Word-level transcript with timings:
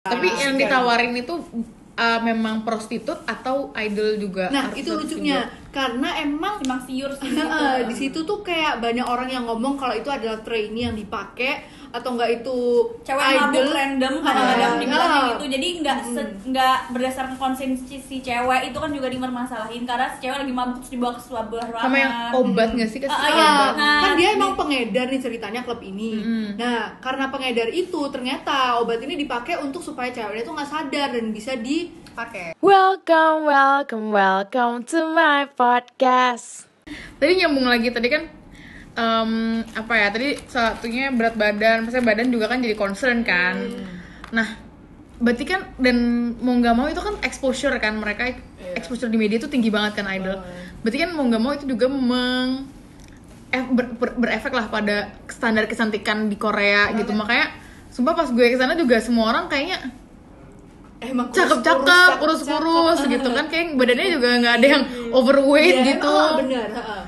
Tapi 0.00 0.32
yang 0.32 0.56
ditawarin 0.56 1.12
itu 1.12 1.44
uh, 1.92 2.20
memang 2.24 2.64
prostitut 2.64 3.20
atau 3.28 3.68
idol 3.76 4.16
juga? 4.16 4.48
Nah, 4.48 4.72
itu 4.72 4.96
lucunya 4.96 5.52
karena 5.70 6.18
emang 6.18 6.58
Simpang 6.58 6.82
siur 6.82 7.10
sih. 7.12 7.30
Eh, 7.30 7.78
di 7.84 7.94
situ 7.96 8.18
tuh 8.20 8.38
kayak 8.40 8.78
banyak 8.78 9.02
orang 9.02 9.26
yang 9.26 9.44
ngomong 9.44 9.74
kalau 9.74 9.92
itu 9.92 10.06
adalah 10.06 10.38
trainee 10.38 10.84
yang 10.84 10.94
dipakai 10.94 11.62
atau 11.90 12.14
enggak 12.14 12.30
itu 12.36 12.54
cewek 13.02 13.18
mabuk 13.18 13.50
idol. 13.60 13.74
random 13.74 14.14
kadang-kadang 14.20 14.72
dibilang 14.78 14.94
ah. 15.00 15.10
kayak 15.10 15.26
gitu 15.32 15.44
jadi 15.50 15.66
nggak 15.80 15.98
se- 16.06 16.34
nggak 16.44 16.76
berdasarkan 16.88 17.34
konsensi 17.34 17.98
si 17.98 18.16
cewek 18.20 18.60
itu 18.64 18.78
kan 18.78 18.90
juga 18.90 19.10
dipermasalahin 19.10 19.82
karena 19.82 20.06
si 20.08 20.22
cewek 20.22 20.38
lagi 20.38 20.52
mabuk 20.52 20.78
terus 20.78 20.92
dibawa 20.92 21.12
ke 21.12 21.20
sebuah 21.20 21.42
ruangan 21.50 21.82
Sama 21.82 21.96
yang 21.96 22.12
obat 22.32 22.68
nggak 22.72 22.88
sih? 22.88 22.98
Kasih 23.00 23.10
obat. 23.10 23.26
iya. 23.28 23.42
Ah, 23.42 23.70
Nah, 23.72 24.00
kan 24.00 24.10
dia 24.14 24.22
di- 24.24 24.36
emang 24.36 24.52
pengedar 24.54 25.06
nih 25.08 25.18
ceritanya 25.18 25.60
klub 25.60 25.82
ini. 25.82 26.10
Mm-mm. 26.14 26.46
Nah, 26.54 26.78
karena 27.00 27.26
pengedar 27.26 27.68
itu 27.68 28.00
ternyata 28.06 28.54
obat 28.78 28.98
ini 29.00 29.14
dipakai 29.16 29.58
untuk 29.58 29.82
supaya 29.82 30.10
ceweknya 30.10 30.42
tuh 30.42 30.54
nggak 30.54 30.70
sadar 30.70 31.08
dan 31.10 31.26
bisa 31.30 31.58
dipakai. 32.10 32.58
Welcome, 32.58 33.46
welcome, 33.46 34.06
welcome 34.10 34.82
to 34.90 34.98
my 35.14 35.46
podcast. 35.46 36.66
Tadi 37.22 37.38
nyambung 37.38 37.70
lagi 37.70 37.94
tadi 37.94 38.10
kan 38.10 38.26
em, 38.98 39.30
apa 39.62 39.92
ya? 39.94 40.08
Tadi 40.10 40.28
salah 40.50 40.74
satunya 40.74 41.14
berat 41.14 41.38
badan, 41.38 41.86
maksudnya 41.86 42.02
badan 42.04 42.28
juga 42.34 42.50
kan 42.50 42.58
jadi 42.58 42.74
concern 42.74 43.22
kan. 43.22 43.62
Nah, 44.34 44.58
berarti 45.22 45.44
kan 45.46 45.70
dan 45.78 45.96
mau 46.42 46.58
nggak 46.58 46.74
mau 46.74 46.90
itu 46.90 46.98
kan 46.98 47.14
exposure 47.22 47.78
kan 47.78 47.94
mereka 47.94 48.34
exposure 48.74 49.06
di 49.06 49.14
media 49.14 49.38
itu 49.38 49.46
tinggi 49.46 49.70
banget 49.70 50.02
kan 50.02 50.10
idol. 50.10 50.42
Berarti 50.82 50.98
kan 50.98 51.10
mau 51.14 51.22
nggak 51.30 51.42
mau 51.42 51.54
itu 51.54 51.64
juga 51.70 51.86
meng 51.86 52.66
eh, 53.54 53.62
ber- 53.70 53.94
ber- 53.94 54.18
berefek 54.18 54.50
lah 54.50 54.66
pada 54.66 55.14
standar 55.30 55.70
kecantikan 55.70 56.26
di 56.26 56.34
Korea 56.34 56.90
gitu. 56.98 57.14
Makanya 57.14 57.54
sumpah 57.94 58.18
pas 58.18 58.26
gue 58.34 58.46
ke 58.50 58.58
sana 58.58 58.74
juga 58.74 58.98
semua 58.98 59.30
orang 59.30 59.46
kayaknya 59.46 59.78
Emang 61.00 61.32
cakep-cakep, 61.32 62.20
kurus-kurus 62.20 63.00
gitu 63.08 63.28
kan 63.32 63.48
kayak 63.48 63.72
badannya 63.72 64.06
juga 64.20 64.28
nggak 64.36 64.54
ada 64.60 64.66
yang 64.68 64.84
overweight 65.16 65.76
Iya, 65.80 65.88
gitu 65.96 66.12
oh, 66.12 66.36
benar. 66.36 66.68
heeh. 66.76 67.02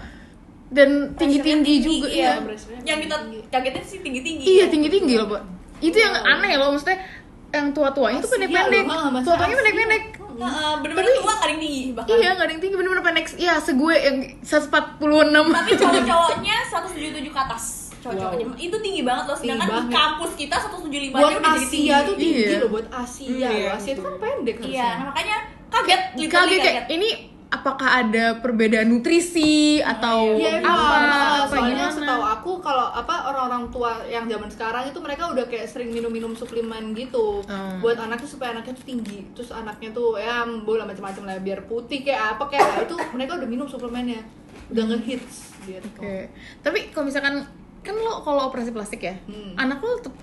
dan 0.73 1.13
tinggi-tinggi 1.21 1.75
juga 1.85 2.09
iya. 2.09 2.41
iya. 2.41 2.57
yang 2.89 2.99
kita 3.05 3.17
kagetin 3.53 3.85
sih 3.85 4.01
tinggi-tinggi 4.01 4.45
Iya 4.49 4.73
tinggi-tinggi 4.73 5.15
loh, 5.21 5.29
Pak. 5.29 5.43
Itu 5.85 6.01
yang 6.01 6.17
aneh 6.17 6.57
loh, 6.57 6.73
maksudnya 6.73 7.05
yang 7.53 7.77
tua-tuanya 7.77 8.25
tuh 8.25 8.33
Asia 8.33 8.37
pendek-pendek. 8.41 8.85
masih 8.89 9.25
Tua-tuanya 9.29 9.57
pendek-pendek. 9.61 10.05
Heeh, 10.33 10.73
bener-bener 10.81 11.13
tua 11.13 11.25
nggak 11.29 11.37
ada 11.45 11.53
yang 11.53 11.61
tinggi 11.61 11.83
bahkan 11.93 12.09
Iya, 12.17 12.29
nggak 12.33 12.47
ada 12.49 12.53
yang 12.57 12.63
tinggi, 12.65 12.77
bener-bener 12.81 13.05
pendek. 13.05 13.27
Iya, 13.37 13.55
segue 13.61 13.95
yang 14.01 14.17
146. 14.41 15.53
tapi 15.53 15.71
cowok-cowoknya 15.77 16.57
177 16.73 17.29
ke 17.29 17.41
atas 17.45 17.65
cowok-cowoknya 18.03 18.45
itu 18.59 18.77
tinggi 18.79 19.03
banget 19.03 19.25
loh 19.25 19.37
sedangkan 19.37 19.67
Tinggi 19.69 19.83
di 19.83 19.95
kampus 19.95 20.31
kita 20.35 20.57
175 20.59 21.13
Buat 21.13 21.23
aja 21.25 21.39
udah 21.39 21.53
jadi 21.53 21.67
tinggi 21.67 21.89
Asia 21.89 21.97
tuh 22.03 22.15
tinggi 22.17 22.43
Iya. 22.43 22.59
loh 22.59 22.69
buat 22.69 22.87
Asia. 22.91 23.31
Iya. 23.31 23.49
loh. 23.49 23.71
Asia 23.73 23.93
itu 23.93 24.03
kan 24.03 24.15
pendek 24.19 24.57
harusnya. 24.57 24.73
iya 24.73 24.89
nah, 24.91 25.05
makanya 25.09 25.37
kaget 25.69 26.01
literally 26.13 26.29
Kaget 26.29 26.61
kayak 26.61 26.75
kaget 26.77 26.87
ini 26.93 27.11
apakah 27.49 27.89
ada 27.99 28.25
perbedaan 28.35 28.89
nutrisi 28.89 29.53
atau 29.79 30.19
Iya 30.35 30.57
apa 30.59 30.73
emang. 30.89 31.05
apa 31.39 31.47
Soalnya 31.47 31.69
gimana? 31.85 31.93
setahu 31.95 32.23
aku 32.27 32.51
kalau 32.59 32.87
apa 32.91 33.15
orang-orang 33.27 33.65
tua 33.69 33.93
yang 34.07 34.25
zaman 34.25 34.49
sekarang 34.49 34.85
itu 34.87 34.99
mereka 34.99 35.29
udah 35.29 35.45
kayak 35.45 35.67
sering 35.67 35.91
minum-minum 35.91 36.33
suplemen 36.33 36.93
gitu 36.93 37.45
Hmm. 37.45 37.77
buat 37.79 37.97
anaknya 37.99 38.25
supaya 38.27 38.53
anaknya 38.53 38.73
tuh 38.75 38.87
tinggi. 38.87 39.29
Terus 39.33 39.53
anaknya 39.53 39.93
tuh 39.93 40.17
ya 40.17 40.35
bola 40.59 40.83
macam-macam 40.83 41.23
lah 41.27 41.37
biar 41.39 41.61
putih 41.63 42.01
kayak 42.01 42.35
apa 42.35 42.45
kayak 42.49 42.65
nah, 42.67 42.81
itu 42.83 42.97
mereka 43.13 43.33
udah 43.37 43.47
minum 43.47 43.67
suplemennya. 43.67 44.25
Udah 44.69 44.85
ngehits 44.87 45.53
gitu. 45.63 45.85
Oke. 45.95 46.33
Tapi 46.59 46.89
kalau 46.89 47.05
misalkan 47.07 47.45
kan 47.83 47.95
lo 47.95 48.19
kalau 48.21 48.47
operasi 48.47 48.71
plastik 48.71 49.03
ya, 49.03 49.15
Hmm. 49.23 49.55
anak 49.57 49.79
lo 49.79 49.95
tetep 49.97 50.15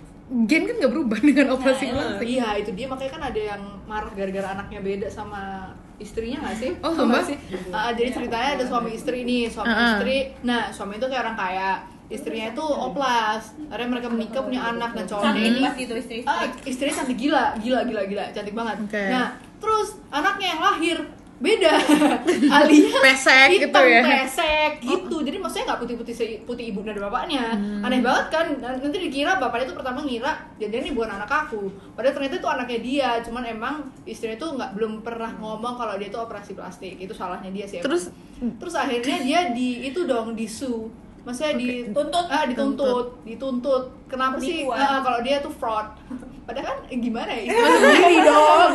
gen 0.41 0.63
kan 0.63 0.75
nggak 0.77 0.91
berubah 0.91 1.19
dengan 1.25 1.47
operasi 1.51 1.85
Nah, 1.85 1.93
plastik. 2.15 2.27
Iya 2.29 2.47
itu 2.57 2.71
dia 2.71 2.85
makanya 2.85 3.11
kan 3.11 3.23
ada 3.25 3.41
yang 3.47 3.61
marah 3.83 4.11
gara-gara 4.11 4.47
anaknya 4.51 4.79
beda 4.79 5.07
sama 5.07 5.69
istrinya 5.97 6.39
nggak 6.39 6.55
sih? 6.55 6.71
Oh, 6.79 6.93
Sama 6.93 7.19
sih. 7.19 7.35
Ah, 7.69 7.91
jadi 7.91 8.09
ceritanya 8.09 8.49
ada 8.55 8.63
suami 8.63 8.93
istri 8.93 9.21
nih, 9.21 9.45
suami 9.45 9.67
Uh-uh. 9.67 9.87
istri. 9.91 10.17
Nah 10.41 10.69
suami 10.69 10.95
itu 10.95 11.05
kayak 11.05 11.21
orang 11.21 11.35
kaya, 11.35 11.71
istrinya 12.07 12.47
itu 12.49 12.63
oplas. 12.63 13.43
Akhirnya 13.67 13.89
mereka 13.89 14.07
menikah 14.07 14.41
punya 14.41 14.61
anak 14.65 14.93
dan 14.93 15.03
cowoknya 15.05 15.27
cantik 15.29 15.49
ini. 15.49 15.61
pas 15.61 15.75
itu 15.77 15.93
istri 15.97 16.17
Ah, 16.23 16.41
istrinya 16.63 16.95
cantik 16.95 17.17
gila, 17.19 17.43
gila, 17.57 17.79
gila, 17.83 18.01
gila, 18.05 18.25
cantik 18.31 18.53
banget. 18.53 18.77
Oke. 18.81 19.03
Nah 19.05 19.27
terus 19.59 19.87
anaknya 20.07 20.47
yang 20.49 20.61
lahir 20.63 20.97
beda. 21.39 21.71
Alias 22.59 22.99
Pesek 22.99 23.47
gitu 23.49 23.65
hitam, 23.65 23.83
ya. 23.85 24.01
pesek 24.03 24.71
gitu. 24.79 25.15
Jadi 25.19 25.37
maksudnya 25.39 25.65
nggak 25.71 25.79
putih 25.79 25.95
putih 25.95 26.13
putih 26.43 26.65
ibu 26.67 26.83
dan 26.83 26.99
bapaknya 26.99 27.43
Hmm. 27.49 27.79
aneh 27.81 27.99
banget 27.99 28.25
kan. 28.27 28.45
Dan 28.55 28.77
nanti 28.77 28.97
dikira 28.99 29.35
bapaknya 29.35 29.71
tuh 29.71 29.77
pertama 29.77 30.03
ngira 30.03 30.35
jadi 30.55 30.83
ini 30.83 30.91
bukan 30.91 31.09
anak 31.09 31.27
aku. 31.27 31.71
Padahal 31.95 32.13
ternyata 32.13 32.35
itu 32.37 32.49
anaknya 32.49 32.79
dia. 32.79 33.09
Cuman 33.21 33.43
emang 33.45 33.75
istrinya 34.03 34.35
tuh 34.35 34.53
nggak 34.53 34.71
belum 34.73 34.99
pernah 34.99 35.31
ngomong 35.33 35.75
kalau 35.75 35.95
dia 35.95 36.07
tuh 36.07 36.21
operasi 36.21 36.53
plastik. 36.53 36.95
Itu 36.95 37.11
salahnya 37.11 37.49
dia 37.49 37.65
sih. 37.65 37.79
Emang. 37.79 37.87
Terus 37.87 38.03
terus 38.59 38.75
akhirnya 38.75 39.17
dia 39.19 39.39
di 39.49 39.83
itu 39.85 40.03
dong 40.03 40.31
disu 40.31 40.91
maksudnya 41.29 41.53
dituntut 41.53 41.93
Tuntut. 42.09 42.25
ah 42.27 42.43
dituntut 42.49 43.07
dituntut 43.21 43.83
kenapa 44.09 44.41
sih 44.41 44.65
Penipuan. 44.65 44.81
ah, 44.81 44.99
kalau 45.05 45.19
dia 45.21 45.37
tuh 45.39 45.53
fraud 45.53 45.87
padahal 46.43 46.65
kan 46.65 46.77
eh, 46.89 46.97
gimana 46.97 47.29
ya 47.29 47.41
istrinya 47.45 47.77
sendiri 47.85 48.17
dong 48.25 48.71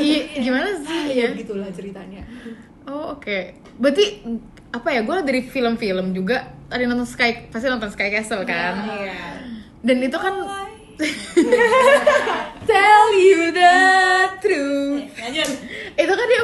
iya, 0.00 0.20
gimana 0.40 0.68
sih 0.80 1.00
ya 1.04 1.14
ya? 1.14 1.28
begitulah 1.36 1.68
ceritanya 1.68 2.22
Oh 2.88 3.12
oke. 3.12 3.52
Berarti 3.76 4.24
apa 4.72 4.88
ya? 4.88 5.04
Gue 5.04 5.20
dari 5.20 5.44
film-film 5.44 6.16
juga. 6.16 6.56
Tadi 6.72 6.88
nonton 6.88 7.04
Sky, 7.04 7.52
pasti 7.52 7.68
nonton 7.68 7.92
Sky 7.92 8.08
Castle 8.08 8.48
kan. 8.48 8.80
Iya. 8.80 9.44
Dan 9.84 10.00
itu 10.00 10.16
kan 10.16 10.32
tell 12.64 13.06
you 13.12 13.52
the 13.52 13.76
truth. 14.40 15.04
lanjut 15.20 15.50
Itu 16.00 16.12
kan 16.16 16.26
dia 16.26 16.42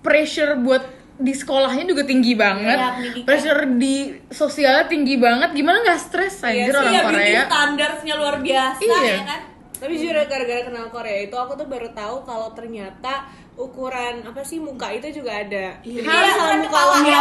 pressure 0.00 0.54
buat 0.62 0.86
di 1.20 1.32
sekolahnya 1.32 1.84
juga 1.84 2.02
tinggi 2.02 2.32
banget. 2.32 2.74
Pendidikan. 2.76 3.24
pressure 3.24 3.60
di 3.76 3.96
sosialnya 4.26 4.84
tinggi 4.84 5.14
banget. 5.14 5.52
Gimana 5.52 5.80
nggak 5.80 6.00
stres 6.00 6.40
anjir 6.40 6.66
Iya 6.66 6.66
sih, 6.66 6.78
orang 6.78 6.90
Iya, 6.90 7.02
Korea? 7.02 7.20
beauty 7.20 7.46
standardsnya 7.46 8.14
luar 8.14 8.36
biasa 8.38 8.80
Iya. 8.82 9.00
ya 9.06 9.22
kan 9.24 9.40
Tapi 9.76 9.92
jujur 9.94 10.12
ya, 10.12 10.24
gara-gara 10.24 10.60
kenal 10.62 10.86
Korea 10.88 11.18
itu 11.22 11.32
aku 11.34 11.52
tuh 11.54 11.64
baru 11.64 11.88
tahu 11.90 12.20
kalau 12.22 12.52
ternyata 12.52 13.24
ukuran 13.54 14.20
apa 14.22 14.40
sih 14.40 14.56
muka 14.56 14.88
itu 14.90 15.08
juga 15.10 15.32
ada. 15.38 15.76
Jadi 15.78 16.00
Iya, 16.00 16.04
kalau 16.04 16.20
misalnya 16.22 16.48
kan 16.48 16.60
muka 16.60 16.80
lo 16.80 16.94
ya 16.98 17.20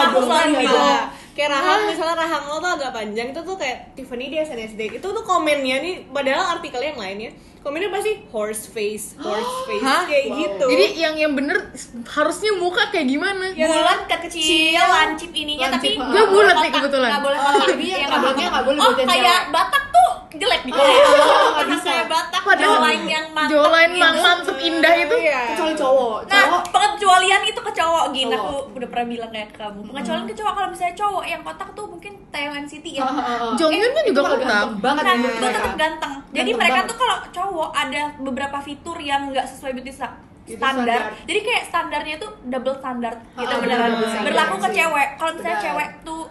gitu. 0.54 0.68
dong. 0.70 1.04
Kayak 1.32 1.50
rahang 1.54 1.82
misalnya 1.86 2.16
rahang 2.18 2.44
lo 2.46 2.58
tuh 2.58 2.72
agak 2.74 2.92
panjang 2.92 3.28
itu 3.30 3.42
tuh 3.42 3.56
kayak 3.56 3.78
Tiffany 3.94 4.26
di 4.28 4.38
SNSD 4.38 4.82
itu 4.94 5.08
tuh 5.10 5.24
komennya 5.24 5.80
nih 5.80 5.96
padahal 6.08 6.60
artikel 6.60 6.80
yang 6.82 6.96
lainnya 6.96 7.32
komennya 7.60 7.90
pasti 7.90 8.12
horse 8.28 8.66
face, 8.66 9.06
horse 9.16 9.54
face 9.68 9.82
Hah? 9.82 10.04
kayak 10.04 10.26
Wow. 10.26 10.38
gitu. 10.38 10.66
Jadi 10.70 10.86
yang 10.96 11.16
yang 11.16 11.34
bener 11.34 11.58
harusnya 12.06 12.52
muka 12.56 12.88
kayak 12.88 13.08
gimana? 13.08 13.52
Ya, 13.52 13.68
bulat 13.68 14.00
kekecil 14.08 14.80
lancip 14.80 15.32
ininya 15.32 15.68
Lancip, 15.70 15.92
tapi. 15.92 16.00
Gua 16.00 16.24
bulat 16.26 16.56
nih 16.56 16.64
kotak. 16.66 16.78
kebetulan. 16.80 17.10
nggak 17.10 17.24
boleh 17.24 17.38
Oh, 17.40 17.54
jadi 17.66 17.86
yang 17.86 18.00
Iya, 18.00 18.08
rambutnya 18.10 18.48
nggak 18.50 18.66
boleh 18.66 18.78
oh 18.78 18.86
buat 18.86 18.98
yang 18.98 19.10
kayak 19.10 19.40
batak 19.50 19.84
tuh 19.90 20.10
jelek 20.32 20.62
di 20.62 20.72
Korea 20.72 20.94
Oh, 21.02 21.50
Karena 21.52 21.74
bisa. 21.74 21.90
kayak 21.90 22.06
batak 22.08 22.42
jawline 22.56 23.06
yang 23.06 23.26
mantap 23.30 23.52
jawline 23.52 23.92
gitu. 23.92 24.00
mang 24.00 24.18
mantep 24.20 24.58
indah 24.60 24.94
itu. 24.96 25.16
Iya. 25.20 25.42
kecuali 25.50 25.74
cowok 25.76 26.18
Nah, 26.26 26.44
pengecualian 26.66 27.42
itu 27.44 27.60
ke 27.60 27.72
cowok 27.74 28.06
gini 28.12 28.34
aku 28.34 28.56
udah 28.72 28.88
pernah 28.88 29.08
bilang 29.10 29.30
kayak 29.30 29.50
ke 29.50 29.58
kamu. 29.58 29.80
Pengecualian 29.86 30.26
ke 30.26 30.36
cowok 30.36 30.54
kalau 30.54 30.68
misalnya 30.70 30.96
cowok 30.96 31.24
yang 31.26 31.42
kotak 31.42 31.70
tuh 31.72 31.86
mungkin 31.86 32.14
Taiwan 32.30 32.64
City 32.64 32.96
ya. 32.96 33.02
Ah, 33.02 33.12
ah. 33.12 33.52
Jonghyun 33.54 33.92
kan 33.92 34.04
juga 34.04 34.22
ganteng 34.38 34.70
banget 34.78 35.04
Nah, 35.04 35.14
itu 35.14 35.28
mereka. 35.28 35.50
tetap 35.52 35.74
ganteng. 35.76 36.14
Jadi 36.30 36.30
Ganteng 36.32 36.58
mereka 36.58 36.74
banget. 36.76 36.90
tuh 36.90 36.98
kalau 36.98 37.18
cowok 37.30 37.70
ada 37.74 38.02
beberapa 38.20 38.58
fitur 38.60 38.98
yang 39.00 39.22
nggak 39.28 39.46
sesuai 39.46 39.72
beauty 39.74 39.90
standar. 39.90 40.22
standar. 40.46 41.02
Jadi 41.24 41.40
kayak 41.40 41.64
standarnya 41.66 42.16
tuh 42.18 42.32
double 42.44 42.76
standar 42.76 43.14
gitu 43.32 43.54
beneran. 43.56 43.90
standar 43.96 44.24
Berlaku 44.24 44.56
ke 44.58 44.68
sih. 44.68 44.76
cewek. 44.78 45.10
Kalau 45.16 45.32
misalnya 45.32 45.50
Benar. 45.52 45.66
cewek 45.68 45.90
tuh 46.02 46.22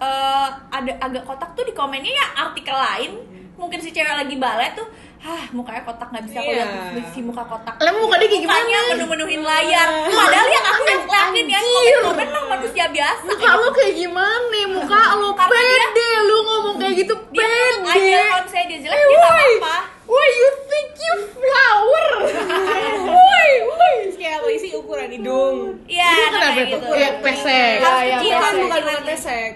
eh, 0.00 0.48
ada 0.70 0.92
agak 0.98 1.22
kotak 1.24 1.50
tuh 1.52 1.62
di 1.62 1.72
komennya 1.72 2.10
ya 2.10 2.26
artikel 2.40 2.72
lain 2.72 3.12
mungkin 3.54 3.76
si 3.76 3.90
cewek 3.90 4.16
lagi 4.16 4.34
balet 4.34 4.72
tuh 4.72 4.88
Hah, 5.20 5.44
mukanya 5.50 5.84
kotak 5.84 6.08
nggak 6.08 6.24
bisa 6.24 6.38
aku 6.38 6.48
Iya. 6.50 6.64
lihat 6.64 7.08
si 7.10 7.20
muka 7.20 7.44
kotak. 7.44 7.76
Lah 7.76 7.92
muka 7.92 8.16
dia 8.16 8.24
kayak 8.26 8.40
Mukanya 8.40 8.64
gimana? 8.64 8.88
menu-menuhin 8.90 9.42
layar. 9.42 9.88
Padahal 10.08 10.48
yang 10.48 10.66
aku 10.66 10.82
yang 10.82 11.02
ngeliatin 11.02 11.44
ya 11.46 11.60
komen-komen 11.60 12.26
mah 12.26 12.44
manusia 12.50 12.84
biasa. 12.88 13.22
Muka 13.26 13.50
lo 13.54 13.68
kayak 13.70 13.94
gimana? 13.94 14.60
Muka 14.70 15.00
lo 15.14 15.28
Karena 15.34 15.60
dia- 15.60 15.92
pede, 15.92 16.08
lu 16.24 16.36
ngomong 16.40 16.74
kayak 16.78 16.94
gitu 16.96 17.14
dia 17.30 17.44
pede. 17.44 17.84
aja 17.86 18.20
kalau 18.24 18.42
misalnya 18.42 18.66
dia 18.66 18.78
jelek 18.80 18.96
dia 18.98 19.08
woi. 19.10 19.20
apa-apa. 19.20 19.76
Why 20.02 20.26
you 20.32 20.48
think 20.66 20.88
you 20.98 21.14
flower? 21.30 22.06
Woi, 23.12 23.50
woi. 23.62 23.94
Terus 24.02 24.16
kayak 24.16 24.34
apa 24.36 24.48
sih 24.56 24.70
ukuran 24.74 25.08
hidung? 25.08 25.56
Iya, 25.86 26.10
Itu 26.10 26.26
kenapa 26.32 26.58
itu? 26.58 26.68
gitu. 26.72 26.88
Ya, 26.92 27.10
pesek. 27.20 27.76
Harus 27.78 27.86
Ya, 28.00 28.02
ya, 28.02 28.16
kecil, 28.18 28.32
Bukan 28.32 28.50
pesek. 28.50 28.64
bukan 28.64 29.04
pesek. 29.04 29.50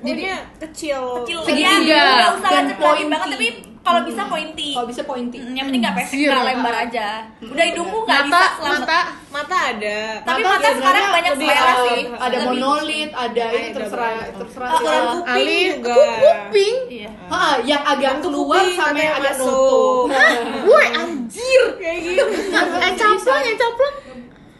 Jadinya 0.00 0.36
kecil. 0.58 1.02
kecil 1.20 1.38
Segitiga. 1.44 1.92
ya, 1.92 2.02
nggak 2.10 2.30
usah 2.32 2.48
Dan 2.48 2.56
lanjut 2.58 2.78
lagi 2.80 3.04
banget 3.06 3.28
tapi 3.30 3.48
kalau 3.80 4.00
bisa 4.02 4.22
pointy. 4.24 4.70
Kalau 4.72 4.86
bisa 4.86 5.02
pointy. 5.02 5.36
Mm, 5.36 5.52
yang 5.52 5.66
penting 5.66 5.80
nggak 5.80 5.96
pesek 5.96 6.16
nggak 6.22 6.44
lebar 6.44 6.74
aja. 6.78 7.08
Udah 7.40 7.64
hidungku 7.64 7.98
nggak 8.02 8.22
bisa 8.22 8.30
mata 8.30 8.48
selamat. 8.54 8.80
mata 8.80 9.00
Mata 9.30 9.56
ada. 9.70 9.98
Tapi 10.20 10.40
Mata 10.40 10.50
mata 10.52 10.68
sekarang 10.74 11.04
banyak 11.08 11.32
selera 11.34 11.72
sih. 11.86 12.00
ada 12.10 12.26
Lebih- 12.36 12.46
monolit 12.50 13.10
ada 13.14 13.44
ini 13.48 13.68
terserah 13.70 14.14
terserah 14.32 14.68
Oh. 14.68 14.76
Ukuran 14.76 15.00
uh, 15.00 15.12
kuping 15.14 15.70
juga. 15.72 15.94
ku- 15.94 16.10
kuping? 16.20 16.76
Iya. 16.90 17.10
Ah, 17.28 17.54
yang 17.62 17.82
agak 17.84 18.14
keluar 18.20 18.64
yang 18.66 19.14
agak 19.16 19.34
nutup. 19.38 20.10
woi 20.68 20.86
anjir. 20.92 21.62
Kayak 21.78 21.98
gitu. 22.02 22.24
yang 22.52 22.94
caplang 22.96 23.42
yang 23.44 23.56
caplang 23.56 23.94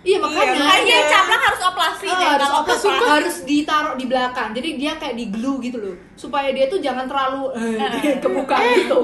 Iya 0.00 0.16
makanya. 0.16 0.56
kayaknya 0.56 0.96
caplang 1.06 1.42
harus 1.42 1.60
operasi 1.62 2.04
Ah, 2.04 2.14
deh 2.14 2.28
harus, 2.30 2.40
kalau 2.42 2.60
operasi. 2.62 2.88
harus 2.88 3.36
ditaruh 3.44 3.94
di 3.94 4.04
belakang. 4.04 4.48
Jadi 4.50 4.68
dia 4.74 4.92
kayak 4.94 5.12
di 5.14 5.26
glue 5.28 5.60
gitu 5.60 5.76
loh. 5.76 5.94
Supaya 6.14 6.48
dia 6.50 6.66
tuh 6.66 6.78
jangan 6.78 7.04
terlalu 7.04 7.52
eh, 7.52 8.16
kebuka 8.16 8.56
gitu. 8.74 9.00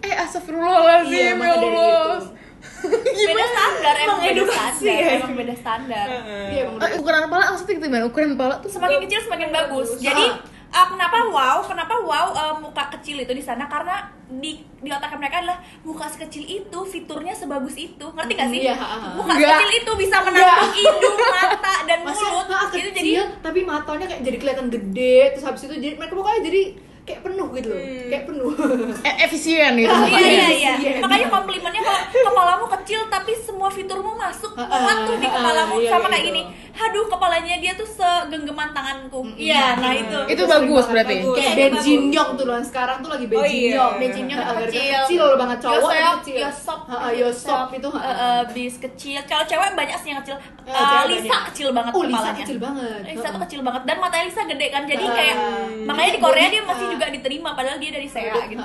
eh 0.00 0.14
astagfirullahaladzim 0.16 1.12
Iya, 1.12 1.32
ya 1.32 1.52
Allah 1.52 1.70
itu. 2.18 2.38
beda 3.22 3.44
standar 3.46 3.94
emang 3.98 4.18
beda 4.20 4.42
standar 4.44 4.84
ya. 4.92 5.08
emang 5.16 5.32
beda 5.34 5.54
standar 5.54 6.06
Iya, 6.50 6.60
emang 6.66 6.76
Eh, 6.78 6.98
ukuran 6.98 7.20
kepala 7.24 7.42
maksudnya 7.48 7.74
gimana 7.78 8.04
ukuran 8.04 8.30
kepala 8.34 8.54
tuh 8.58 8.68
semakin 8.68 8.98
kecil 9.00 9.20
semakin 9.22 9.48
bagus 9.50 9.88
jadi 9.96 10.24
uh, 10.70 10.86
kenapa 10.90 11.16
wow? 11.28 11.58
Kenapa 11.66 11.94
wow 12.00 12.26
uh, 12.32 12.54
muka 12.58 12.84
kecil 12.98 13.22
itu 13.22 13.32
di 13.34 13.42
sana? 13.42 13.66
Karena 13.66 14.08
di 14.30 14.62
di 14.62 14.88
otak 14.88 15.12
mereka 15.18 15.42
adalah 15.42 15.58
muka 15.82 16.06
sekecil 16.06 16.46
itu 16.46 16.78
fiturnya 16.86 17.34
sebagus 17.34 17.74
itu. 17.76 18.06
Ngerti 18.14 18.32
gak 18.38 18.48
sih? 18.54 18.60
Iya, 18.64 18.74
muka 19.18 19.32
Enggak. 19.34 19.58
sekecil 19.58 19.70
itu 19.82 19.92
bisa 19.98 20.16
menampung 20.22 20.72
hidung 20.74 21.16
mata 21.18 21.74
dan 21.84 21.98
Masa 22.06 22.26
mulut. 22.30 22.46
ah, 22.50 22.66
itu 22.70 22.90
kecil, 22.90 22.94
jadi 22.94 23.10
tapi 23.42 23.60
matanya 23.66 24.06
kayak 24.06 24.22
jadi 24.22 24.36
kelihatan 24.38 24.66
gede 24.70 25.18
terus 25.34 25.44
habis 25.44 25.62
itu 25.66 25.74
jadi 25.76 25.94
mereka 25.98 26.14
pokoknya 26.14 26.40
jadi 26.46 26.62
kayak 27.10 27.20
penuh 27.26 27.48
gitu 27.58 27.68
loh. 27.74 27.80
Kayak 28.06 28.24
penuh. 28.30 28.52
Eh, 29.08 29.14
efisien 29.26 29.72
gitu 29.74 29.90
Oh, 29.90 30.06
iya 30.06 30.20
iya 30.20 30.48
iya. 30.52 30.72
Iya. 30.78 30.92
Makanya 31.02 31.26
komplimennya 31.32 31.82
kalau 31.82 32.00
kepalamu 32.12 32.66
kecil 32.78 33.00
tapi 33.10 33.32
semua 33.34 33.66
fiturmu 33.72 34.14
masuk. 34.14 34.52
Muat 34.54 34.98
tuh 35.08 35.16
di 35.18 35.26
ah, 35.26 35.32
kepalamu. 35.34 35.74
Iya, 35.80 35.90
sama 35.90 36.06
iya, 36.06 36.12
kayak 36.14 36.22
iya. 36.22 36.28
gini. 36.30 36.42
Aduh, 36.80 37.06
kepalanya 37.06 37.54
dia 37.56 37.72
tuh 37.72 37.84
segenggaman 37.84 38.72
tanganku. 38.72 39.20
Iya, 39.34 39.76
nah 39.76 39.92
itu. 39.92 40.18
itu 40.26 40.42
bagus 40.44 40.84
berarti 40.86 41.14
Bagus. 41.18 41.36
kayak 41.36 41.44
Iya, 41.46 41.58
Ben 41.58 41.70
bagus. 41.70 41.84
Jin 41.84 42.02
Yong 42.08 42.30
tuh 42.34 42.44
loh 42.44 42.56
sekarang 42.60 42.96
tuh 42.98 43.10
lagi 43.10 43.26
Ben 43.26 43.36
Oh, 43.36 43.44
Jin 43.44 43.60
iya. 43.60 43.72
Yong 43.76 43.92
Ben 43.96 44.10
Jin 44.10 44.26
Yong 44.26 44.40
kecil. 44.40 44.80
kecil 45.04 45.20
loh 45.20 45.36
banget 45.36 45.58
cowok 45.60 45.90
kecil 46.16 46.36
Yosop, 46.40 46.80
Yosop 47.12 47.68
itu 47.70 47.88
eh, 47.92 48.42
bis 48.50 48.74
kecil. 48.78 49.20
Kalau 49.24 49.44
cewek 49.44 49.70
banyak 49.74 49.98
sih 49.98 50.08
yang 50.08 50.20
kecil. 50.20 50.36
Eh, 50.62 50.70
Eh, 50.70 51.02
Lisa 51.06 51.20
banyak. 51.28 51.42
kecil 51.50 51.68
banget 51.70 51.92
Oh, 51.92 52.02
Lisa 52.02 52.16
kepalanya. 52.16 52.40
kecil 52.40 52.58
banget. 52.58 53.00
Lisa 53.06 53.28
tuh 53.28 53.40
kecil 53.42 53.60
banget 53.60 53.82
dan 53.84 53.96
matanya 53.98 54.24
Lisa 54.26 54.42
gede 54.46 54.66
kan. 54.68 54.82
Jadi 54.84 55.04
kayak 55.06 55.36
makanya 55.84 56.10
di 56.10 56.20
Korea 56.20 56.46
dia 56.48 56.62
masih 56.62 56.86
juga 56.88 57.06
diterima 57.08 57.50
padahal 57.52 57.76
dia 57.76 57.90
dari 57.90 58.06
SEA 58.06 58.32
Ah, 58.32 58.44
gitu. 58.46 58.62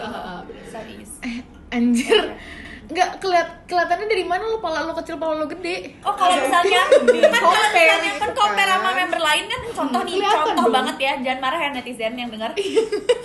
anjir 1.68 2.24
nggak 2.86 3.10
keliat 3.18 3.48
kelihatannya 3.66 4.08
dari 4.08 4.24
mana 4.26 4.44
lo? 4.46 4.58
Pala 4.62 4.86
lo 4.86 4.94
kecil 4.94 5.18
pala 5.18 5.42
lo 5.42 5.46
gede. 5.50 5.98
Oh 6.06 6.14
kalau 6.14 6.38
misalnya 6.46 6.86
kan 6.86 7.42
kalau 7.42 7.54
compare 7.58 7.74
misalnya 7.74 7.98
kan 7.98 8.30
gitu 8.30 8.32
compare 8.38 8.70
kan. 8.70 8.78
sama 8.78 8.90
member 8.94 9.22
lain 9.22 9.44
kan 9.50 9.62
contoh 9.74 10.02
nih 10.06 10.14
Kelihatan 10.22 10.38
contoh 10.38 10.66
dong. 10.66 10.76
banget 10.76 10.98
ya. 11.02 11.14
Jangan 11.22 11.40
marah 11.42 11.60
ya 11.60 11.70
netizen 11.74 12.14
yang 12.14 12.30
dengar. 12.30 12.52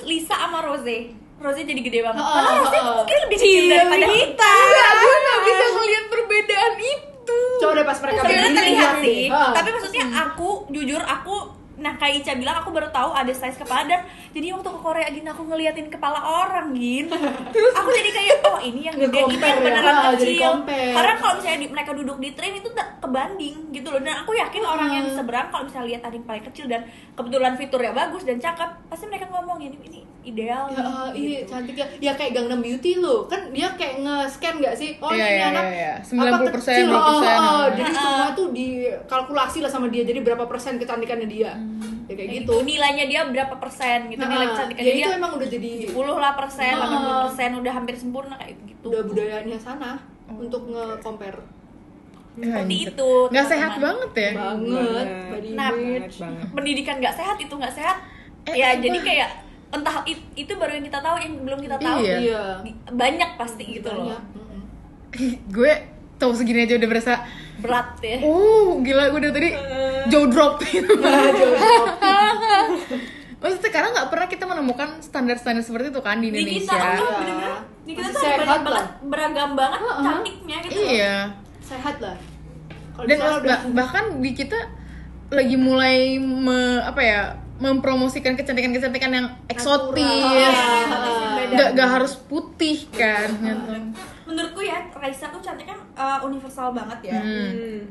Lisa 0.09 0.35
sama 0.35 0.59
Rose. 0.65 0.99
Rose 1.41 1.61
jadi 1.65 1.81
gede 1.81 2.01
banget. 2.05 2.21
Oh, 2.25 2.33
karena 2.33 2.51
Rose 2.57 2.79
oh, 2.79 2.83
oh. 2.85 2.95
mungkin 3.05 3.17
lebih 3.29 3.37
kecil 3.41 3.63
daripada 3.69 4.07
kita. 4.09 4.53
Gue 4.97 5.17
nggak 5.21 5.41
bisa 5.45 5.65
ngeliat 5.77 6.05
perbedaan 6.09 6.75
itu. 6.81 7.41
Coba 7.61 7.73
deh 7.77 7.85
pas 7.85 7.99
mereka 8.01 8.21
sebenarnya 8.25 8.41
berdiri, 8.41 8.59
terlihat 8.59 8.93
lihat 8.97 9.05
sih. 9.05 9.25
Tapi 9.31 9.69
maksudnya 9.77 10.05
aku 10.25 10.49
jujur 10.73 11.03
aku 11.05 11.60
nah 11.81 11.93
kayak 11.95 12.21
Ica 12.21 12.33
bilang 12.35 12.57
aku 12.57 12.71
baru 12.71 12.89
tahu 12.89 13.11
ada 13.11 13.29
size 13.31 13.57
kepala 13.57 13.83
dan 13.85 14.01
jadi 14.31 14.53
waktu 14.53 14.69
ke 14.69 14.79
Korea 14.79 15.09
gini 15.09 15.25
aku 15.25 15.43
ngeliatin 15.43 15.89
kepala 15.89 16.21
orang 16.21 16.71
gin 16.73 17.09
aku 17.79 17.89
jadi 17.91 18.11
kayak 18.11 18.37
oh 18.45 18.61
ini 18.61 18.81
yang 18.83 18.97
gede 18.99 19.17
ini 19.19 19.35
yang 19.35 19.59
ya. 19.59 19.65
beneran 19.65 19.95
jadi 20.15 20.35
kecil 20.37 20.53
karena 20.69 21.13
kalau 21.17 21.33
misalnya 21.35 21.59
di- 21.59 21.73
mereka 21.73 21.91
duduk 21.93 22.17
di 22.17 22.31
train 22.31 22.55
itu 22.55 22.69
tak 22.71 23.01
kebanding 23.01 23.57
gitu 23.71 23.89
loh 23.89 23.99
dan 23.99 24.21
aku 24.21 24.33
yakin 24.35 24.63
orang 24.63 24.91
yang 24.91 24.99
Hmm. 25.03 25.17
seberang 25.17 25.49
kalau 25.49 25.65
misalnya 25.65 25.89
lihat 25.89 26.03
ada 26.05 26.15
yang 26.15 26.27
paling 26.27 26.45
kecil 26.45 26.65
dan 26.67 26.85
kebetulan 27.11 27.57
fiturnya 27.57 27.91
bagus 27.91 28.23
dan 28.23 28.37
cakep 28.37 28.71
pasti 28.87 29.05
mereka 29.07 29.27
ngomong 29.27 29.59
ini 29.59 29.77
ini 29.83 30.01
ideal 30.23 30.69
Ya, 30.69 30.85
nih, 31.09 31.17
iya 31.17 31.39
gitu. 31.41 31.49
cantik 31.49 31.75
ya. 31.75 31.87
Ya 31.99 32.13
kayak 32.13 32.37
Gangnam 32.37 32.61
Beauty 32.61 32.93
loh. 32.95 33.25
Kan 33.25 33.49
dia 33.51 33.73
kayak 33.73 34.05
nge-scan 34.05 34.61
gak 34.61 34.77
sih? 34.77 35.01
Oh, 35.01 35.09
Iya, 35.09 35.25
ini 35.25 35.33
iya, 35.33 35.47
anak 35.49 35.65
iya, 35.65 35.73
iya. 35.73 35.93
apa 36.29 36.45
90%, 36.45 36.57
kecil. 36.61 36.87
20%, 36.87 36.93
Oh, 36.93 37.01
oh, 37.01 37.17
oh. 37.17 37.25
ah. 37.25 37.65
Jadi 37.73 37.91
semua 37.91 38.29
tuh 38.31 38.47
dikalkulasi 38.53 39.59
lah 39.61 39.71
sama 39.71 39.87
dia. 39.89 40.03
Jadi 40.03 40.21
berapa 40.21 40.45
persen 40.45 40.77
kecantikannya 40.77 41.25
dia. 41.25 41.57
Ya 42.03 42.13
kayak 42.13 42.29
Kayak 42.29 42.43
gitu. 42.43 42.55
nilainya 42.61 43.05
dia 43.07 43.21
berapa 43.25 43.55
persen 43.57 43.99
gitu 44.09 44.19
Nah, 44.19 44.29
nilai 44.29 44.47
kecantikannya 44.49 44.85
ya 44.85 44.95
dia 44.95 45.05
itu 45.05 45.13
emang 45.15 45.33
udah 45.33 45.49
jadi 45.49 45.71
10 45.87 45.95
lah 46.17 46.33
persen, 46.35 46.73
Ah. 46.73 46.87
80 46.87 47.25
persen 47.25 47.51
udah 47.57 47.73
hampir 47.73 47.95
sempurna 47.95 48.35
kayak 48.37 48.55
gitu. 48.65 48.87
udah 48.87 49.03
budayanya 49.05 49.57
sana 49.57 49.91
untuk 50.29 50.63
nge-compare 50.67 51.41
Seperti 52.33 52.57
Anjir. 52.57 52.89
itu. 52.89 53.11
nggak 53.29 53.47
sehat 53.49 53.73
banget 53.77 54.11
ya 54.13 54.31
banget. 54.33 54.71
Banget. 54.71 55.07
Body 55.29 55.49
Nah, 55.53 55.71
image. 55.73 56.17
banget. 56.17 56.47
pendidikan 56.51 56.97
nggak 56.97 57.15
sehat 57.15 57.37
itu 57.37 57.53
nggak 57.53 57.75
sehat. 57.75 57.97
Eh, 58.45 58.55
ya 58.57 58.69
apa? 58.71 58.81
jadi 58.81 58.99
kayak 58.99 59.31
entah 59.71 59.97
it- 60.05 60.31
itu 60.35 60.53
baru 60.53 60.73
yang 60.73 60.85
kita 60.85 60.99
tahu 60.99 61.17
yang 61.17 61.35
belum 61.41 61.61
kita 61.61 61.77
tahu. 61.77 61.99
Iya. 62.01 62.17
Iya. 62.19 62.43
Banyak 62.89 63.31
pasti 63.37 63.65
gitu 63.73 63.89
loh. 63.89 64.09
Banyak. 64.09 64.23
Mm-mm. 64.33 64.61
gue 65.49 65.73
tahu 66.17 66.33
segini 66.33 66.63
aja 66.63 66.75
udah 66.77 66.89
berasa 66.89 67.13
Berat 67.61 67.89
ya. 68.01 68.17
oh 68.23 68.81
gila 68.81 69.05
gue 69.09 69.21
dari 69.23 69.33
tadi 69.33 69.51
jaw 70.11 70.25
drop 70.27 70.61
Maksudnya 73.41 73.71
karena 73.71 73.89
nggak 73.91 74.09
pernah 74.09 74.27
kita 74.27 74.45
menemukan 74.45 74.89
standar-standar 75.01 75.61
seperti 75.61 75.89
itu 75.89 76.01
kan 76.01 76.21
di 76.21 76.29
Di 76.29 76.45
kita 76.59 76.77
Indonesia. 76.77 76.93
tuh 76.95 77.09
bener-bener 77.15 77.53
di 77.81 77.93
kita 77.95 78.09
tuh 78.11 78.21
sehat 78.21 78.39
banyak 78.39 78.47
lah. 78.47 78.61
banget 78.61 78.87
beragam 79.03 79.51
banget 79.55 79.81
Heeh. 79.81 80.05
cantiknya 80.05 80.57
gitu. 80.61 80.71
loh. 80.71 80.85
Iya. 80.87 81.17
Sehat 81.63 81.97
lah. 81.99 82.17
Kalau 82.93 83.07
Dan 83.07 83.17
bah- 83.19 83.65
bahkan 83.75 84.05
di 84.21 84.31
kita 84.31 84.59
lagi 85.31 85.57
mulai 85.57 85.97
me- 86.19 86.83
apa 86.83 87.01
ya 87.01 87.21
mempromosikan 87.57 88.35
kecantikan-kecantikan 88.35 89.11
yang 89.11 89.27
eksotis. 89.47 90.05
Iya. 90.05 90.53
Nggak 91.51 91.69
nggak 91.73 91.89
harus 91.91 92.21
putih 92.21 92.85
kan. 92.91 93.29
gitu. 93.33 93.73
Menurutku 94.31 94.61
ya 94.63 94.87
Raisa 94.95 95.27
tuh 95.29 95.43
cantik 95.43 95.67
kan 95.67 95.79
uh, 95.99 96.19
universal 96.23 96.71
banget 96.71 97.11
ya. 97.11 97.19
Hmm. 97.19 97.91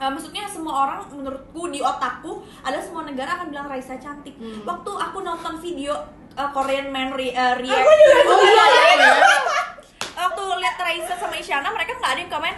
Uh, 0.00 0.10
maksudnya 0.12 0.48
semua 0.48 0.88
orang 0.88 1.00
menurutku 1.12 1.68
di 1.68 1.80
otakku 1.80 2.40
ada 2.60 2.80
semua 2.80 3.04
negara 3.04 3.40
akan 3.40 3.48
bilang 3.48 3.66
Raisa 3.68 3.96
cantik. 3.96 4.36
Hmm. 4.36 4.64
Waktu 4.64 4.90
aku 4.92 5.18
nonton 5.20 5.56
video 5.60 5.92
uh, 6.36 6.48
Korean 6.52 6.88
Man 6.88 7.12
re- 7.12 7.32
uh, 7.32 7.56
react, 7.56 7.84
Oh 8.28 8.40
iya, 8.40 8.64
iya. 8.96 9.12
waktu 10.16 10.42
lihat 10.60 10.76
Raisa 10.76 11.14
sama 11.16 11.36
Isyana 11.36 11.68
mereka 11.72 11.96
nggak 11.96 12.12
ada 12.12 12.20
yang 12.20 12.32
komen 12.32 12.54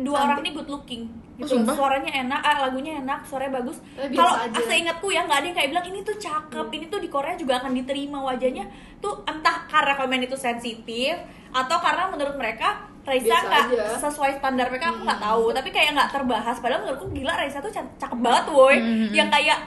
dua 0.00 0.14
Cantik. 0.14 0.26
orang 0.26 0.38
ini 0.40 0.50
good 0.52 0.68
looking. 0.68 1.02
Oh, 1.08 1.36
Gitu. 1.38 1.54
sumpah? 1.54 1.70
Suaranya 1.72 2.10
enak, 2.18 2.40
ah, 2.40 2.56
lagunya 2.60 2.98
enak, 2.98 3.22
suaranya 3.22 3.52
bagus. 3.56 3.78
Biasa 3.92 4.10
Kalau 4.12 4.34
aja. 4.40 4.58
seingatku 4.60 5.06
ya 5.08 5.22
nggak 5.22 5.38
ada 5.38 5.46
yang 5.46 5.56
kayak 5.56 5.68
bilang 5.70 5.86
ini 5.86 5.98
tuh 6.02 6.16
cakep, 6.16 6.66
ini 6.72 6.84
tuh 6.86 6.98
di 6.98 7.06
Korea 7.06 7.34
juga 7.34 7.58
akan 7.58 7.72
diterima 7.72 8.18
wajahnya 8.20 8.64
tuh 8.96 9.22
entah 9.24 9.56
karena 9.64 9.94
komen 9.94 10.20
itu 10.20 10.34
sensitif 10.34 11.14
atau 11.48 11.78
karena 11.78 12.08
menurut 12.08 12.34
mereka 12.34 12.68
Raisa 13.00 13.40
nggak 13.40 13.64
sesuai 13.96 14.36
standar 14.36 14.68
mereka 14.68 14.90
aku 14.90 15.00
nggak 15.00 15.16
tahu 15.18 15.44
tapi 15.50 15.70
kayak 15.70 15.94
nggak 15.94 16.10
terbahas 16.10 16.56
padahal 16.58 16.82
menurutku 16.82 17.08
gila 17.10 17.32
Raisa 17.32 17.56
tuh 17.58 17.72
cakep 17.72 18.18
banget 18.18 18.44
woi 18.50 18.76
Hmm. 18.76 19.08
yang 19.10 19.28
kayak 19.28 19.58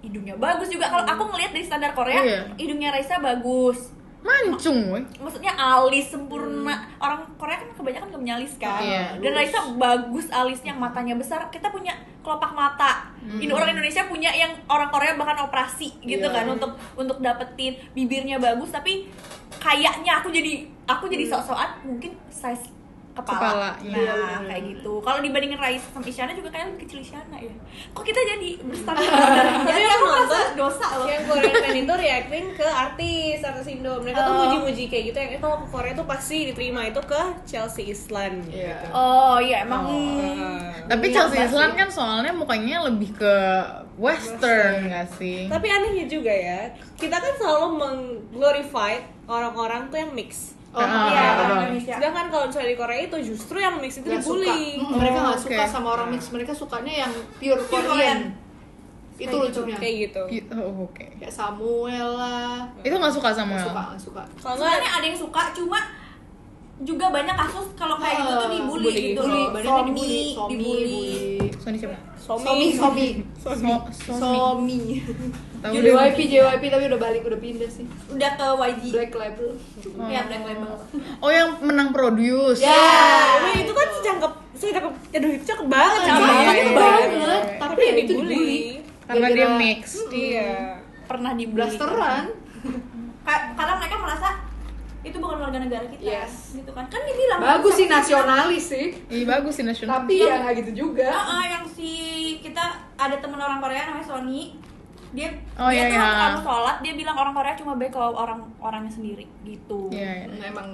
hidungnya 0.00 0.32
bagus 0.36 0.68
juga 0.68 0.86
kalau 0.86 1.04
aku 1.04 1.22
ngelihat 1.28 1.52
dari 1.52 1.64
standar 1.64 1.92
Korea 1.92 2.22
Iya. 2.22 2.40
hidungnya 2.56 2.88
Raisa 2.88 3.18
bagus 3.18 3.92
Mancung, 4.18 4.90
woy. 4.90 5.02
maksudnya 5.16 5.54
alis 5.54 6.10
sempurna. 6.10 6.90
Orang 6.98 7.22
Korea 7.38 7.54
kan 7.56 7.70
kebanyakan 7.70 8.10
gak 8.10 8.18
punya 8.18 8.34
alis 8.34 8.54
kan? 8.58 8.82
Iya. 8.82 9.04
dan 9.18 9.32
Raisa 9.32 9.58
bagus 9.74 10.26
alisnya 10.28 10.74
matanya 10.74 11.14
besar. 11.14 11.46
Kita 11.48 11.70
punya 11.70 11.94
kelopak 12.20 12.50
mata. 12.50 13.14
Ini 13.22 13.48
orang 13.48 13.72
Indonesia 13.72 14.04
punya 14.04 14.30
yang 14.30 14.52
orang 14.66 14.88
Korea 14.88 15.14
bahkan 15.14 15.38
operasi 15.42 16.00
gitu 16.00 16.24
Iya. 16.24 16.34
kan 16.34 16.46
untuk 16.48 16.72
untuk 16.94 17.18
dapetin 17.18 17.78
bibirnya 17.92 18.36
bagus. 18.36 18.68
Tapi 18.68 19.06
kayaknya 19.58 20.18
aku 20.18 20.28
jadi 20.28 20.66
aku 20.84 21.06
jadi 21.06 21.24
sok-sokan 21.26 21.82
mungkin 21.84 22.14
size 22.28 22.74
kepala, 23.20 23.40
Kepala, 23.40 23.68
nah 23.80 23.84
iya, 23.84 24.14
kayak 24.44 24.62
gitu 24.68 24.92
kalau 25.00 25.18
dibandingin 25.18 25.56
Raisa 25.56 25.88
sama 25.88 26.04
Isyana 26.04 26.32
juga 26.32 26.48
kayak 26.48 26.66
lebih 26.68 26.80
kecil 26.84 26.98
Isyana 27.00 27.36
ya 27.36 27.52
kok 27.90 28.02
kita 28.02 28.20
jadi 28.26 28.48
berstandar 28.60 29.06
Tapi 29.38 29.62
jadi 29.66 29.84
aku 29.90 30.04
merasa 30.04 30.28
nonton 30.28 30.54
dosa 30.56 30.86
loh 30.94 31.06
Yang 31.06 31.22
Korean 31.24 31.54
fan 31.56 31.76
itu 31.76 31.94
reacting 31.96 32.46
ke 32.52 32.66
artis, 32.66 33.36
artis 33.40 33.66
Indo 33.68 33.94
Mereka 33.98 34.18
tuh 34.18 34.26
Oh. 34.28 34.38
muji-muji 34.40 34.84
kayak 34.86 35.04
gitu 35.06 35.18
Yang 35.18 35.30
kalau 35.38 35.56
ke 35.58 35.68
Korea 35.68 35.92
tuh 35.92 36.06
pasti 36.06 36.36
diterima 36.46 36.80
itu 36.84 37.00
ke 37.00 37.20
Chelsea 37.44 37.84
Islan 37.86 38.44
Iya. 38.44 38.78
gitu. 38.78 38.86
oh 38.90 39.36
iya 39.38 39.62
emang 39.62 39.82
Ah. 39.84 40.70
Tapi 40.86 41.04
Iya, 41.06 41.14
Chelsea. 41.18 41.44
Islan 41.44 41.72
kan 41.74 41.88
soalnya 41.88 42.32
mukanya 42.32 42.80
lebih 42.82 43.12
ke 43.12 43.34
western 43.98 44.86
nggak 44.86 45.08
sih? 45.12 45.44
Tapi 45.46 45.66
anehnya 45.66 46.06
juga 46.06 46.30
ya, 46.30 46.60
kita 46.94 47.12
kan 47.14 47.34
selalu 47.34 47.66
mengglorify 47.76 48.96
orang-orang 49.26 49.88
tuh 49.88 49.98
yang 49.98 50.12
mix. 50.12 50.54
Oh, 50.68 50.78
Ah, 50.78 51.08
iya 51.08 51.24
betul. 51.32 51.44
orang 51.48 51.58
Indonesia. 51.64 51.94
Sedangkan 51.96 52.26
kalau 52.28 52.44
misalnya 52.46 52.68
di 52.68 52.76
Korea 52.76 53.00
itu 53.02 53.16
justru 53.24 53.56
yang 53.56 53.74
mix 53.78 53.92
itu 53.94 54.04
Nggak 54.04 54.20
suka. 54.20 54.36
dibully. 54.36 54.62
Mm, 54.76 54.90
mereka 54.94 55.18
nggak 55.18 55.32
Oh, 55.32 55.42
suka 55.42 55.56
oke. 55.58 55.72
sama 55.72 55.88
orang 55.90 56.08
mix. 56.10 56.22
Mereka 56.28 56.52
sukanya 56.52 56.92
yang 56.98 57.12
pure 57.34 57.60
Pure 57.62 57.84
Korean. 57.88 58.20
Itu 59.18 59.34
lucunya. 59.34 59.74
kayak 59.74 59.94
gitu. 60.06 60.22
Gitu, 60.30 60.54
oh, 60.54 60.86
oke. 60.86 61.06
Kayak 61.18 61.32
Samuel 61.32 62.08
lah. 62.14 62.68
Itu 62.80 62.94
nggak 62.94 63.10
suka 63.10 63.28
sama 63.32 63.52
Nggak 63.52 63.64
suka 63.64 63.82
nggak 63.82 64.00
suka. 64.00 64.22
Sebenarnya 64.38 64.90
ada 64.92 65.04
yang 65.04 65.18
suka, 65.18 65.42
cuma 65.52 65.78
juga 66.78 67.10
banyak 67.10 67.34
kasus 67.34 67.66
kalau 67.74 67.98
kayak 67.98 68.22
gitu 68.22 68.32
tuh 68.36 68.48
dibully 68.52 68.84
bully, 68.86 69.02
gitu 69.10 69.20
bully 69.20 69.42
banyaknya 69.50 69.66
Somi, 69.66 69.90
dibully 69.90 70.22
Somi 70.30 70.52
dibully. 70.54 70.78
bully 70.78 71.50
Sony 71.58 71.76
siapa? 71.76 71.98
Somi. 72.14 72.54
Somi 72.70 73.06
So, 73.34 73.48
Somi. 73.50 73.74
Somi 73.98 74.80
tahu 75.58 75.72
JYP 75.74 76.18
JYP 76.28 76.62
tapi 76.64 76.84
udah 76.86 77.00
balik 77.00 77.22
udah 77.24 77.40
pindah 77.40 77.66
sih. 77.66 77.84
Udah 78.08 78.30
ke 78.32 78.46
YG. 78.46 78.82
Black 78.92 79.12
Label. 79.12 79.48
Ya, 80.06 80.20
Black 80.24 80.44
Label. 80.44 80.70
oh 81.18 81.30
yang 81.30 81.48
menang 81.60 81.90
produce. 81.90 82.60
Ya. 82.60 82.78
Wih, 83.42 83.66
itu 83.66 83.72
kan 83.72 83.88
secakep 83.92 84.32
secakep 84.54 84.92
aduh 85.10 85.30
itu 85.30 85.44
cakep 85.44 85.66
banget. 85.66 86.00
Cakep 86.04 86.22
banget, 86.22 86.56
banget. 86.72 87.08
banget. 87.10 87.42
Tapi 87.56 87.72
Tapi 87.74 87.80
ya 87.80 87.88
ya 87.88 87.94
itu 87.96 88.12
dibully. 88.12 88.56
karena 89.04 89.26
dia 89.30 89.48
mix 89.54 89.80
iya. 90.10 90.52
Pernah 91.04 91.32
dibully. 91.32 91.56
blasteran. 91.56 92.24
Ka- 93.24 93.44
Karena 93.54 93.72
mereka 93.76 93.96
merasa 93.98 94.28
itu 95.00 95.16
bukan 95.16 95.38
warga 95.40 95.58
negara 95.58 95.86
kita. 95.86 96.02
Yes. 96.02 96.52
Gitu 96.54 96.70
kan. 96.70 96.84
Kan 96.86 97.00
dia 97.02 97.16
bilang 97.16 97.38
bagus 97.40 97.74
sih 97.74 97.86
nasionalis 97.86 98.64
sih. 98.68 98.86
Iya 99.08 99.24
bagus 99.28 99.52
sih 99.56 99.64
nasional 99.64 100.02
tapi 100.02 100.20
ya 100.20 100.42
nggak 100.42 100.54
gitu 100.60 100.72
juga. 100.84 101.08
Heeh, 101.08 101.42
yang 101.48 101.64
si 101.66 101.90
kita 102.38 102.64
ada 102.98 103.16
temen 103.16 103.38
orang 103.38 103.58
Korea 103.58 103.88
namanya 103.88 104.06
Sony 104.06 104.58
dia 105.10 105.28
Oh, 105.54 105.68
dia 105.68 105.88
iya, 105.88 105.90
tuh 105.90 105.96
iya. 105.96 106.38
sholat 106.38 106.76
dia 106.78 106.92
bilang 106.92 107.16
orang 107.16 107.32
Korea 107.32 107.54
cuma 107.54 107.72
baik 107.74 107.90
kalau 107.90 108.12
orang 108.14 108.40
orangnya 108.58 108.90
sendiri 108.90 109.24
gitu 109.42 109.88
Iya, 109.88 110.26
iya. 110.26 110.26
Nah, 110.30 110.46
emang 110.46 110.68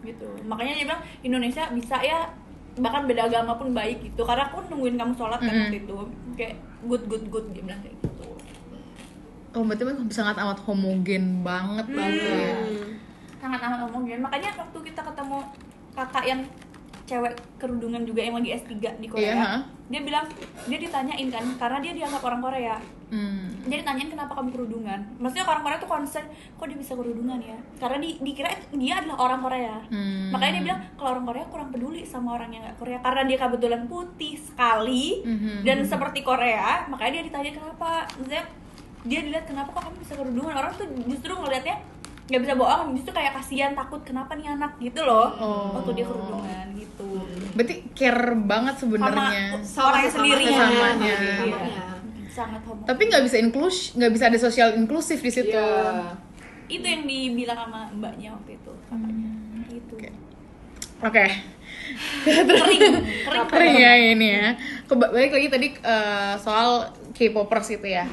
gitu 0.00 0.28
makanya 0.42 0.72
dia 0.72 0.84
bilang 0.86 1.02
Indonesia 1.20 1.62
bisa 1.68 1.96
ya 1.98 2.30
bahkan 2.76 3.04
beda 3.04 3.26
agama 3.26 3.56
pun 3.56 3.72
baik 3.72 4.04
gitu 4.04 4.22
karena 4.22 4.46
aku 4.46 4.60
nungguin 4.68 4.94
kamu 4.94 5.12
sholat 5.12 5.40
kan 5.40 5.48
Mhm. 5.48 5.62
waktu 5.64 5.78
itu 5.80 5.96
kayak 6.34 6.54
good 6.84 7.02
good 7.06 7.24
good 7.26 7.46
dia 7.50 7.62
bilang 7.62 7.80
kayak 7.80 7.96
gitu 7.96 8.26
oh 9.50 9.62
berarti 9.62 9.82
memang 9.82 10.06
sangat 10.10 10.36
amat 10.36 10.58
homogen 10.62 11.40
banget 11.40 11.86
banget 11.88 12.86
sangat 13.36 13.60
amat 13.62 13.78
ngomongin 13.82 14.20
makanya 14.20 14.52
waktu 14.54 14.78
kita 14.84 15.00
ketemu 15.02 15.38
kakak 15.92 16.24
yang 16.24 16.40
cewek 17.06 17.32
kerudungan 17.56 18.02
juga 18.02 18.20
yang 18.20 18.34
lagi 18.34 18.50
S3 18.52 18.72
di 18.98 19.06
Korea 19.06 19.24
Iya, 19.24 19.34
ha? 19.38 19.58
dia 19.86 20.00
bilang 20.02 20.26
dia 20.66 20.76
ditanyain 20.76 21.28
kan 21.30 21.44
karena 21.56 21.78
dia 21.80 21.92
dianggap 21.94 22.20
orang 22.20 22.40
Korea 22.42 22.76
hmm. 23.08 23.45
Jadi 23.66 23.82
tanyain 23.82 24.08
kenapa 24.08 24.32
kamu 24.32 24.48
kerudungan 24.50 25.00
maksudnya 25.16 25.44
orang 25.44 25.62
Korea 25.62 25.78
tuh 25.78 25.90
concern 25.90 26.26
kok 26.28 26.64
dia 26.64 26.76
bisa 26.76 26.92
kerudungan 26.92 27.38
ya 27.38 27.58
karena 27.76 27.98
di, 27.98 28.10
dikira 28.18 28.48
dia 28.70 28.94
adalah 28.96 29.18
orang 29.20 29.40
Korea 29.40 29.76
Hmm. 29.86 30.30
makanya 30.30 30.52
dia 30.52 30.64
bilang 30.64 30.80
kalau 30.94 31.10
orang 31.12 31.26
Korea 31.26 31.44
kurang 31.46 31.68
peduli 31.68 32.02
sama 32.02 32.28
orang 32.32 32.50
yang 32.50 32.62
nggak 32.62 32.76
Korea 32.76 32.98
karena 33.00 33.22
dia 33.24 33.38
kebetulan 33.38 33.82
putih 33.84 34.34
sekali 34.36 35.06
Mhm. 35.22 35.62
dan 35.62 35.78
seperti 35.82 36.20
Korea 36.20 36.86
makanya 36.86 37.12
dia 37.16 37.24
ditanya 37.24 37.50
kenapa 37.52 37.88
maksudnya 38.12 38.44
dia 39.02 39.20
dilihat 39.20 39.44
kenapa 39.44 39.70
kok 39.70 39.82
kamu 39.84 39.96
bisa 40.00 40.14
kerudungan 40.14 40.54
orang 40.54 40.72
tuh 40.72 40.86
justru 41.04 41.32
ngelihatnya 41.32 41.76
nggak 42.26 42.42
bisa 42.42 42.54
bohong 42.54 42.90
justru 42.92 43.12
kayak 43.12 43.32
kasihan 43.34 43.70
takut 43.72 44.02
kenapa 44.02 44.34
nih 44.34 44.50
anak 44.50 44.74
gitu 44.78 44.98
loh 45.00 45.30
Oh. 45.36 45.78
waktu 45.78 45.94
dia 45.94 46.04
kerudungan 46.04 46.66
gitu 46.74 47.10
berarti 47.54 47.74
care 47.92 48.34
banget 48.36 48.74
sebenarnya 48.76 49.62
Sama 49.62 49.86
orang 49.88 50.02
yang 50.02 50.12
sendiri 50.12 50.42
ya. 50.42 50.50
Sesamanya. 50.50 51.14
Sesamanya. 51.14 51.82
Sangat 52.36 52.60
homo 52.62 52.84
tapi 52.84 53.02
nggak 53.02 53.22
bisa 53.22 53.36
inklus 53.36 53.76
nggak 53.92 54.12
bisa 54.12 54.24
ada 54.26 54.36
sosial 54.36 54.68
inklusif 54.74 55.18
di 55.18 55.32
situ. 55.32 55.56
Iya. 55.56 56.12
itu 56.66 56.82
yang 56.84 57.02
dibilang 57.02 57.56
sama 57.56 57.88
mbaknya 57.90 58.28
waktu 58.30 58.54
itu 58.54 58.72
kakaknya 58.84 59.30
gitu. 59.68 59.94
Oke. 59.96 60.10
oke. 61.00 61.26
Kering. 62.26 62.82
Kering. 63.22 63.46
Keren 63.46 63.72
ya 63.74 63.92
ini 63.94 64.26
ya. 64.28 64.48
Keba- 64.84 65.08
balik 65.08 65.32
lagi 65.32 65.48
tadi 65.48 65.68
eh, 65.72 66.34
soal 66.36 66.90
K-popers 67.12 67.70
itu 67.72 67.86
ya. 67.86 68.04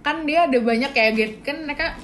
Kan 0.00 0.22
dia 0.22 0.44
ada 0.44 0.58
banyak 0.60 0.92
kayak 0.92 1.12
gitu 1.14 1.34
kan 1.42 1.64
mereka 1.64 1.96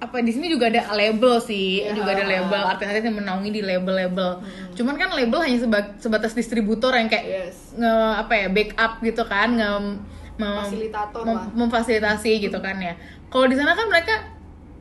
apa 0.00 0.16
di 0.18 0.32
sini 0.32 0.48
juga 0.48 0.66
ada 0.66 0.88
label 0.90 1.36
sih. 1.38 1.84
Ya. 1.84 1.92
juga 1.92 2.16
ada 2.16 2.24
label 2.24 2.62
artis-artis 2.66 3.04
yang 3.04 3.20
menaungi 3.20 3.50
di 3.50 3.60
label-label. 3.60 4.40
Cuman 4.72 4.96
kan 4.96 5.12
label 5.12 5.38
hanya 5.38 5.60
seba- 5.60 5.94
sebatas 5.96 6.32
distributor 6.32 6.90
yang 6.90 7.06
kayak 7.06 7.26
Yes. 7.26 7.76
nge 7.76 7.92
apa 8.16 8.32
ya 8.34 8.46
backup 8.48 8.92
gitu 9.00 9.22
kan 9.24 9.52
nge 9.52 9.70
mem- 10.40 10.58
Fasilitator 10.58 11.22
mem- 11.22 11.36
lah. 11.36 11.46
memfasilitasi 11.54 12.32
gitu 12.40 12.58
kan 12.58 12.76
ya 12.78 12.94
kalau 13.28 13.44
di 13.44 13.54
sana 13.54 13.72
kan 13.72 13.86
mereka 13.86 14.14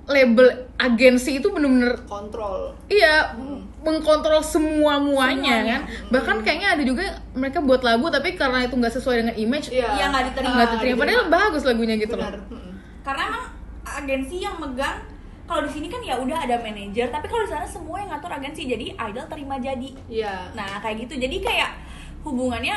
label 0.07 0.47
agensi 0.75 1.37
itu 1.37 1.47
bener-bener 1.47 1.93
kontrol 2.03 2.73
Iya, 2.87 3.37
mengkontrol 3.79 4.41
semua 4.41 4.97
muanya 4.97 5.61
kan. 5.63 5.81
Bahkan 6.09 6.41
kayaknya 6.41 6.73
ada 6.73 6.81
juga 6.81 7.05
mereka 7.31 7.61
buat 7.61 7.79
lagu 7.79 8.09
tapi 8.09 8.33
karena 8.33 8.65
itu 8.65 8.73
nggak 8.73 8.89
sesuai 8.91 9.21
dengan 9.21 9.35
image, 9.37 9.69
Iya. 9.69 9.85
Iya, 9.93 10.05
nggak 10.09 10.23
diterima. 10.27 10.51
nggak 10.51 10.67
diterima. 10.73 10.97
Padahal 10.97 11.23
bagus 11.29 11.61
lagunya 11.63 11.95
gitu 11.95 12.13
benar 12.13 12.33
loh. 12.33 12.41
Mm-mm. 12.49 12.73
karena 12.99 13.21
emang 13.23 13.45
agensi 13.85 14.35
yang 14.39 14.57
megang 14.57 14.97
kalau 15.45 15.61
di 15.61 15.71
sini 15.71 15.87
kan 15.87 15.97
ya 15.99 16.13
udah 16.15 16.37
ada 16.39 16.57
manajer 16.57 17.07
tapi 17.07 17.25
kalau 17.25 17.41
di 17.41 17.51
sana 17.51 17.65
semua 17.65 17.97
yang 17.97 18.09
ngatur 18.09 18.29
agensi 18.31 18.65
jadi 18.65 18.85
idol 18.93 19.25
terima 19.25 19.55
jadi 19.57 19.89
iya 20.07 20.49
nah 20.51 20.77
kayak 20.79 21.05
gitu 21.05 21.17
jadi 21.17 21.37
kayak 21.39 21.71
hubungannya 22.19 22.75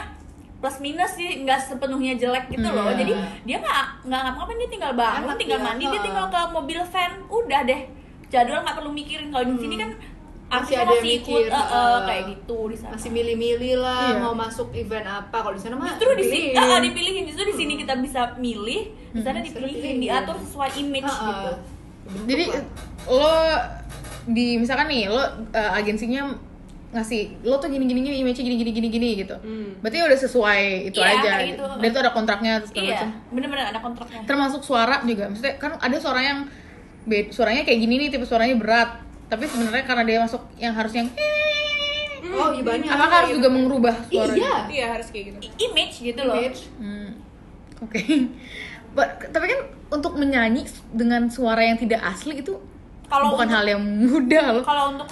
plus 0.62 0.78
minus 0.78 1.12
sih 1.12 1.42
nggak 1.42 1.58
sepenuhnya 1.60 2.14
jelek 2.14 2.46
gitu 2.48 2.62
Hmm. 2.62 2.78
loh 2.78 2.94
jadi 2.94 3.12
dia 3.42 3.56
nggak 3.58 4.06
nggak 4.06 4.20
ngapa-ngapain 4.22 4.56
dia 4.56 4.70
tinggal 4.70 4.92
bangun 4.94 5.26
Enak 5.26 5.36
tinggal 5.36 5.58
ya, 5.58 5.64
mandi 5.64 5.84
dia 5.84 6.00
tinggal 6.00 6.26
ke 6.28 6.40
mobil 6.48 6.78
van 6.86 7.12
udah 7.26 7.60
deh. 7.64 7.80
Jadwal 8.30 8.62
nggak 8.62 8.76
perlu 8.76 8.90
mikirin 8.92 9.28
kalau 9.28 9.44
di 9.44 9.58
sini 9.58 9.76
kan 9.76 9.90
Masih 10.52 10.76
ada 10.76 10.92
yang 10.92 11.00
masih 11.00 11.16
ikut 11.16 11.32
mikir, 11.32 11.48
eh, 11.48 11.64
ha. 11.64 12.04
kayak 12.04 12.22
gitu 12.28 12.58
di 12.68 12.76
sana. 12.76 12.92
Masih 12.92 13.10
milih-milih 13.10 13.74
lah 13.78 14.04
Iya. 14.06 14.20
mau 14.20 14.34
masuk 14.36 14.68
event 14.72 15.06
apa. 15.08 15.36
Kalau 15.38 15.56
di 15.56 15.62
sana 15.62 15.74
mah 15.74 15.88
justru 15.90 16.12
di 16.12 16.24
sini 16.24 16.48
ah, 16.52 16.76
dipilihin. 16.78 17.22
Justru 17.24 17.44
di 17.48 17.56
sini 17.56 17.72
kita 17.74 17.96
bisa 17.98 18.20
milih 18.36 18.82
di 19.10 19.20
sana 19.20 19.40
dipilihin 19.40 19.72
dipilihin. 19.74 19.98
diatur 19.98 20.36
sesuai 20.38 20.70
image 20.78 21.08
Ha-ha. 21.08 21.26
gitu. 21.26 21.50
Jadi 22.28 22.44
lo 23.08 23.32
di 24.28 24.46
misalkan 24.56 24.86
nih 24.86 25.08
lo 25.08 25.24
eh, 25.50 25.72
agensinya 25.74 26.36
ngasih 26.92 27.40
lo 27.42 27.56
tuh 27.56 27.66
gini 27.66 27.84
gini 27.84 28.00
gini 28.02 28.16
image 28.20 28.36
gini 28.38 28.54
gini 28.54 28.70
gini 28.70 28.88
gini 28.88 29.08
gitu. 29.18 29.36
Berarti 29.80 29.96
udah 29.98 30.18
sesuai 30.18 30.60
itu 30.86 30.98
Iya, 30.98 31.08
aja. 31.18 31.30
gitu. 31.42 31.64
Dan 31.64 31.86
itu 31.86 31.98
ada 31.98 32.10
kontraknya 32.10 32.60
segala 32.60 32.84
iya 32.84 32.94
macam. 32.94 33.08
bener-bener 33.30 33.66
ada 33.66 33.80
kontraknya 33.80 34.20
Termasuk 34.22 34.60
suara 34.60 35.00
juga. 35.02 35.24
Maksudnya 35.26 35.56
kan 35.56 35.72
ada 35.76 35.96
suara 35.96 36.20
yang 36.20 36.38
bed- 37.02 37.30
suaranya 37.30 37.62
kayak 37.62 37.78
gini 37.78 37.94
nih 37.98 38.08
tipe 38.08 38.22
suaranya 38.22 38.54
berat. 38.54 38.90
Tapi 39.26 39.44
sebenarnya 39.44 39.82
karena 39.82 40.04
dia 40.04 40.18
masuk 40.20 40.44
yang 40.56 40.70
harus 40.70 40.92
yang 40.92 41.08
oh 42.32 42.48
iya 42.50 42.62
banyak 42.62 42.88
apakah 42.88 43.18
harus 43.18 43.30
juga 43.34 43.48
mengubah 43.50 43.94
suaranya? 44.06 44.36
iya 44.38 44.54
iya 44.70 44.86
harus 44.90 45.08
kayak 45.08 45.24
gitu 45.26 45.38
I- 45.42 45.56
image 45.66 45.94
gitu 46.02 46.20
loh 46.22 46.36
Image. 46.38 46.60
Hmm, 46.76 47.10
Oke. 47.80 48.00
But- 48.94 49.28
Tapi 49.28 49.46
kan 49.48 49.60
untuk 49.90 50.12
menyanyi 50.14 50.64
dengan 50.90 51.24
suara 51.26 51.60
yang 51.62 51.76
tidak 51.76 52.00
asli 52.02 52.38
itu 52.38 52.56
Kalau 53.06 53.32
bukan 53.32 53.44
untuk- 53.44 53.52
hal 53.54 53.64
yang 53.66 53.82
mudah 53.82 54.44
loh. 54.52 54.64
kalau 54.64 54.92
untuk 54.92 55.08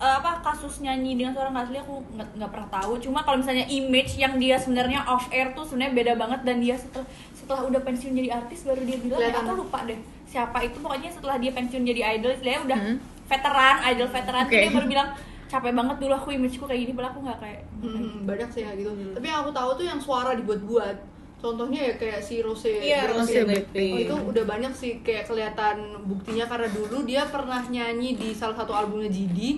eh, 0.00 0.14
apa 0.16 0.40
kasus 0.40 0.80
nyanyi 0.80 1.14
dengan 1.14 1.32
suara 1.32 1.48
nggak 1.48 1.64
asli 1.66 1.78
aku 1.78 1.94
nggak 2.16 2.50
pernah 2.50 2.68
tahu. 2.72 2.92
Cuma 2.98 3.20
kalau 3.20 3.38
misalnya 3.38 3.68
image 3.68 4.16
yang 4.16 4.34
dia 4.36 4.56
sebenarnya 4.56 5.04
off 5.04 5.28
air 5.28 5.52
tuh 5.52 5.62
sebenarnya 5.62 5.92
beda 5.94 6.12
banget 6.16 6.40
dan 6.42 6.56
dia 6.58 6.74
setelah 6.74 7.04
setelah 7.30 7.60
udah 7.66 7.80
pensiun 7.80 8.12
jadi 8.14 8.28
artis 8.32 8.62
baru 8.62 8.80
dia 8.80 8.96
bilang 8.96 9.20
ya 9.20 9.30
aku 9.30 9.52
lupa 9.54 9.84
deh 9.84 10.00
siapa 10.24 10.58
itu. 10.62 10.76
Pokoknya 10.78 11.10
setelah 11.10 11.36
dia 11.36 11.52
pensiun 11.52 11.82
jadi 11.84 12.00
idol 12.16 12.32
dia 12.36 12.58
udah 12.58 12.78
Hmm. 12.80 12.96
veteran 13.26 13.76
idol 13.86 14.08
veteran 14.08 14.42
tuh 14.44 14.58
dia 14.58 14.72
baru 14.72 14.86
bilang 14.88 15.08
capek 15.46 15.72
banget 15.72 15.96
dulu 15.98 16.14
aku 16.14 16.28
imageku 16.30 16.64
kayak 16.64 16.80
gini. 16.80 16.92
Padahal 16.94 17.12
aku 17.12 17.20
nggak 17.20 17.38
kayak 17.38 17.60
Hmm, 17.80 18.24
banyak 18.24 18.48
sih 18.50 18.62
ya 18.62 18.70
gitu. 18.72 18.90
Tapi 19.12 19.26
yang 19.26 19.40
aku 19.42 19.50
tahu 19.50 19.70
tuh 19.74 19.84
yang 19.84 20.00
suara 20.00 20.32
dibuat-buat. 20.32 20.96
Contohnya 21.40 21.80
ya 21.88 21.94
kayak 21.96 22.20
si 22.20 22.44
Rose 22.44 22.68
iya 22.68 23.08
Rose 23.08 23.32
Rose 23.32 23.48
Blackpink. 23.48 23.92
Oh, 23.92 23.98
itu 23.98 24.14
udah 24.28 24.44
banyak 24.44 24.72
sih 24.72 25.00
kayak 25.00 25.24
kelihatan 25.24 25.76
buktinya 26.04 26.44
karena 26.44 26.68
dulu 26.68 27.00
dia 27.02 27.24
pernah 27.26 27.64
nyanyi 27.64 28.12
di 28.12 28.32
salah 28.32 28.52
satu 28.54 28.72
albumnya 28.72 29.08
GD 29.08 29.56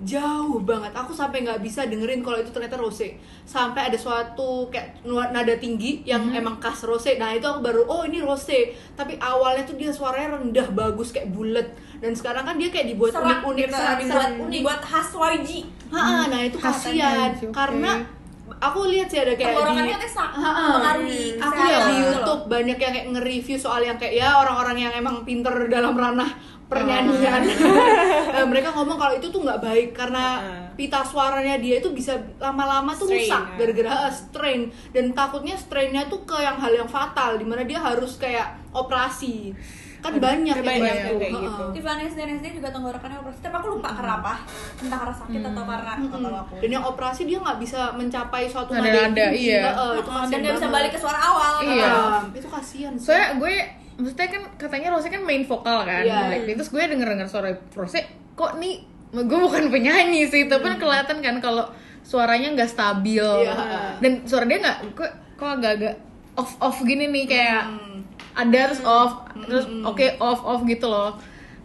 jauh 0.00 0.60
banget. 0.64 0.92
Aku 0.96 1.12
sampai 1.12 1.44
nggak 1.44 1.60
bisa 1.60 1.84
dengerin 1.84 2.24
kalau 2.24 2.40
itu 2.40 2.48
ternyata 2.48 2.80
Rose. 2.80 3.20
Sampai 3.44 3.92
ada 3.92 3.98
suatu 4.00 4.72
kayak 4.72 5.04
nada 5.06 5.54
tinggi 5.60 6.00
yang 6.08 6.32
emang 6.32 6.56
khas 6.56 6.84
Rose. 6.88 7.16
Nah 7.20 7.36
itu 7.36 7.44
aku 7.44 7.60
baru 7.60 7.84
oh 7.84 8.02
ini 8.08 8.24
Rose. 8.24 8.72
Tapi 8.96 9.20
awalnya 9.20 9.68
tuh 9.68 9.76
dia 9.76 9.92
suaranya 9.92 10.40
rendah 10.40 10.68
bagus 10.72 11.12
kayak 11.12 11.28
bulat. 11.32 11.68
Dan 12.00 12.16
sekarang 12.16 12.48
kan 12.48 12.56
dia 12.56 12.72
kayak 12.72 12.96
dibuat 12.96 13.12
serak 13.12 13.44
unik-unik 13.44 13.68
gitu, 13.68 13.76
serak 13.76 13.98
dibuat 14.00 14.30
unik. 14.32 14.48
dibuat 14.48 14.80
khas 14.80 15.10
YG 15.12 15.50
Ha, 15.90 16.30
nah 16.30 16.40
itu 16.46 16.56
Khas 16.56 16.86
kasihan. 16.86 17.34
Karena 17.50 17.98
aku 18.62 18.86
lihat 18.86 19.10
sih 19.10 19.18
ada 19.18 19.34
kayak 19.34 19.58
di 19.58 19.58
Ha-ha. 19.58 20.62
mempengaruhi 20.70 21.18
aku 21.40 21.60
lihat 21.66 21.82
di. 21.82 21.94
YouTube 21.98 22.42
banyak 22.46 22.78
yang 22.78 22.92
kayak 22.94 23.08
nge-review 23.10 23.58
soal 23.58 23.82
yang 23.82 23.98
kayak 23.98 24.14
ya 24.22 24.38
orang-orang 24.38 24.86
yang 24.86 24.92
emang 24.94 25.26
pinter 25.26 25.66
dalam 25.66 25.98
ranah 25.98 26.30
pernyanyian 26.70 27.42
Eh, 28.30 28.46
mereka 28.46 28.70
ngomong 28.70 28.94
kalau 28.94 29.12
itu 29.12 29.26
tuh 29.26 29.42
nggak 29.42 29.58
baik 29.60 29.88
karena 29.90 30.38
pita 30.72 31.02
suaranya 31.02 31.58
dia 31.58 31.76
itu 31.76 31.90
bisa 31.90 32.14
lama-lama 32.38 32.94
tuh 32.94 33.04
Strain, 33.04 33.26
rusak 33.26 33.42
ya. 33.44 33.56
gara-gara 33.58 33.92
eh, 34.00 34.12
strain 34.14 34.60
dan 34.88 35.04
takutnya 35.10 35.52
strainnya 35.54 36.06
tuh 36.06 36.22
ke 36.22 36.38
yang 36.38 36.56
hal 36.56 36.72
yang 36.72 36.86
fatal 36.86 37.34
di 37.34 37.44
mana 37.44 37.62
dia 37.62 37.76
harus 37.76 38.16
kayak 38.16 38.54
operasi 38.70 39.50
kan 40.00 40.16
banyak 40.16 40.56
Banyak 40.56 40.64
yang 40.64 40.80
yang 40.80 40.96
gitu. 41.04 41.16
kayak 41.18 41.28
Heeh. 41.28 41.44
gitu. 41.44 41.64
Tiffany 41.76 42.02
SDNSD 42.06 42.46
juga 42.56 42.68
tenggorokannya 42.70 43.18
operasi 43.18 43.38
tapi 43.42 43.54
aku 43.54 43.68
lupa 43.70 43.88
karena 43.92 44.14
apa 44.16 44.34
entah 44.80 44.98
karena 44.98 45.12
sakit 45.14 45.40
atau 45.42 45.62
karena 45.62 45.92
nggak 46.00 46.22
tahu 46.24 46.36
aku 46.38 46.54
Dan 46.56 46.70
yang 46.70 46.84
operasi 46.86 47.22
dia 47.26 47.38
nggak 47.38 47.58
bisa 47.58 47.80
mencapai 47.92 48.42
suatu 48.46 48.72
Nada- 48.72 48.88
nada 49.04 49.26
iya. 49.30 49.60
Heeh, 49.68 49.92
itu 49.98 50.08
dan 50.08 50.38
nggak 50.40 50.54
bisa 50.56 50.68
balik 50.70 50.90
ke 50.90 50.98
suara 50.98 51.20
awal 51.20 51.52
Iya. 51.60 51.84
Heeh, 51.84 52.22
itu 52.32 52.48
kasihan 52.48 52.92
sih. 52.94 53.04
soalnya 53.04 53.28
gue 53.36 53.54
maksudnya 54.00 54.28
kan 54.28 54.42
katanya 54.56 54.88
Rose 54.90 55.06
kan 55.06 55.20
main 55.20 55.42
vokal 55.42 55.78
kan 55.82 56.02
Iya. 56.02 56.18
Blackpink. 56.26 56.56
terus 56.56 56.70
gue 56.70 56.82
denger 56.82 57.08
denger 57.08 57.28
suara 57.28 57.48
Rose 57.70 58.00
kok 58.32 58.52
nih 58.56 58.74
gue 59.12 59.38
bukan 59.38 59.68
penyanyi 59.68 60.24
sih 60.24 60.46
tapi 60.46 60.64
kan 60.64 60.76
kelihatan 60.76 61.18
kan 61.18 61.36
kalau 61.38 61.68
suaranya 62.00 62.48
nggak 62.52 62.70
stabil 62.70 63.20
Iya. 63.22 63.98
dan 63.98 64.24
suara 64.24 64.44
dia 64.44 64.58
nggak 64.58 64.78
kok 64.92 65.10
kok 65.34 65.50
agak-agak 65.54 65.94
off 66.32 66.56
off 66.58 66.80
gini 66.80 67.06
nih 67.06 67.24
kayak 67.26 67.62
Hmm. 67.62 68.00
ada 68.32 68.60
terus 68.66 68.80
off 68.80 69.12
terus 69.42 69.66
oke 69.82 70.06
off 70.18 70.40
off 70.42 70.60
gitu 70.64 70.86
loh 70.86 71.18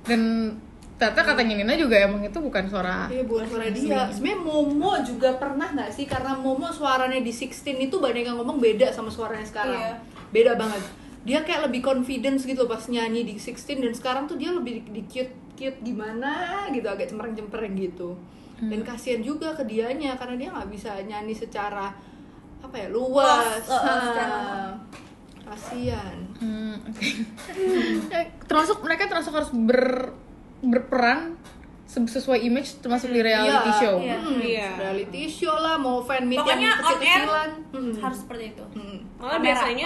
dan 0.03 0.51
ternyata 0.95 1.21
katanya 1.25 1.53
Nina 1.57 1.75
juga 1.75 1.99
emang 1.99 2.23
itu 2.23 2.39
bukan 2.39 2.65
suara 2.65 3.05
Iya 3.05 3.23
bukan 3.23 3.43
suara 3.45 3.67
dia. 3.67 4.07
Sebenarnya 4.07 4.39
Momo 4.39 4.95
juga 5.03 5.35
pernah 5.35 5.67
nggak 5.69 5.91
sih 5.91 6.05
karena 6.05 6.31
Momo 6.33 6.71
suaranya 6.71 7.19
di 7.19 7.29
16 7.29 7.51
itu 7.81 7.95
banyak 7.95 8.23
yang 8.23 8.39
ngomong 8.39 8.57
beda 8.57 8.87
sama 8.89 9.11
suaranya 9.11 9.43
sekarang. 9.43 9.75
Iya. 9.75 9.93
Beda 10.31 10.51
banget. 10.55 10.79
Dia 11.25 11.41
kayak 11.41 11.65
lebih 11.65 11.82
confidence 11.82 12.46
gitu 12.46 12.63
pas 12.63 12.86
nyanyi 12.86 13.22
di 13.24 13.34
16 13.34 13.51
dan 13.82 13.91
sekarang 13.91 14.24
tuh 14.25 14.38
dia 14.38 14.50
lebih 14.50 14.86
di, 14.86 15.01
cute 15.03 15.34
cute 15.53 15.79
gimana 15.82 16.32
gitu 16.70 16.86
agak 16.86 17.08
cempreng-cempreng 17.08 17.74
gitu. 17.75 18.13
Dan 18.55 18.82
kasihan 18.82 19.20
juga 19.20 19.51
ke 19.51 19.63
dianya 19.63 20.15
karena 20.15 20.36
dia 20.38 20.50
nggak 20.50 20.70
bisa 20.70 20.96
nyanyi 21.01 21.34
secara 21.34 21.91
apa 22.62 22.75
ya 22.77 22.88
luas. 22.88 23.60
Luas, 23.60 23.65
uh, 23.67 24.00
secara- 24.05 24.77
Kasihan. 25.46 26.17
Hmm, 26.36 26.74
oke. 26.79 27.05
Eh, 28.10 28.25
termasuk 28.50 28.82
mereka 28.82 29.05
termasuk 29.05 29.29
harus 29.32 29.51
ber 29.51 30.10
berperan 30.60 31.38
se- 31.86 32.01
sesuai 32.01 32.41
image 32.41 32.79
termasuk 32.79 33.10
di 33.10 33.22
reality 33.22 33.70
Iya, 33.70 33.77
show. 33.77 33.96
iya. 34.00 34.17
Mm, 34.17 34.39
Iya. 34.41 34.70
Reality 34.75 35.22
show 35.27 35.53
lah, 35.53 35.77
mau 35.77 36.01
fan 36.01 36.25
meet 36.25 36.41
pokoknya 36.41 36.65
yang 36.65 36.74
on 36.74 36.82
air 36.82 36.98
kecil-kecilan. 36.98 37.50
Mm. 37.72 37.94
harus 38.00 38.17
seperti 38.20 38.44
itu 38.50 38.65
Mm. 38.74 38.98
Malah 39.15 39.29
Kamera, 39.32 39.44
biasanya 39.44 39.86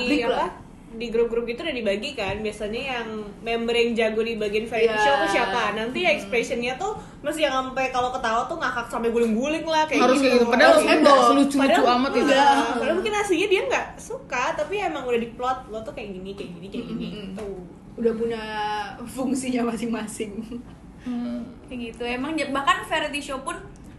di 0.00 0.16
apa? 0.22 0.46
Di 0.90 1.06
grup-grup 1.06 1.46
itu 1.46 1.58
udah 1.58 1.70
dibagi 1.72 2.12
kan. 2.12 2.38
Biasanya 2.38 2.82
yang 2.92 3.08
member 3.40 3.70
yang 3.72 3.90
jago 3.92 4.20
di 4.20 4.34
bagian 4.34 4.66
variety 4.66 4.90
Iya. 4.90 5.00
show 5.00 5.14
tuh 5.16 5.30
siapa? 5.30 5.62
Nanti 5.72 5.98
ya 6.00 6.10
expressionnya 6.10 6.74
tuh 6.74 6.92
masih 7.20 7.42
yang 7.42 7.54
sampai 7.54 7.88
kalau 7.88 8.10
ketawa 8.10 8.42
tuh 8.44 8.56
ngakak 8.56 8.86
sampai 8.88 9.08
guling-guling 9.08 9.62
lah 9.62 9.84
kayak 9.84 10.02
harus 10.02 10.18
kayak 10.18 10.34
gitu. 10.34 10.46
Padahal 10.46 10.72
Harus 10.72 10.84
heboh. 10.84 11.20
selucu-lucu 11.28 11.82
amat 11.86 12.10
itu. 12.10 12.20
enggak. 12.20 12.54
Padahal 12.74 12.94
mungkin 12.96 13.12
aslinya 13.14 13.48
dia 13.48 13.62
nggak 13.64 13.86
suka, 13.96 14.44
tapi 14.54 14.74
emang 14.78 15.04
udah 15.04 15.20
diplot 15.20 15.58
lo 15.68 15.78
tuh 15.80 15.92
kayak 15.92 16.10
gini, 16.12 16.30
kayak 16.32 16.50
gini, 16.54 16.66
kayak 16.68 16.86
gini. 16.86 17.08
Mm-mm. 17.12 17.34
Tuh. 17.34 17.58
Udah 17.96 18.12
punya 18.12 18.42
fungsinya 19.04 19.62
masing-masing. 19.66 20.32
kayak 21.64 21.80
gitu 21.86 22.02
emang 22.04 22.36
bahkan 22.50 22.84
variety 22.84 23.22
show 23.22 23.40
pun 23.40 23.56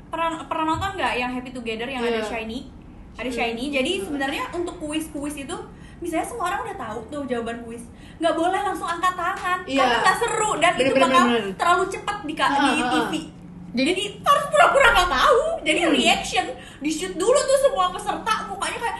pernah 0.07 0.43
pernah 0.43 0.65
nonton 0.69 0.91
nggak 0.93 1.13
yang 1.15 1.31
Happy 1.31 1.49
Together 1.49 1.87
yang 1.87 2.03
ada 2.03 2.19
Iya. 2.19 2.27
Shiny 2.27 2.69
ada 3.13 3.25
Shiny 3.27 3.71
jadi 3.71 3.91
sebenarnya 4.01 4.43
untuk 4.51 4.77
kuis-kuis 4.77 5.33
itu 5.35 5.55
misalnya 6.01 6.25
semua 6.25 6.45
orang 6.47 6.61
udah 6.63 6.77
tahu 6.79 6.97
tuh 7.07 7.21
jawaban 7.25 7.61
kuis 7.61 7.83
nggak 8.17 8.33
boleh 8.33 8.59
langsung 8.59 8.85
angkat 8.85 9.13
tangan 9.13 9.59
Iya. 9.63 9.77
karena 9.79 9.97
nggak 9.99 10.17
seru 10.17 10.51
dan 10.57 10.71
Bener, 10.71 10.81
itu 10.81 10.91
bener, 10.91 11.03
bakal 11.03 11.23
bener. 11.23 11.43
terlalu 11.55 11.83
cepat 11.87 12.17
di, 12.21 12.33
ka- 12.33 12.51
di 12.51 12.57
ah, 12.59 12.89
TV 12.91 13.13
ah. 13.15 13.25
jadi, 13.71 14.03
harus 14.19 14.45
pura-pura 14.47 14.87
nggak 14.91 15.09
tahu 15.11 15.41
jadi 15.61 15.79
Hmm. 15.81 15.93
reaction 15.93 16.45
di 16.77 16.89
shoot 16.89 17.13
dulu 17.15 17.39
tuh 17.39 17.59
semua 17.61 17.85
peserta 17.89 18.33
mukanya 18.45 18.77
kayak 18.79 18.97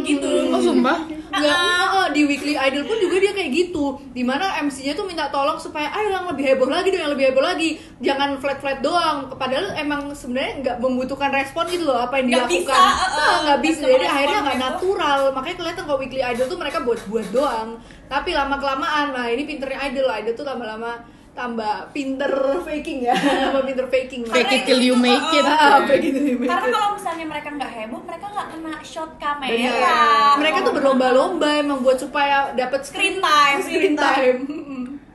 gitu 0.00 0.28
Oh 0.50 0.60
sumpah? 0.62 0.98
Nggak, 1.30 1.56
heeh, 1.56 2.06
di 2.10 2.22
Weekly 2.26 2.54
Idol 2.58 2.84
pun 2.86 2.98
juga 2.98 3.16
dia 3.22 3.32
kayak 3.36 3.50
gitu. 3.54 3.98
Di 4.10 4.22
mana 4.26 4.58
MC-nya 4.62 4.98
tuh 4.98 5.06
minta 5.06 5.30
tolong 5.30 5.58
supaya 5.60 5.90
Ayo 5.94 6.10
yang 6.10 6.26
lebih 6.26 6.42
heboh 6.42 6.66
lagi 6.66 6.90
dong, 6.90 7.02
yang 7.02 7.12
lebih 7.14 7.30
heboh 7.30 7.44
lagi. 7.44 7.78
Jangan 8.02 8.38
flat-flat 8.42 8.82
doang. 8.82 9.30
Padahal 9.38 9.74
emang 9.78 10.10
sebenarnya 10.10 10.52
nggak 10.64 10.76
membutuhkan 10.82 11.30
respon 11.30 11.70
gitu 11.70 11.86
loh 11.86 12.02
Apa 12.02 12.18
yang 12.18 12.30
Nggak 12.30 12.46
dilakukan. 12.50 12.80
bisa, 12.82 12.98
heeh. 12.98 13.18
Nah, 13.30 13.38
nggak 13.46 13.60
bisa, 13.62 13.82
bisa 13.86 13.94
jadi 13.94 14.06
akhirnya 14.10 14.38
nggak 14.42 14.58
gitu. 14.58 14.66
natural. 14.66 15.20
Makanya 15.34 15.56
kelihatan 15.62 15.82
kalau 15.86 15.98
Weekly 16.02 16.22
Idol 16.22 16.46
tuh 16.50 16.58
mereka 16.58 16.78
buat-buat 16.82 17.26
doang. 17.30 17.68
Tapi 18.10 18.30
lama-kelamaan, 18.34 19.06
nah 19.14 19.26
ini 19.30 19.42
pinternya 19.46 19.78
Idol 19.86 20.10
Idol 20.10 20.34
tuh 20.34 20.46
lama-lama 20.46 20.98
tambah 21.30 21.94
pinter 21.94 22.32
faking 22.66 23.06
ya 23.06 23.14
Tambah 23.48 23.62
pinter 23.64 23.86
faking 23.86 24.26
Fake 24.26 24.50
it 24.50 24.62
till 24.66 24.82
you 24.82 24.98
make 24.98 25.30
it. 25.30 25.46
Ah, 25.46 25.82
fake 25.86 26.04
it 26.04 26.12
till 26.18 26.26
you 26.26 26.38
make 26.38 26.50
karena 26.50 26.68
it. 26.68 26.74
kalau 26.74 26.88
misalnya 26.98 27.24
mereka 27.30 27.48
nggak 27.54 27.70
heboh 27.70 28.00
mereka 28.02 28.26
nggak 28.28 28.48
kena 28.50 28.72
shot 28.82 29.10
kamera 29.16 29.54
Bener. 29.54 30.34
Mereka 30.42 30.58
tuh 30.66 30.72
berlomba-lomba 30.74 31.48
emang 31.62 31.78
buat 31.80 31.98
supaya 31.98 32.50
dapat 32.54 32.80
Screen 32.82 33.22
time. 33.22 33.58
Screen 33.66 33.96
time. 33.96 34.40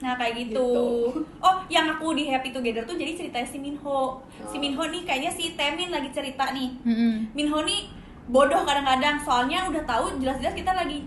Nah 0.06 0.14
kayak 0.22 0.38
gitu. 0.38 0.54
Gitu. 0.54 0.70
Oh, 1.42 1.56
yang 1.66 1.90
aku 1.98 2.14
di 2.14 2.30
Happy 2.30 2.54
Together 2.54 2.86
tuh 2.86 2.94
jadi 2.94 3.18
ceritanya 3.18 3.48
si 3.50 3.58
Minho. 3.58 4.22
Si 4.46 4.62
Minho 4.62 4.86
nih 4.86 5.02
kayaknya 5.02 5.34
si 5.34 5.58
Temin 5.58 5.90
lagi 5.90 6.14
cerita 6.14 6.54
nih. 6.54 6.78
Mm-mm. 6.86 7.34
Minho 7.34 7.66
nih 7.66 7.90
bodoh 8.30 8.62
kadang-kadang 8.66 9.18
soalnya 9.22 9.66
udah 9.66 9.82
tahu 9.86 10.22
jelas-jelas 10.22 10.54
kita 10.54 10.78
lagi 10.78 11.06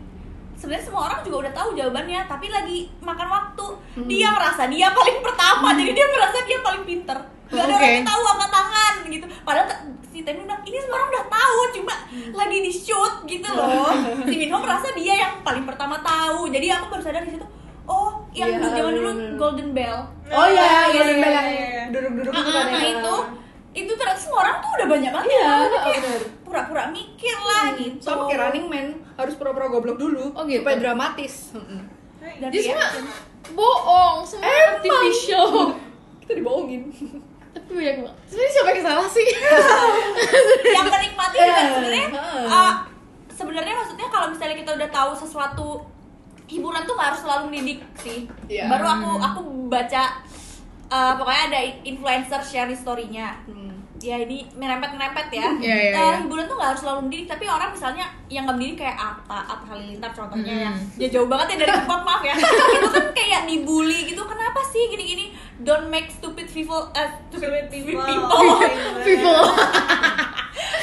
sebenarnya 0.59 0.85
semua 0.85 1.03
orang 1.07 1.21
juga 1.23 1.37
udah 1.41 1.53
tahu 1.55 1.69
jawabannya 1.73 2.21
tapi 2.27 2.47
lagi 2.49 2.79
makan 2.99 3.29
waktu. 3.29 3.67
Dia 4.05 4.29
merasa 4.29 4.67
dia 4.67 4.91
paling 4.91 5.19
pertama 5.21 5.71
jadi 5.73 5.91
dia 5.93 6.07
merasa 6.09 6.39
dia 6.43 6.59
paling 6.59 6.83
pinter. 6.83 7.19
Gak 7.49 7.65
ada 7.65 7.71
Oke. 7.71 7.79
orang 7.79 7.95
yang 7.95 8.05
tahu 8.05 8.23
angkat 8.29 8.51
tangan 8.53 8.95
gitu. 9.09 9.27
Padahal 9.41 9.67
si 10.05 10.19
Temin 10.21 10.45
bilang 10.45 10.61
ini 10.63 10.79
semua 10.79 10.97
orang 10.99 11.09
udah 11.09 11.25
tahu 11.31 11.59
cuma 11.73 11.95
lagi 12.35 12.59
di 12.61 12.69
shoot 12.69 13.15
gitu 13.25 13.49
loh. 13.49 13.89
Si 14.23 14.35
Minho 14.37 14.59
merasa 14.59 14.93
dia 14.93 15.15
yang 15.17 15.33
paling 15.41 15.65
pertama 15.65 15.97
tahu. 15.99 16.51
Jadi 16.51 16.67
aku 16.69 16.85
baru 16.91 17.03
sadar 17.03 17.23
di 17.23 17.33
situ 17.33 17.47
oh 17.89 18.21
yang 18.31 18.53
Iya, 18.53 18.59
dulu 18.61 18.69
zaman 18.69 18.93
dulu. 18.93 19.11
Golden 19.41 19.69
Bell. 19.73 19.99
Oh 20.29 20.45
iya, 20.45 20.93
Iya, 20.93 21.03
iya, 21.03 21.05
iya, 21.09 21.41
iya, 21.41 21.43
iya. 21.65 21.83
duduk-duduk 21.89 22.29
Ah, 22.31 22.37
itu 22.37 22.51
ah, 22.51 22.53
kan 22.53 22.67
nah 22.69 22.77
ya. 22.77 22.91
itu. 22.93 23.15
Itu 23.79 23.93
ternyata 23.95 24.21
semua 24.21 24.39
orang 24.43 24.57
tuh 24.59 24.71
udah 24.77 24.87
banyak 24.87 25.11
banget 25.15 25.29
Iya, 25.31 25.49
yang 25.49 25.73
kayak 25.79 26.01
bener. 26.05 26.23
Pura-pura 26.49 26.89
mikir 26.89 27.37
lah 27.37 27.73
gitu 27.75 28.01
Sama 28.01 28.25
kayak 28.25 28.41
Running 28.43 28.67
Man 28.67 28.87
harus 29.15 29.35
pura-pura 29.35 29.69
goblok 29.69 29.97
dulu 29.97 30.33
Oh, 30.33 30.43
gitu. 30.43 30.61
supaya 30.61 30.77
dramatis. 30.79 31.53
dan 32.19 32.49
Jadi 32.49 32.59
semua 32.67 32.87
bohong, 33.51 34.17
semua 34.23 34.49
artificial. 34.49 35.47
Kita 36.21 36.33
dibohongin. 36.35 36.83
Tapi 37.49 37.71
banyak 37.71 37.95
banget. 37.99 38.15
Sebenarnya 38.27 38.53
siapa 38.53 38.69
yang 38.71 38.83
salah 38.83 39.09
sih? 39.09 39.27
yang 40.77 40.87
menikmati 40.87 41.35
juga 41.35 41.53
Eh, 41.55 41.67
sebenarnya 41.69 42.07
uh, 42.45 42.73
sebenarnya 43.31 43.75
maksudnya 43.75 44.09
kalau 44.09 44.27
misalnya 44.29 44.57
kita 44.57 44.71
udah 44.75 44.91
tahu 44.91 45.11
sesuatu 45.15 45.67
hiburan 46.47 46.83
tuh 46.83 46.93
nggak 46.93 47.09
harus 47.09 47.21
selalu 47.23 47.43
mendidik 47.47 47.81
sih 47.95 48.25
Iya. 48.47 48.67
baru 48.67 48.87
aku 48.89 49.11
aku 49.19 49.41
baca 49.69 50.03
uh, 50.89 51.13
pokoknya 51.15 51.43
ada 51.47 51.61
influencer 51.83 52.41
share 52.43 52.73
storynya 52.73 53.37
Hmm. 53.45 53.78
Ya 54.01 54.17
ini 54.17 54.47
merempet 54.53 54.91
merempet 54.91 55.27
ya 55.29 55.51
Iya, 55.55 55.77
iya, 55.77 55.91
Uh, 55.91 56.03
iya. 56.05 56.15
hiburan 56.21 56.45
tuh 56.45 56.55
nggak 56.55 56.69
harus 56.69 56.81
selalu 56.81 57.01
mendidik 57.03 57.27
tapi 57.27 57.45
orang 57.45 57.71
misalnya 57.71 58.07
yang 58.27 58.43
nggak 58.43 58.57
mendidik 58.57 58.77
kayak 58.79 58.97
Atta 58.97 59.39
Atta 59.45 59.67
Halilintar 59.67 60.11
contohnya 60.13 60.47
Hmm. 60.49 60.65
yang 60.65 60.77
ya 60.97 61.09
jauh 61.11 61.27
banget 61.27 61.47
ya 61.51 61.57
dari 61.61 61.73
K-pop 61.77 62.03
maaf 62.03 62.23
ya 62.23 62.35
itu 62.77 62.89
kan 62.89 63.07
kayak 63.13 63.41
dibully 63.45 64.07
gitu 64.07 64.23
kenapa 64.23 64.61
sih 64.65 64.83
gini 64.89 65.05
gini 65.05 65.25
don't 65.61 65.87
make 65.87 66.07
stupid 66.09 66.47
people 66.47 66.87
uh, 66.89 67.09
stupid, 67.29 67.67
people. 67.69 67.99
people 67.99 68.55
People. 69.09 69.43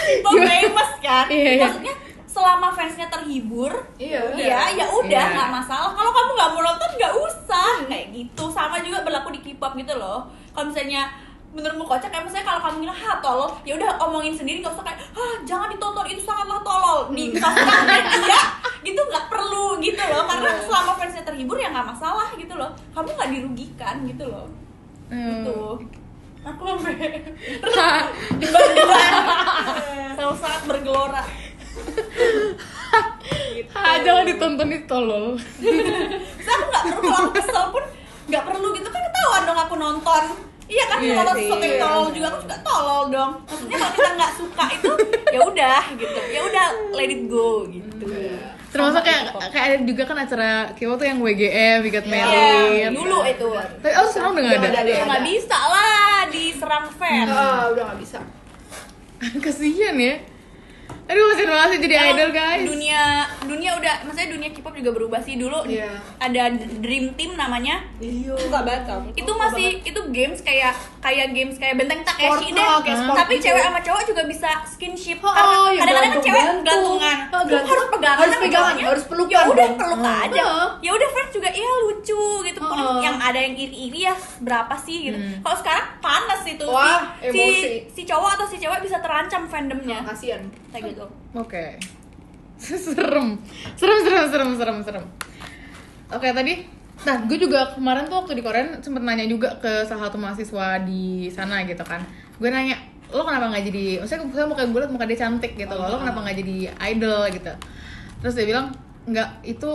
people 0.06 0.36
famous 0.42 0.92
kan 1.00 1.26
Iya, 1.28 1.52
iya. 1.54 1.66
maksudnya 1.66 1.96
selama 2.26 2.68
fansnya 2.70 3.08
terhibur 3.08 3.72
Iya, 3.96 4.20
udah. 4.26 4.36
iya 4.38 4.60
ya 4.76 4.86
udah 4.90 5.08
Iya. 5.24 5.34
nggak 5.34 5.50
masalah 5.54 5.90
kalau 5.90 6.12
kamu 6.12 6.32
nggak 6.34 6.50
mau 6.52 6.62
nonton 6.64 6.90
nggak 6.94 7.14
usah 7.16 7.72
kayak 7.86 8.06
gitu 8.12 8.46
sama 8.50 8.82
juga 8.82 9.00
berlaku 9.02 9.32
di 9.32 9.42
K-pop 9.42 9.72
gitu 9.74 9.96
loh 9.96 10.28
kalau 10.52 10.68
misalnya 10.68 11.08
menurutmu 11.56 11.88
kocak 11.88 12.12
kayak 12.12 12.28
misalnya 12.28 12.46
kalau 12.52 12.60
kamu 12.60 12.76
bilang 12.84 13.00
ha 13.00 13.12
tolol. 13.24 13.50
Ya 13.64 13.80
udah 13.80 13.96
omongin 14.04 14.36
sendiri 14.36 14.60
nggak 14.60 14.76
usah 14.76 14.84
kayak 14.84 15.00
ah 15.16 15.36
jangan 15.48 15.72
ditonton 15.72 16.06
itu 16.12 16.22
sangatlah 16.28 16.60
tolol. 16.68 17.00
Di 17.16 17.32
pasukan 17.32 17.82
media 17.88 18.42
gitu 18.86 19.02
nggak 19.02 19.26
perlu 19.32 19.80
gitu 19.80 20.04
loh 20.04 20.28
karena 20.28 20.52
selama 20.68 20.92
fansnya 21.00 21.24
terhibur 21.24 21.56
ya 21.56 21.72
nggak 21.72 21.88
masalah 21.96 22.28
gitu 22.36 22.54
loh. 22.60 22.76
Kamu 22.92 23.08
nggak 23.16 23.32
dirugikan 23.32 23.96
gitu 24.04 24.28
loh. 24.28 24.46
Gitu. 25.08 25.60
Aku 26.46 26.62
sampai 26.78 26.94
debat-debat 28.44 30.14
sangat 30.14 30.38
sangat 30.44 30.62
bergelora. 30.68 31.24
Ah, 33.74 33.98
jangan 34.04 34.28
ditonton 34.28 34.70
itu 34.76 34.86
tolol. 34.86 35.40
Aku 36.52 36.64
nggak 36.70 36.84
perlu 36.84 37.10
kalau 37.10 37.30
kesel 37.32 37.66
pun 37.72 37.84
nggak 38.28 38.44
perlu 38.44 38.68
gitu. 38.76 38.88
Kan 38.92 39.02
ketahuan 39.08 39.42
dong 39.48 39.60
aku 39.60 39.76
nonton 39.80 40.24
iya 40.66 40.84
kan? 40.88 40.98
Iya 40.98 41.14
kalau 41.20 41.34
sesuatu 41.34 41.64
yang 41.64 41.78
tolol 41.78 42.08
juga 42.10 42.28
aku 42.28 42.40
juga 42.42 42.58
tolol 42.62 43.04
dong. 43.10 43.32
Maksudnya 43.46 43.78
kalau 43.78 43.94
kita 43.94 44.10
nggak 44.16 44.32
suka 44.34 44.66
itu 44.72 44.92
ya 45.30 45.40
udah 45.42 45.82
gitu. 45.96 46.20
Ya 46.30 46.40
udah 46.44 46.66
let 46.94 47.10
it 47.10 47.24
go 47.28 47.50
gitu. 47.70 48.06
Termasuk 48.76 49.00
Sama 49.00 49.08
kayak 49.08 49.22
kayak 49.56 49.66
ada 49.72 49.78
juga 49.88 50.04
kan 50.04 50.18
acara 50.20 50.50
K-pop 50.76 51.00
tuh 51.00 51.08
yang 51.08 51.20
WGF, 51.24 51.80
We 51.80 51.90
Got 51.90 52.04
Iya, 52.04 52.12
Married. 52.12 52.92
dulu 52.92 53.18
itu. 53.24 53.48
Tapi 53.56 53.94
oh 53.96 54.08
sekarang 54.12 54.32
udah 54.36 54.44
nggak 54.44 54.60
ada. 54.76 54.96
nggak 55.08 55.24
bisa 55.24 55.58
lah 55.64 56.18
diserang 56.28 56.86
fans. 56.92 57.30
Ah, 57.32 57.72
udah 57.72 57.84
nggak 57.88 58.00
bisa. 58.04 58.20
Kasihan 59.46 59.96
ya. 59.96 60.16
Aduh, 61.06 61.22
masih 61.30 61.46
masih 61.46 61.78
jadi 61.80 61.96
Emang 61.96 62.10
idol 62.12 62.30
guys. 62.32 62.66
dunia 62.66 63.02
dunia 63.46 63.72
udah 63.76 63.94
maksudnya 64.04 64.26
dunia 64.28 64.50
K-pop 64.50 64.74
juga 64.74 64.90
berubah 64.92 65.22
sih 65.22 65.36
dulu 65.36 65.62
Iya. 65.64 65.86
ada 66.18 66.50
dream 66.80 67.14
team 67.14 67.34
namanya 67.34 67.78
Iya. 67.98 68.34
Suka 68.36 68.60
banget 68.60 68.84
kamu. 68.86 69.08
itu 69.14 69.32
masih 69.32 69.68
itu 69.84 70.00
games 70.10 70.42
kayak 70.42 70.74
kayak 71.00 71.30
games 71.32 71.56
kayak 71.56 71.78
benteng 71.78 72.02
Takeshi 72.02 72.26
Sport, 72.48 72.58
deh 72.58 72.66
oh, 72.66 72.80
kayak 72.82 72.98
sport 73.00 73.18
tapi 73.18 73.34
gitu. 73.36 73.46
cewek 73.46 73.62
sama 73.64 73.80
cowok 73.80 74.04
juga 74.04 74.22
bisa 74.26 74.50
skinship 74.66 75.20
Oh, 75.20 75.30
karena 75.30 75.54
ya 75.70 75.80
kadang-kadang 75.80 76.10
kan 76.12 76.22
cewek 76.24 76.44
gantungan 76.44 77.18
Oh, 77.28 77.38
Lu 77.38 77.46
gantung. 77.48 77.70
harus 77.70 77.88
pegangan 77.88 78.18
Harus 78.18 78.34
sama 78.34 78.44
pegangan, 78.44 78.66
cowoknya. 78.72 78.86
harus 78.88 79.04
pelukan 79.06 79.30
ya 79.32 79.42
udah 79.46 79.68
peluk 79.76 80.00
Oh. 80.02 80.24
aja 80.26 80.42
Oh. 80.44 80.68
ya 80.82 80.92
udah 80.92 81.10
friends 81.12 81.32
juga 81.32 81.50
iya 81.52 81.72
lucu 81.84 82.22
gitu 82.44 82.60
pun 82.60 82.74
Oh. 82.76 82.98
yang 83.00 83.18
ada 83.20 83.38
yang 83.38 83.54
iri-iri 83.54 84.00
ya 84.04 84.16
berapa 84.40 84.74
sih 84.76 84.98
gitu 85.06 85.18
kalau 85.40 85.58
sekarang 85.60 85.86
panas 86.00 86.42
itu 86.44 86.66
Wah, 86.66 87.14
si, 87.16 87.30
si 87.30 87.38
emosi. 87.38 87.70
si 87.92 88.02
cowok 88.04 88.30
atau 88.34 88.46
si 88.48 88.58
cewek 88.58 88.82
bisa 88.82 88.98
terancam 88.98 89.46
fandomnya 89.46 90.02
Kasian. 90.04 90.42
Gitu 90.96 91.06
Oke. 91.36 91.76
serem. 92.64 93.36
Serem 93.76 94.00
serem 94.08 94.26
serem 94.32 94.50
serem 94.56 94.78
serem. 94.88 95.06
Oke, 96.08 96.32
tadi 96.32 96.72
Nah, 97.04 97.28
gue 97.28 97.36
juga 97.36 97.76
kemarin 97.76 98.08
tuh 98.08 98.24
waktu 98.24 98.40
di 98.40 98.44
Korea 98.46 98.80
sempet 98.80 99.04
nanya 99.04 99.28
juga 99.28 99.52
ke 99.60 99.84
salah 99.84 100.08
satu 100.08 100.16
mahasiswa 100.16 100.80
di 100.88 101.28
sana 101.28 101.68
gitu 101.68 101.84
kan. 101.84 102.00
Gue 102.40 102.48
nanya, 102.48 102.80
lo 103.12 103.28
kenapa 103.28 103.52
nggak 103.52 103.64
jadi, 103.68 103.86
maksudnya 104.00 104.32
saya 104.32 104.48
muka 104.48 104.64
gue 104.64 104.80
liat 104.80 104.92
muka 104.96 105.06
dia 105.06 105.20
cantik 105.20 105.60
gitu 105.60 105.76
loh, 105.76 105.92
lo 105.92 105.98
kenapa 106.00 106.24
nggak 106.24 106.38
jadi 106.40 106.56
idol 106.96 107.22
gitu. 107.36 107.52
Terus 108.24 108.34
dia 108.40 108.46
bilang, 108.48 108.72
nggak 109.06 109.30
itu 109.44 109.70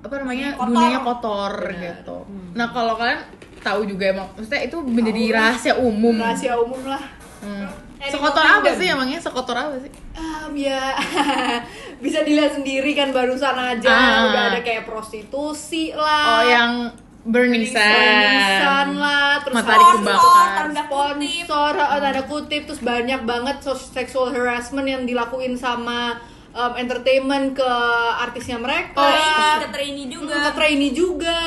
apa 0.00 0.14
namanya 0.22 0.56
Kotor. 0.56 0.68
dunianya 0.70 1.00
kotor 1.04 1.52
gitu. 1.76 2.16
Nah 2.56 2.66
kalau 2.72 2.94
kalian 2.96 3.20
tahu 3.60 3.80
juga 3.84 4.04
emang, 4.14 4.28
maksudnya 4.38 4.62
itu 4.64 4.78
menjadi 4.80 5.22
rahasia 5.34 5.74
umum. 5.76 6.16
Rahasia 6.16 6.54
umum 6.56 6.80
lah. 6.86 7.02
Hmm. 7.42 7.68
Sekotor 8.00 8.44
apa 8.44 8.70
sih 8.72 8.86
emangnya? 8.86 9.18
Sekotor 9.18 9.54
apa 9.54 9.76
sih? 9.76 9.90
Um, 10.14 10.54
ya 10.54 10.94
bisa 12.04 12.22
dilihat 12.22 12.54
sendiri 12.54 12.92
kan 12.92 13.10
barusan 13.10 13.54
aja 13.54 13.90
Ah. 13.90 14.26
udah 14.26 14.42
ada 14.52 14.60
kayak 14.60 14.86
prostitusi 14.86 15.90
lah. 15.90 16.38
Oh 16.38 16.42
yang 16.44 16.72
Burning 17.20 17.66
Sun. 17.66 17.76
Burning 17.76 18.54
Sun 18.56 18.88
lah, 18.96 19.30
terus 19.42 19.54
Matahari 19.54 19.84
Sponsor, 19.84 20.00
kebakar. 20.00 20.56
tanda 20.56 20.82
kutip 20.86 21.44
sponsor 21.44 21.74
tanda 21.76 22.22
kutip 22.24 22.62
terus 22.64 22.80
banyak 22.80 23.20
banget 23.22 23.56
sexual 23.92 24.26
harassment 24.30 24.86
yang 24.86 25.02
dilakuin 25.04 25.52
sama 25.52 26.16
um, 26.50 26.72
entertainment 26.74 27.52
ke 27.52 27.72
artisnya 28.16 28.56
mereka 28.56 28.96
Trainee, 28.96 29.60
ke 29.60 29.68
trainee 29.68 30.08
juga 30.08 30.34
ke 30.38 30.50
trainee 30.54 30.94
juga 30.94 31.38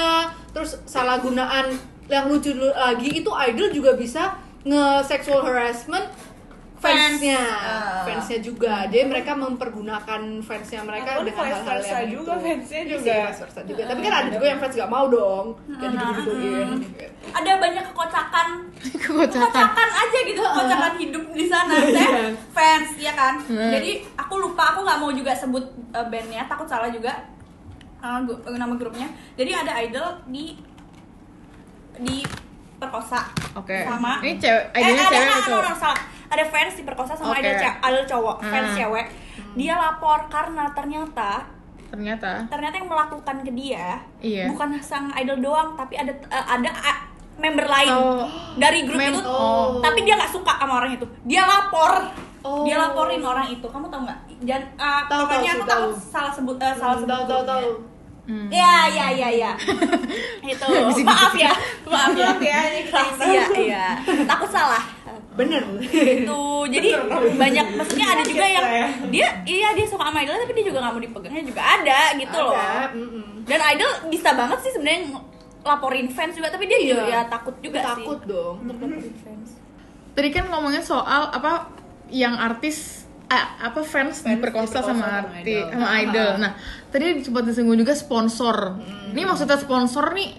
terus 0.52 0.78
salah 0.84 1.18
gunaan 1.18 1.72
yang 2.06 2.28
lucu 2.28 2.52
lagi 2.54 3.24
itu 3.24 3.32
idol 3.32 3.72
juga 3.72 3.96
bisa 3.96 4.36
nge 4.62 4.86
sexual 5.08 5.42
harassment 5.42 6.06
fansnya. 6.82 7.42
Ah. 7.46 8.02
fansnya 8.04 8.40
juga. 8.42 8.90
Jadi 8.90 9.06
mereka 9.06 9.32
mempergunakan 9.38 10.22
fansnya 10.42 10.82
mereka 10.82 11.22
Atau 11.22 11.30
dengan 11.30 11.46
hal-hal 11.46 11.80
yang 11.86 12.10
juga, 12.10 12.34
itu. 12.34 12.42
fansnya 12.42 12.82
Iya 12.82 12.90
juga. 12.98 13.18
versa 13.38 13.60
juga. 13.64 13.84
Tapi 13.86 14.00
kan 14.02 14.14
ada 14.18 14.30
juga 14.34 14.46
yang 14.50 14.60
fans 14.60 14.74
gak 14.74 14.92
mau 14.92 15.06
dong. 15.06 15.46
Kayak 15.78 15.92
gitu-gituin 15.94 16.70
ada 17.30 17.52
banyak 17.62 17.84
kekocakan. 17.94 18.48
Kekocakan. 19.02 19.46
kekocakan 19.46 19.90
aja 19.94 20.18
gitu. 20.26 20.42
Kekocakan 20.42 20.94
hidup 20.98 21.24
di 21.38 21.46
sana. 21.46 21.74
Saya 21.96 22.34
fans 22.50 22.90
ya 22.98 23.14
kan? 23.14 23.34
Jadi 23.46 23.92
aku 24.18 24.34
lupa 24.42 24.74
aku 24.74 24.80
nggak 24.82 25.00
mau 25.00 25.12
juga 25.14 25.32
sebut 25.38 25.64
uh, 25.94 26.06
bandnya. 26.10 26.50
Takut 26.50 26.66
salah 26.66 26.90
juga. 26.90 27.14
Uh, 28.02 28.26
uh, 28.26 28.58
nama 28.58 28.74
grupnya. 28.74 29.06
Jadi 29.38 29.52
ada 29.54 29.78
idol 29.86 30.26
di 30.34 30.58
di 32.02 32.26
perkosa. 32.82 33.30
Oke. 33.54 33.86
sama. 33.86 34.18
Ini 34.26 34.42
cewek, 34.42 34.64
eh, 34.74 34.82
idolnya 34.82 35.06
ada 35.06 35.14
cewek 35.46 35.62
no, 35.70 35.76
salah. 35.78 35.98
Ada 36.32 36.44
fans 36.44 36.74
diperkosa 36.74 37.14
sama 37.14 37.32
Oke. 37.32 37.44
idol, 37.44 37.54
ce- 37.56 37.80
idol 37.84 38.04
cowok 38.06 38.38
fans 38.42 38.70
Hmm. 38.70 38.78
cewek 38.78 39.06
dia 39.54 39.76
lapor 39.76 40.20
karena 40.28 40.72
ternyata 40.72 41.44
Ternyata. 41.86 42.48
ternyata 42.48 42.76
yang 42.78 42.88
melakukan 42.88 43.36
ke 43.42 43.52
dia 43.52 44.00
Iya. 44.18 44.48
bukan 44.48 44.80
sang 44.80 45.12
idol 45.14 45.38
doang 45.38 45.76
tapi 45.76 45.96
ada 45.96 46.10
eh, 46.10 46.46
ada 46.50 46.72
eh, 46.72 46.98
member 47.38 47.66
lain 47.66 47.92
Oh. 47.92 48.24
dari 48.56 48.84
grup 48.84 48.96
Mem- 48.98 49.12
itu 49.12 49.22
oh. 49.22 49.80
tapi 49.80 50.02
dia 50.02 50.16
nggak 50.16 50.32
suka 50.32 50.56
sama 50.56 50.78
orang 50.78 50.94
itu 50.94 51.04
dia 51.22 51.44
lapor 51.44 52.00
Oh. 52.42 52.64
dia 52.64 52.74
laporin 52.76 53.20
orang 53.20 53.46
itu 53.46 53.62
kamu 53.64 53.86
tahu 53.86 54.02
nggak 54.02 54.20
dan 54.42 54.62
eh, 54.72 55.02
Tahu, 55.04 55.20
pokoknya 55.22 55.52
aku 55.54 55.64
tahu. 55.64 55.84
takut 55.86 56.00
salah 56.02 56.32
sebut 56.32 56.56
eh, 56.58 56.74
salah 56.74 56.96
sebut 56.96 57.06
tahu 57.06 57.22
tahu 57.22 57.28
grupnya. 57.28 57.52
tahu 57.52 57.70
Hmm. 58.22 58.48
ya 58.50 58.86
ya 58.88 59.08
ya 59.12 59.30
ya 59.34 59.52
itu 60.46 60.66
maaf 61.04 61.34
ya 61.36 61.52
maaf 61.84 62.14
ya 62.14 62.30
Maaf 62.30 62.40
ya, 62.40 62.58
ini 62.70 62.82
kelas. 62.86 63.18
iya 63.28 63.46
iya 63.52 63.86
takut 64.24 64.46
salah 64.48 64.80
bener. 65.32 65.64
Itu 65.82 66.40
jadi 66.68 66.90
banyak 67.36 67.66
maksudnya 67.80 68.08
ada 68.12 68.24
juga 68.24 68.46
yang 68.46 68.66
dia 69.10 69.28
iya 69.48 69.72
dia 69.72 69.86
suka 69.88 70.04
sama 70.08 70.20
idol 70.22 70.36
tapi 70.36 70.54
dia 70.60 70.66
juga 70.68 70.78
nggak 70.84 70.94
mau 70.94 71.02
dipegangnya 71.02 71.44
juga 71.48 71.62
ada 71.64 72.00
gitu 72.20 72.38
loh. 72.38 72.56
Ada, 72.56 72.92
mm-mm. 72.94 73.26
dan 73.48 73.60
idol 73.72 73.92
bisa 74.12 74.30
banget 74.36 74.60
sih 74.62 74.72
sebenarnya 74.76 75.00
laporin 75.62 76.08
fans 76.10 76.34
juga 76.36 76.50
tapi 76.50 76.66
dia 76.68 76.80
Iya. 76.82 76.88
juga 76.92 77.04
ya 77.08 77.22
takut 77.30 77.56
juga 77.64 77.80
takut 77.80 78.20
sih. 78.22 78.28
dong. 78.28 78.56
Untuk 78.66 78.76
laporin 78.82 79.16
fans. 79.20 79.50
Tadi 80.12 80.30
kan 80.30 80.46
ngomongnya 80.52 80.84
soal 80.84 81.32
apa 81.32 81.72
yang 82.12 82.36
artis 82.36 83.08
apa 83.32 83.80
fans, 83.80 84.28
diperkosa 84.28 84.84
diperkosa 84.84 84.92
sama 84.92 85.24
idol. 85.40 85.64
sama 85.72 85.88
idol. 86.04 86.30
Nah, 86.36 86.52
tadi 86.92 87.24
sempat 87.24 87.48
disinggung 87.48 87.80
juga 87.80 87.96
sponsor. 87.96 88.76
Ini 89.16 89.24
maksudnya 89.24 89.56
sponsor 89.56 90.12
nih 90.12 90.36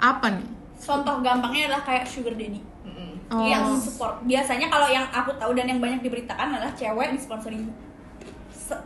apa 0.00 0.40
nih? 0.40 0.48
contoh 0.80 1.20
gampangnya 1.20 1.68
adalah 1.68 1.84
kayak 1.84 2.08
sugar 2.08 2.32
daddy 2.32 2.56
Oh. 3.30 3.40
yang 3.40 3.62
support 3.76 4.18
biasanya 4.22 4.66
kalau 4.66 4.86
yang 4.86 5.06
aku 5.06 5.30
tahu 5.34 5.54
dan 5.54 5.64
yang 5.64 5.78
banyak 5.78 6.00
diberitakan 6.00 6.50
adalah 6.50 6.74
cewek 6.74 7.14
disponsori 7.14 7.62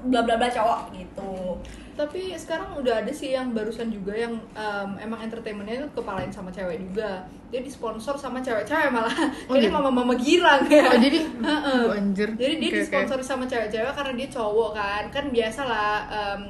bla 0.05 0.21
bla 0.21 0.37
bla 0.37 0.49
cowok 0.49 0.93
gitu 0.93 1.61
tapi 1.95 2.35
sekarang 2.35 2.75
udah 2.75 3.01
ada 3.01 3.09
sih 3.09 3.31
yang 3.31 3.53
barusan 3.53 3.89
juga 3.89 4.11
yang 4.13 4.35
em, 4.51 4.91
emang 4.99 5.21
entertainmentnya 5.23 5.81
itu 5.81 5.89
kepalain 5.95 6.29
sama 6.29 6.49
cewek 6.49 6.81
juga 6.83 7.23
dia 7.49 7.61
disponsor 7.61 8.17
sama 8.17 8.41
cewek-cewek 8.41 8.91
malah 8.91 9.13
Oh, 9.47 9.55
jadi 9.57 9.71
mama-mama 9.71 10.13
girang 10.15 10.67
ya 10.67 10.89
Oh, 10.89 10.99
jadi 10.99 11.19
Heeh. 11.47 11.81
Oh, 11.83 11.95
anjir. 11.95 12.29
jadi 12.35 12.55
dia 12.59 12.67
Oke, 12.67 12.75
oke. 12.75 12.81
disponsori 12.83 13.23
sama 13.23 13.45
cewek-cewek 13.45 13.93
karena 13.93 14.13
dia 14.15 14.29
cowok 14.29 14.71
kan 14.73 15.03
kan 15.09 15.25
biasa 15.31 15.61
lah 15.63 15.93
em, 16.07 16.41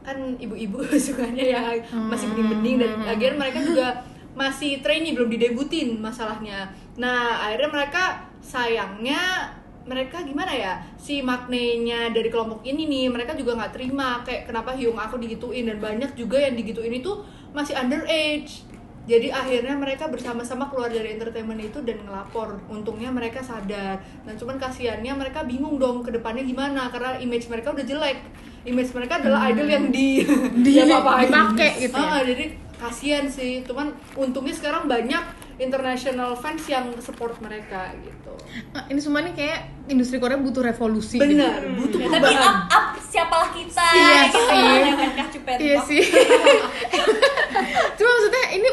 kan 0.00 0.16
ibu-ibu 0.34 0.80
sukanya 1.06 1.44
yang 1.46 1.64
masih 2.08 2.28
bening-bening 2.28 2.76
dan 2.78 2.90
Hmm. 2.90 3.04
lagian 3.06 3.34
mereka 3.36 3.60
juga 3.62 3.88
masih 4.32 4.80
trainee 4.80 5.12
belum 5.12 5.28
didebutin 5.28 5.98
masalahnya 5.98 6.70
nah 6.98 7.46
akhirnya 7.46 7.70
mereka 7.70 8.02
sayangnya 8.42 9.54
mereka 9.88 10.20
gimana 10.20 10.52
ya? 10.52 10.74
Si 11.00 11.24
maknanya 11.24 12.12
dari 12.12 12.28
kelompok 12.28 12.60
ini 12.60 12.84
nih 12.84 13.08
mereka 13.08 13.32
juga 13.32 13.56
nggak 13.56 13.72
terima. 13.72 14.20
Kayak 14.20 14.44
kenapa 14.44 14.76
hiung 14.76 15.00
aku 15.00 15.16
digituin? 15.16 15.64
Dan 15.64 15.80
banyak 15.80 16.12
juga 16.12 16.36
yang 16.36 16.52
digituin 16.52 16.92
itu 16.92 17.08
masih 17.56 17.72
underage. 17.72 18.68
Jadi 19.08 19.32
akhirnya 19.32 19.72
mereka 19.72 20.04
bersama-sama 20.04 20.68
keluar 20.68 20.92
dari 20.92 21.16
entertainment 21.16 21.56
itu 21.64 21.80
dan 21.80 22.04
ngelapor. 22.04 22.60
Untungnya 22.68 23.08
mereka 23.08 23.40
sadar. 23.40 23.96
Dan 24.28 24.36
cuman 24.36 24.60
kasihannya 24.60 25.16
mereka 25.16 25.48
bingung 25.48 25.80
dong 25.80 26.04
ke 26.04 26.12
depannya 26.12 26.44
gimana 26.44 26.92
karena 26.92 27.16
image 27.16 27.48
mereka 27.48 27.72
udah 27.72 27.88
jelek. 27.88 28.20
Image 28.68 28.92
mereka 28.92 29.16
adalah 29.16 29.48
idol 29.48 29.64
yang 29.64 29.88
di 29.88 30.20
Di- 30.60 30.76
diapa-apain. 30.84 31.32
dipakai 31.32 31.70
gitu 31.80 31.96
ya? 31.96 32.08
Ah, 32.12 32.20
jadi 32.20 32.44
kasihan 32.76 33.24
sih. 33.24 33.64
Cuman 33.64 33.88
untungnya 34.12 34.52
sekarang 34.52 34.84
banyak 34.84 35.24
international 35.58 36.32
fans 36.34 36.62
yang 36.64 36.88
support 36.98 37.34
mereka 37.38 37.90
gitu 37.98 38.30
Nah, 38.68 38.86
ini 38.86 38.98
semua 38.98 39.20
nih 39.20 39.34
kayak 39.34 39.58
industri 39.86 40.16
Korea 40.16 40.36
butuh 40.36 40.62
revolusi. 40.62 41.18
gitu. 41.18 41.28
benar 41.28 41.60
butuh 41.74 41.98
tapi 42.00 42.10
perubahan 42.16 42.38
up 42.64 42.70
up 42.70 42.84
siapalah 43.02 43.50
kita 43.50 43.86
Iya 43.90 44.20
gitu 44.24 44.38
sih. 44.40 44.62
yang 44.80 44.96
kan 44.96 45.56
Iya 45.56 45.76
sih. 45.82 46.00
Cuma 47.96 48.08
maksudnya 48.10 48.44
ini 48.52 48.70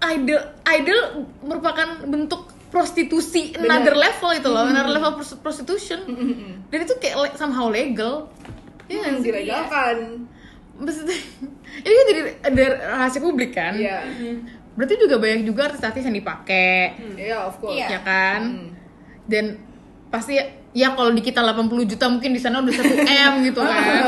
idol 0.00 0.40
idol 0.66 0.98
merupakan 1.42 1.88
bentuk 2.04 2.42
prostitusi 2.68 3.52
Benar. 3.52 3.80
another 3.80 3.96
level 3.96 4.30
itu 4.32 4.46
loh, 4.46 4.64
another 4.64 4.90
level 4.90 5.12
pros- 5.14 5.38
prostitution. 5.38 6.00
Dan 6.66 6.78
itu 6.78 6.94
kayak 6.96 7.16
le- 7.18 7.34
somehow 7.34 7.66
legal. 7.66 8.28
Iya 8.86 9.14
sih? 9.14 9.24
dilegalkan 9.26 10.26
Maksudnya 10.74 11.18
ini 11.84 11.92
kan 11.92 12.04
jadi 12.06 12.20
ada 12.44 12.64
rahasia 12.92 13.20
publik 13.20 13.50
kan? 13.52 13.74
iya 13.74 14.06
Berarti 14.78 14.94
juga 14.96 15.18
banyak 15.18 15.42
juga 15.42 15.66
artis-artis 15.66 16.06
yang 16.06 16.14
dipakai, 16.14 16.94
iya 17.18 17.42
of 17.42 17.58
course 17.58 17.74
Iya. 17.76 17.98
ya 17.98 18.00
kan? 18.00 18.40
Hmm. 18.46 18.68
Dan 19.26 19.58
pasti 20.08 20.38
ya 20.70 20.94
kalau 20.94 21.10
di 21.10 21.18
kita 21.18 21.42
80 21.42 21.66
juta 21.84 22.06
mungkin 22.06 22.30
di 22.30 22.38
sana 22.38 22.62
udah 22.62 22.70
1 22.70 22.86
M 23.02 23.32
gitu 23.50 23.58
kan. 23.58 24.02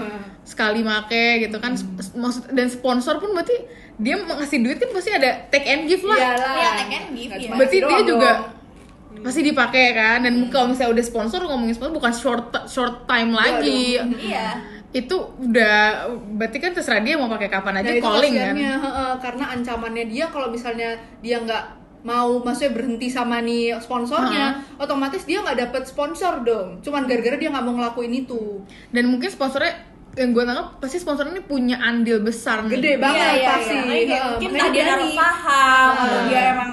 Sekali 0.44 0.80
make 0.80 1.12
gitu 1.42 1.56
kan. 1.58 1.76
Hmm. 1.76 2.24
Maksud 2.24 2.48
dan 2.50 2.66
sponsor 2.66 3.16
pun 3.16 3.32
berarti 3.32 3.52
dia 3.94 4.16
ngasih 4.16 4.58
duit 4.58 4.76
kan 4.76 4.90
pasti 4.90 5.10
ada 5.10 5.44
take 5.48 5.64
and 5.66 5.84
give 5.84 6.02
lah. 6.02 6.16
Iyalah. 6.16 6.54
Iya, 6.54 6.68
take 6.74 6.94
and 6.94 7.08
give, 7.12 7.30
iya. 7.30 7.38
cuma 7.44 7.54
Berarti 7.54 7.76
dia 7.76 7.84
doang 7.86 8.06
juga 8.06 8.30
dong. 8.32 9.22
pasti 9.22 9.40
dipakai 9.40 9.84
kan 9.92 10.18
dan 10.20 10.34
kalau 10.48 10.66
misalnya 10.68 10.90
udah 10.90 11.04
sponsor 11.04 11.40
ngomongin 11.40 11.72
sponsor 11.72 11.92
bukan 11.92 12.12
short 12.12 12.44
short 12.66 13.04
time 13.04 13.30
lagi. 13.30 14.00
iya 14.18 14.72
Itu 14.94 15.16
udah 15.36 16.06
berarti 16.32 16.56
kan 16.56 16.70
terserah 16.70 17.02
dia 17.02 17.14
mau 17.14 17.26
pakai 17.26 17.48
kapan 17.48 17.82
aja 17.82 17.90
Nah, 17.90 17.98
calling 18.00 18.32
kan. 18.32 18.54
heeh, 18.54 19.12
karena 19.18 19.44
ancamannya 19.50 20.04
dia 20.06 20.24
kalau 20.28 20.48
misalnya 20.48 20.94
dia 21.18 21.36
nggak 21.36 21.64
mau 22.02 22.36
maksudnya 22.38 22.72
berhenti 22.72 23.08
sama 23.08 23.40
nih 23.40 23.74
sponsornya 23.76 24.44
otomatis 24.76 25.24
dia 25.24 25.40
nggak 25.40 25.56
dapet 25.58 25.82
sponsor 25.84 26.44
dong 26.44 26.78
cuman 26.78 27.04
gara-gara 27.04 27.32
dia 27.34 27.48
nggak 27.48 27.64
mau 27.64 27.74
ngelakuin 27.74 28.12
itu 28.14 28.60
dan 28.92 29.08
mungkin 29.08 29.26
sponsornya 29.26 29.72
yang 30.12 30.30
gue 30.30 30.44
tangkap 30.44 30.78
pasti 30.78 31.00
sponsor 31.00 31.26
ini 31.26 31.40
punya 31.42 31.74
andil 31.76 32.20
besar 32.20 32.60
nih. 32.62 32.76
gede 32.76 32.92
banget 32.98 33.18
Iya, 33.18 33.32
iya, 33.34 33.48
pasti 33.50 33.72
iya. 33.72 33.88
Heeh, 33.88 34.24
mungkin 34.30 34.50
entah 34.52 34.68
dia 34.68 34.84
atau 34.84 35.08
Ah. 36.12 36.22
dia 36.28 36.40
emang 36.52 36.70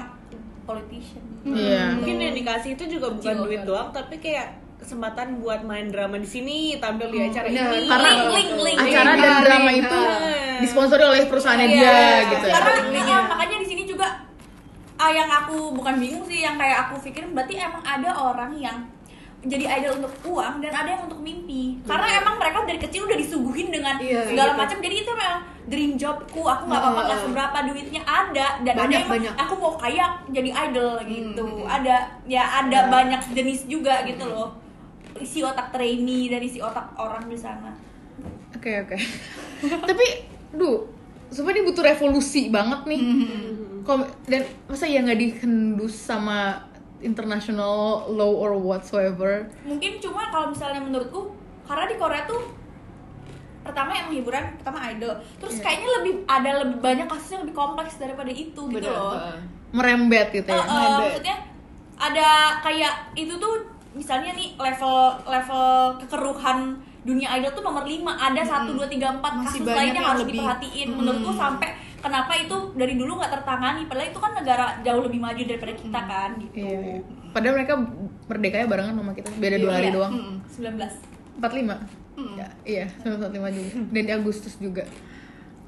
politician 0.62 1.22
Iya. 1.42 1.82
mungkin 1.96 2.16
yang 2.20 2.34
dikasih 2.36 2.70
itu 2.76 2.84
juga 2.92 3.06
bukan 3.10 3.34
duit 3.40 3.50
banget. 3.58 3.66
doang 3.66 3.88
tapi 3.90 4.14
kayak 4.18 4.46
kesempatan 4.82 5.38
buat 5.38 5.62
main 5.62 5.88
drama 5.88 6.18
di 6.18 6.26
sini 6.26 6.56
tampil 6.76 7.08
di 7.08 7.18
acara 7.22 7.46
benar. 7.46 7.70
ini 7.70 7.86
Karena 7.86 8.10
Link, 8.10 8.26
link, 8.28 8.50
link. 8.58 8.78
acara 8.82 9.10
dan 9.12 9.22
Link, 9.22 9.40
drama 9.42 9.70
link, 9.70 9.82
itu 9.82 9.98
ah. 9.98 10.58
disponsori 10.58 11.04
oleh 11.04 11.22
perusahaannya 11.26 11.66
Iya, 11.66 11.74
dia 11.74 11.86
iya, 11.88 12.10
gitu 12.28 12.46
ya. 12.46 12.54
karena 12.54 13.00
ah, 13.08 13.22
makanya 13.30 13.56
di 13.62 13.68
sini 13.70 13.82
juga 13.84 14.06
ah, 14.94 15.10
yang 15.10 15.30
aku 15.30 15.72
bukan 15.72 15.94
bingung 15.96 16.24
sih 16.26 16.42
yang 16.42 16.58
kayak 16.58 16.76
aku 16.84 16.98
pikirin 17.00 17.30
berarti 17.30 17.54
emang 17.56 17.82
ada 17.82 18.10
orang 18.12 18.52
yang 18.54 18.76
jadi 19.42 19.66
idol 19.74 19.98
untuk 19.98 20.14
uang 20.22 20.62
dan 20.62 20.70
ada 20.70 20.86
yang 20.88 21.02
untuk 21.02 21.18
mimpi 21.18 21.74
karena 21.82 22.22
emang 22.22 22.38
mereka 22.38 22.62
dari 22.62 22.78
kecil 22.78 23.10
udah 23.10 23.18
disuguhin 23.18 23.74
dengan 23.74 23.98
Iya, 23.98 24.30
segala 24.30 24.54
gitu. 24.54 24.60
macam 24.62 24.76
jadi 24.78 24.96
itu 25.02 25.10
memang 25.10 25.38
dream 25.66 25.92
jobku 25.98 26.42
aku 26.42 26.62
nggak 26.70 26.78
apa-apa 26.78 27.02
Heeh. 27.10 27.20
seberapa 27.26 27.58
duitnya 27.66 28.02
ada 28.06 28.46
dan 28.62 28.74
ada 28.78 28.82
Banyak, 28.86 28.94
yang 28.94 29.02
emang, 29.02 29.14
banyak. 29.18 29.34
aku 29.34 29.54
mau 29.58 29.74
kaya 29.74 30.04
jadi 30.30 30.50
idol 30.70 30.94
gitu 31.02 31.42
hmm. 31.42 31.66
ada 31.66 31.96
ya 32.22 32.42
ada 32.62 32.78
banyak 32.86 33.20
jenis 33.34 33.66
juga 33.66 34.06
gitu 34.06 34.30
loh 34.30 34.61
isi 35.22 35.40
otak 35.40 35.70
trainee 35.70 36.26
dan 36.26 36.40
isi 36.40 36.58
otak 36.58 36.92
orang 36.94 37.24
di 37.24 37.36
sana 37.36 37.70
Oke 38.52 38.68
oke. 38.78 38.94
Tapi, 39.88 40.06
duh, 40.52 40.84
sebenarnya 41.26 41.56
ini 41.56 41.66
butuh 41.66 41.82
revolusi 41.82 42.46
banget 42.46 42.84
nih. 42.84 43.00
Kom- 43.82 44.06
dan 44.24 44.40
masa 44.66 44.84
ya 44.84 45.00
nggak 45.00 45.18
dikendus 45.18 45.96
sama 45.96 46.60
international 47.00 47.74
law 48.08 48.30
or 48.30 48.54
whatsoever? 48.54 49.50
mungkin 49.62 49.98
cuma 49.98 50.28
kalau 50.28 50.50
misalnya 50.50 50.78
menurutku 50.78 51.34
karena 51.64 51.84
di 51.86 51.96
Korea 51.96 52.22
tuh 52.22 52.38
pertama 53.62 53.90
yang 53.92 54.08
hiburan 54.12 54.54
pertama 54.56 54.78
idol 54.86 55.10
terus 55.36 55.54
Iya. 55.56 55.62
kayaknya 55.62 55.88
lebih 55.96 56.12
ada 56.24 56.50
lebih 56.62 56.78
banyak 56.78 57.06
kasus 57.06 57.28
yang 57.32 57.42
lebih 57.42 57.56
kompleks 57.56 57.94
daripada 57.96 58.28
itu 58.28 58.52
gitu 58.60 58.70
Benar, 58.70 58.92
loh. 58.92 59.14
Merembet 59.72 60.28
gitu 60.32 60.46
ya. 60.46 60.54
eh, 60.54 60.62
Ada. 60.62 60.94
maksudnya 61.00 61.36
ada 61.96 62.28
kayak 62.60 62.94
itu 63.14 63.34
tuh 63.34 63.71
misalnya 63.92 64.32
nih 64.32 64.56
level 64.56 64.96
level 65.22 65.66
kekeruhan 65.98 66.58
dunia 67.02 67.28
idol 67.34 67.50
tuh 67.52 67.60
nomor 67.60 67.82
5 67.82 67.98
ada 67.98 68.42
satu 68.42 68.72
dua 68.72 68.86
tiga 68.86 69.10
empat 69.10 69.32
kasus 69.42 69.66
lainnya 69.66 69.98
yang 69.98 70.08
harus 70.08 70.22
lebih. 70.22 70.38
diperhatiin 70.38 70.88
Mm. 70.88 70.96
menurutku 70.96 71.30
sampai 71.34 71.68
kenapa 71.98 72.32
itu 72.34 72.56
dari 72.72 72.94
dulu 72.94 73.12
nggak 73.16 73.32
tertangani 73.32 73.82
padahal 73.84 74.08
itu 74.08 74.18
kan 74.18 74.32
negara 74.32 74.66
jauh 74.80 75.02
lebih 75.02 75.18
maju 75.18 75.42
daripada 75.42 75.72
kita 75.74 76.00
kan 76.00 76.30
gitu 76.38 76.54
Iya, 76.56 76.78
iya. 76.78 77.00
Padahal 77.32 77.54
mereka 77.54 77.74
merdekanya 78.22 78.66
barengan 78.66 78.94
sama 78.94 79.12
kita, 79.12 79.28
beda 79.34 79.56
dua 79.56 79.72
hari 79.72 79.88
Iya. 79.88 79.94
doang. 79.94 80.12
Mm-mm. 80.12 80.36
19 80.46 80.92
45 81.34 81.76
Mm. 82.12 82.34
Ya, 82.36 82.48
iya, 82.62 82.84
1945 82.98 83.48
juga. 83.50 83.72
Dan 83.88 84.02
di 84.04 84.12
Agustus 84.12 84.54
juga. 84.60 84.84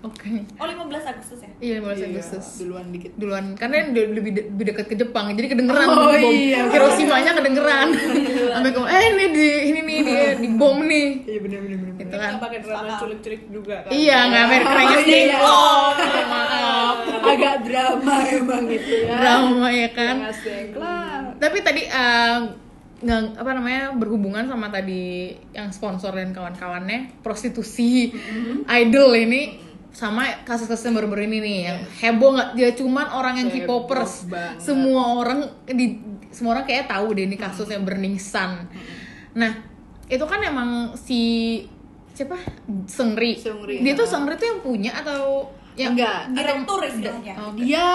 Oke. 0.05 0.45
oh 0.55 0.67
15 0.67 0.85
Agustus 1.09 1.41
ya 1.41 1.51
Iya, 1.57 1.75
15 1.81 1.97
Iya, 1.97 2.07
Agustus. 2.11 2.47
duluan 2.59 2.87
dikit 2.89 3.13
Duluan, 3.15 3.45
karena 3.55 3.75
yang 3.79 3.89
de- 3.91 4.13
lebih 4.13 4.33
de- 4.33 4.47
lebih 4.47 4.65
dekat 4.69 4.87
ke 4.87 4.97
Jepang, 4.97 5.33
jadi 5.33 5.49
kedengeran 5.49 5.87
Oh, 5.87 6.13
bom. 6.13 6.29
iya. 6.29 6.69
Hiroshima-nya 6.69 7.33
kedengeran. 7.33 7.89
Sampai 8.51 8.71
ke 8.71 8.81
eh 8.85 9.05
ini 9.09 9.25
di 9.31 9.47
ini 9.67 9.81
nih 9.83 9.99
di, 9.99 10.15
di 10.39 10.49
bom 10.53 10.77
nih. 10.79 11.09
iya 11.25 11.39
bener 11.41 11.59
bener 11.59 11.79
Gitu 11.95 12.05
Kita 12.05 12.17
kan. 12.19 12.33
pakai 12.37 12.59
drama 12.61 12.93
culik-culik 12.97 13.43
juga 13.49 13.77
kan 13.81 13.91
Iya, 13.91 14.19
nggak 14.27 14.43
Amerika 14.45 14.75
Oh, 14.75 15.01
sih. 15.01 15.21
iya. 15.25 15.37
Oh, 15.41 15.89
maaf. 16.27 16.97
agak 17.25 17.57
drama 17.63 18.15
emang 18.29 18.63
gitu 18.69 18.93
ya 19.01 19.17
Drama 19.17 19.67
ya 19.71 19.89
kan. 19.91 20.17
Sengklang. 20.35 21.25
Tapi 21.35 21.57
tadi 21.61 21.83
eh, 21.83 22.39
nggak 22.97 23.21
apa 23.37 23.51
namanya 23.53 23.93
berhubungan 23.93 24.45
sama 24.45 24.69
tadi 24.69 25.33
yang 25.51 25.69
sponsor 25.71 26.13
dan 26.13 26.31
kawan-kawannya 26.31 27.21
prostitusi 27.21 28.13
idol 28.67 29.13
ini 29.15 29.61
sama 29.95 30.27
kasus-kasus 30.43 30.85
yang 30.85 30.99
baru-baru 30.99 31.23
ini 31.25 31.39
nih 31.39 31.59
yang 31.65 31.79
heboh 31.97 32.35
nggak? 32.35 32.49
Dia 32.53 32.75
cuman 32.75 33.07
orang 33.09 33.35
yang 33.39 33.49
K-popers 33.49 34.27
semua 34.59 35.17
orang 35.17 35.39
di 35.65 36.03
semua 36.29 36.53
orang 36.53 36.67
kayak 36.67 36.91
tahu 36.91 37.15
deh 37.15 37.25
ini 37.25 37.35
kasusnya 37.35 37.79
Burning 37.79 38.19
Sun. 38.19 38.67
Nah 39.33 39.53
itu 40.05 40.25
kan 40.25 40.43
emang 40.43 40.71
si 40.95 41.23
siapa? 42.11 42.35
Seungri 42.85 43.35
Seungri, 43.35 43.81
dia 43.81 43.95
tuh 43.95 44.03
ha. 44.03 44.11
Seungri 44.11 44.35
tuh 44.35 44.47
yang 44.49 44.61
punya 44.61 44.91
atau 44.93 45.47
yang 45.75 45.95
Enggak. 45.95 46.31
direktur 46.31 46.79
atau- 46.79 46.87
istilahnya 46.89 47.35
Oh, 47.37 47.51
dia 47.53 47.87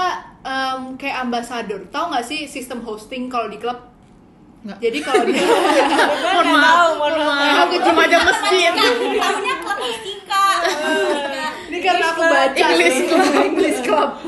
em, 0.42 0.82
kayak 0.96 1.18
ambasador. 1.22 1.84
Tahu 1.86 2.06
nggak 2.12 2.26
sih 2.26 2.44
sistem 2.44 2.80
hosting 2.80 3.28
kalau 3.28 3.48
di 3.48 3.56
klub? 3.56 3.76
Nggak. 4.60 4.76
jadi 4.78 5.00
kalau 5.00 5.24
dia 5.24 5.40
mohon 5.40 6.48
maaf 6.52 6.92
mohon 6.94 7.16
maaf. 7.18 7.64
Aku 7.66 7.76
cuma 7.82 8.04
aja 8.04 8.20
masjid 8.22 8.72
tahunya 8.74 9.56
klub 9.58 9.78
Mustika 9.80 10.46
ini 11.80 11.86
karena 11.86 12.06
aku 12.10 12.22
baca 12.22 12.66
English 12.68 12.98
sih. 12.98 13.08
English 13.46 13.80
club. 13.82 14.10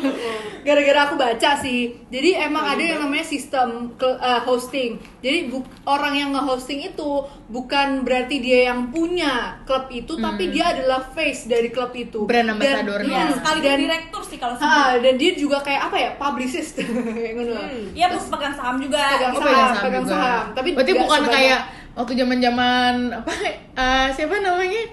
Gara-gara 0.62 1.00
aku 1.04 1.16
baca 1.16 1.58
sih. 1.58 1.80
Jadi 2.08 2.38
emang 2.38 2.62
ada 2.64 2.80
yang 2.80 3.00
namanya 3.00 3.26
sistem 3.26 3.68
ke- 3.94 4.14
eh, 4.16 4.42
hosting. 4.42 4.94
Jadi 5.20 5.50
bu- 5.50 5.66
orang 5.84 6.14
yang 6.14 6.30
nge-hosting 6.32 6.86
itu 6.86 7.10
bukan 7.48 8.02
berarti 8.02 8.38
dia 8.38 8.70
yang 8.70 8.88
punya 8.88 9.58
klub 9.64 9.90
itu 9.90 10.14
tapi 10.16 10.48
dia 10.48 10.70
adalah 10.72 11.02
face 11.04 11.46
dari 11.46 11.68
klub 11.68 11.90
itu. 11.92 12.24
Brand 12.24 12.46
Dan- 12.48 12.54
ambassador-nya. 12.56 13.10
ya 13.12 13.24
Hmm, 13.24 13.34
sekaligus 13.36 13.66
dan 13.66 13.78
direktur 13.80 14.22
sih 14.24 14.38
kalau 14.38 14.54
sebut 14.56 15.02
dan 15.02 15.14
dia 15.16 15.32
juga 15.34 15.58
kayak 15.60 15.82
apa 15.84 15.98
ya 15.98 16.10
publicist. 16.16 16.78
Kayak 17.18 17.34
ngono. 17.36 17.62
Ya 17.92 18.06
bos 18.08 18.26
pegang 18.28 18.54
saham 18.54 18.78
juga. 18.78 19.02
Pegang 19.12 19.34
Oh, 19.34 19.40
saham, 19.40 19.50
pegang 19.50 19.66
saham 19.68 19.82
pegang 19.84 20.04
juga. 20.04 20.14
saham. 20.16 20.44
Tapi 20.54 20.70
berarti 20.72 20.94
bukan 20.96 21.20
sebanyak- 21.20 21.34
kayak 21.36 21.62
waktu 21.92 22.14
zaman-zaman 22.16 22.94
apa 23.12 23.32
eh, 23.74 24.08
siapa 24.14 24.36
namanya? 24.38 24.84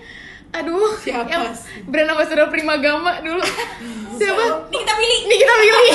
Aduh, 0.50 0.96
Siapa 0.96 1.28
yang 1.28 1.52
sih? 1.52 1.84
brand 1.84 2.08
ambassador 2.08 2.48
Primagama 2.48 3.20
dulu. 3.20 3.44
siapa? 4.18 4.42
Nih 4.66 4.80
kita 4.80 4.92
pilih 4.94 5.18
Ini 5.24 5.34
kita 5.36 5.54
pilih. 5.54 5.86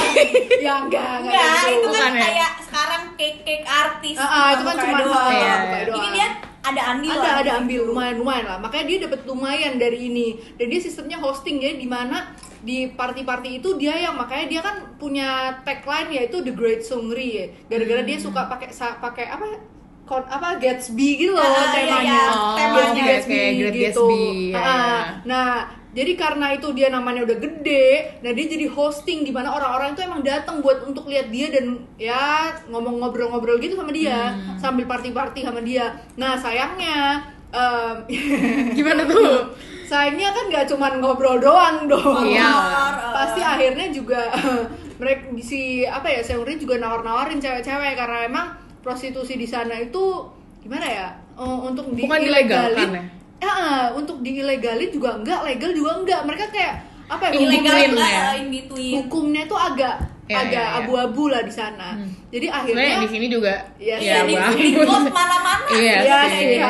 ya 0.60 0.74
enggak 0.80 1.12
enggak, 1.20 1.42
Enggak, 1.42 1.64
itu 1.66 1.74
gitu. 1.74 1.88
kan 1.90 1.92
Bukan 1.92 2.14
ya? 2.14 2.24
kayak 2.24 2.52
sekarang 2.62 3.02
cake 3.14 3.40
cake 3.42 3.66
artis 3.66 4.16
Ah, 4.16 4.30
ah, 4.30 4.48
itu 4.54 4.64
kan 4.64 4.76
cuma 4.78 4.98
doang. 5.00 5.28
Iya, 5.28 5.42
iya. 5.44 5.80
doang. 5.84 5.98
ini 6.00 6.08
dia 6.14 6.28
ada 6.64 6.82
andil 6.88 7.12
ada 7.12 7.20
lah 7.20 7.34
ada 7.44 7.52
ambil 7.60 7.82
lumayan 7.84 8.16
lumayan 8.16 8.46
lah 8.48 8.58
makanya 8.58 8.86
dia 8.88 8.98
dapat 9.04 9.20
lumayan 9.26 9.76
dari 9.76 10.08
ini 10.08 10.28
dan 10.56 10.72
dia 10.72 10.80
sistemnya 10.80 11.20
hosting 11.20 11.60
jadi 11.60 11.76
di 11.76 11.84
mana 11.86 12.32
di 12.58 12.88
party-party 12.88 13.60
itu 13.60 13.76
dia 13.76 14.00
yang 14.00 14.16
makanya 14.16 14.46
dia 14.48 14.62
kan 14.62 14.96
punya 14.96 15.28
tagline 15.60 16.08
yaitu 16.10 16.40
the 16.40 16.54
great 16.54 16.80
Sungri 16.80 17.28
ya 17.34 17.46
gara-gara 17.68 18.00
dia 18.02 18.16
suka 18.16 18.48
pakai 18.48 18.72
pakai 18.72 19.26
apa 19.28 19.60
kon 20.04 20.24
apa 20.24 20.56
Gatsby 20.56 21.10
gitu 21.18 21.32
loh 21.32 21.44
Ah, 21.44 21.52
iya, 21.52 21.68
temanya 21.74 22.00
iya. 22.08 22.24
Oh, 22.30 22.56
Kayak 23.04 23.24
Great 23.54 23.76
Gatsby, 23.76 24.24
ya, 24.50 24.60
ya. 24.60 24.72
nah 25.24 25.50
jadi 25.94 26.18
karena 26.18 26.48
itu 26.52 26.74
dia 26.74 26.90
namanya 26.90 27.22
udah 27.22 27.38
gede 27.38 27.88
nah 28.20 28.32
dia 28.32 28.46
jadi 28.48 28.66
hosting 28.66 29.22
di 29.22 29.30
mana 29.30 29.52
orang-orang 29.52 29.94
itu 29.94 30.02
emang 30.02 30.22
datang 30.22 30.58
buat 30.60 30.82
untuk 30.84 31.06
lihat 31.06 31.30
dia 31.30 31.48
dan 31.48 31.66
ya 31.96 32.50
ngomong 32.66 32.98
ngobrol-ngobrol 32.98 33.58
gitu 33.58 33.76
sama 33.76 33.92
dia 33.92 34.34
Hmm. 34.34 34.58
sambil 34.58 34.86
party-party 34.86 35.42
sama 35.42 35.62
dia 35.62 35.94
nah 36.14 36.34
sayangnya 36.34 37.22
em, 37.50 37.96
Gimana 38.78 39.06
tuh? 39.12 39.54
sayangnya 39.84 40.34
kan 40.34 40.50
nggak 40.50 40.66
cuman 40.66 40.94
ngobrol 40.98 41.38
doang 41.38 41.86
dong 41.86 42.26
Iya. 42.26 42.50
pasti 43.14 43.40
akhirnya 43.40 43.94
juga 43.94 44.34
mereka 45.00 45.30
si 45.38 45.84
apa 45.84 46.08
ya 46.08 46.22
Seungri 46.22 46.58
juga 46.58 46.78
nawar-nawarin 46.78 47.38
cewek-cewek 47.38 47.94
karena 47.94 48.26
emang 48.26 48.48
prostitusi 48.82 49.36
di 49.36 49.46
sana 49.46 49.78
itu 49.78 50.26
gimana 50.60 50.84
ya 50.84 51.08
eh, 51.36 51.58
untuk 51.64 51.86
di 51.92 52.02
Bukan 52.06 52.20
dilegalkan 52.22 52.90
ya? 52.94 53.04
Ya, 53.44 53.56
untuk 53.92 54.24
diilegalin 54.24 54.88
juga 54.88 55.20
enggak, 55.20 55.44
legal 55.44 55.72
juga 55.76 55.92
enggak. 56.00 56.22
Mereka 56.24 56.46
kayak 56.48 56.74
apa 57.12 57.24
ya? 57.28 57.32
ilegal 57.36 57.76
Hukumin 57.76 57.92
juga 57.92 58.08
ya. 58.08 58.24
in 58.40 58.48
between 58.48 58.94
Hukumnya 58.96 59.44
tuh 59.46 59.60
agak 59.60 59.96
Ya, 60.24 60.40
agak 60.40 60.56
ya, 60.56 60.72
ya. 60.72 60.80
abu-abu 60.80 61.28
lah 61.28 61.44
di 61.44 61.52
sana. 61.52 62.00
Hmm. 62.00 62.08
Jadi 62.32 62.48
Sebenarnya 62.48 62.80
akhirnya 62.96 63.04
di 63.04 63.10
sini 63.12 63.28
juga 63.28 63.54
Iya, 63.76 63.96
ya 64.00 64.18
di, 64.24 64.34
di 64.40 64.70
mana-mana 64.80 65.54
Iya 65.68 65.96
ya 66.00 66.20
ya. 66.32 66.70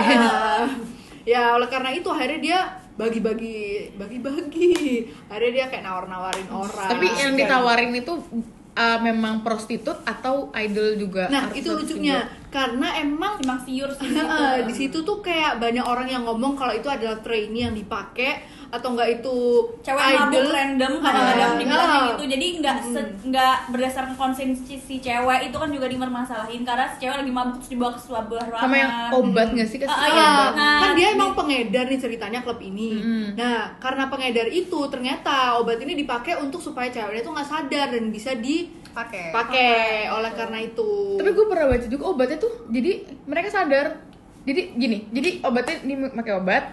ya 1.21 1.41
oleh 1.54 1.69
karena 1.69 1.93
itu 1.93 2.10
akhirnya 2.10 2.39
dia 2.41 2.60
bagi-bagi 2.97 3.93
bagi-bagi. 3.93 4.73
Akhirnya 5.30 5.52
dia 5.54 5.65
kayak 5.69 5.84
nawar-nawarin 5.86 6.49
orang. 6.49 6.89
Tapi 6.97 7.06
yang 7.13 7.34
ditawarin 7.38 7.93
itu 7.93 8.13
uh, 8.74 9.00
memang 9.02 9.46
prostitut 9.46 10.02
atau 10.06 10.50
idol 10.58 10.98
juga? 10.98 11.30
Nah, 11.30 11.50
itu 11.54 11.70
lucunya 11.74 12.26
karena 12.54 13.02
emang 13.02 13.42
Simpang 13.42 13.62
siur 13.66 13.90
sih 13.98 14.14
gitu. 14.14 14.22
Heeh, 14.22 14.66
di 14.70 14.74
situ 14.74 14.98
tuh 15.02 15.18
kayak 15.26 15.58
banyak 15.58 15.82
orang 15.82 16.06
yang 16.06 16.24
ngomong 16.26 16.54
kalau 16.54 16.74
itu 16.74 16.86
adalah 16.86 17.18
trainee 17.22 17.66
yang 17.66 17.74
dipakai 17.74 18.46
atau 18.74 18.90
enggak 18.90 19.10
itu 19.14 19.36
cewek 19.80 20.02
idol 20.02 20.18
mabuk 20.26 20.50
random 20.50 20.94
kadang-kadang 20.98 21.46
Ah, 21.46 21.54
dibilangnya 21.56 21.78
ah. 21.94 22.06
gitu 22.10 22.24
jadi 22.28 22.48
nggak 22.58 22.78
se- 22.84 23.14
nggak 23.24 23.56
berdasarkan 23.70 24.16
konsensi 24.16 24.76
si 24.76 24.96
cewek 24.98 25.40
itu 25.46 25.54
kan 25.54 25.70
juga 25.70 25.86
dipermasalahin 25.86 26.62
karena 26.64 26.90
si 26.90 26.98
cewek 27.00 27.16
lagi 27.16 27.30
mabuk 27.30 27.56
terus 27.56 27.70
dibawa 27.70 27.92
ke 27.92 28.02
sebuah 28.02 28.24
ruangan 28.26 28.64
sama 28.64 28.76
yang 28.76 28.92
obat 29.14 29.48
nggak 29.50 29.68
sih 29.68 29.78
kasih 29.78 29.88
Ah, 29.88 30.02
ah, 30.02 30.02
obat? 30.04 30.12
iya. 30.12 30.26
Ah, 30.26 30.50
Nah, 30.54 30.80
kan 30.80 30.90
dia 30.92 31.06
di- 31.06 31.14
emang 31.14 31.32
pengedar 31.34 31.86
nih 31.86 32.00
ceritanya 32.00 32.40
klub 32.42 32.60
ini. 32.60 32.90
Mm. 32.96 33.28
Nah, 33.36 33.60
karena 33.78 34.04
pengedar 34.08 34.48
itu 34.48 34.80
ternyata 34.88 35.36
obat 35.56 35.78
ini 35.78 35.94
dipakai 35.96 36.34
untuk 36.36 36.58
supaya 36.60 36.90
ceweknya 36.90 37.22
tuh 37.22 37.32
nggak 37.32 37.46
sadar 37.48 37.88
dan 37.90 38.10
bisa 38.10 38.34
di 38.34 38.56
pakai 38.90 39.30
pakai 39.30 39.74
oleh 40.08 40.32
karena 40.32 40.58
itu 40.60 41.18
Tapi 41.18 41.30
gue 41.32 41.46
pernah 41.46 41.66
baca 41.68 41.88
juga 41.88 42.04
obatnya 42.08 42.38
tuh, 42.38 42.54
jadi 42.68 42.92
mereka 43.24 43.50
sadar. 43.52 44.12
Jadi 44.44 44.76
gini, 44.76 45.08
jadi 45.08 45.40
obatnya 45.48 45.76
ini 45.88 45.94
pakai 46.12 46.34
obat 46.36 46.64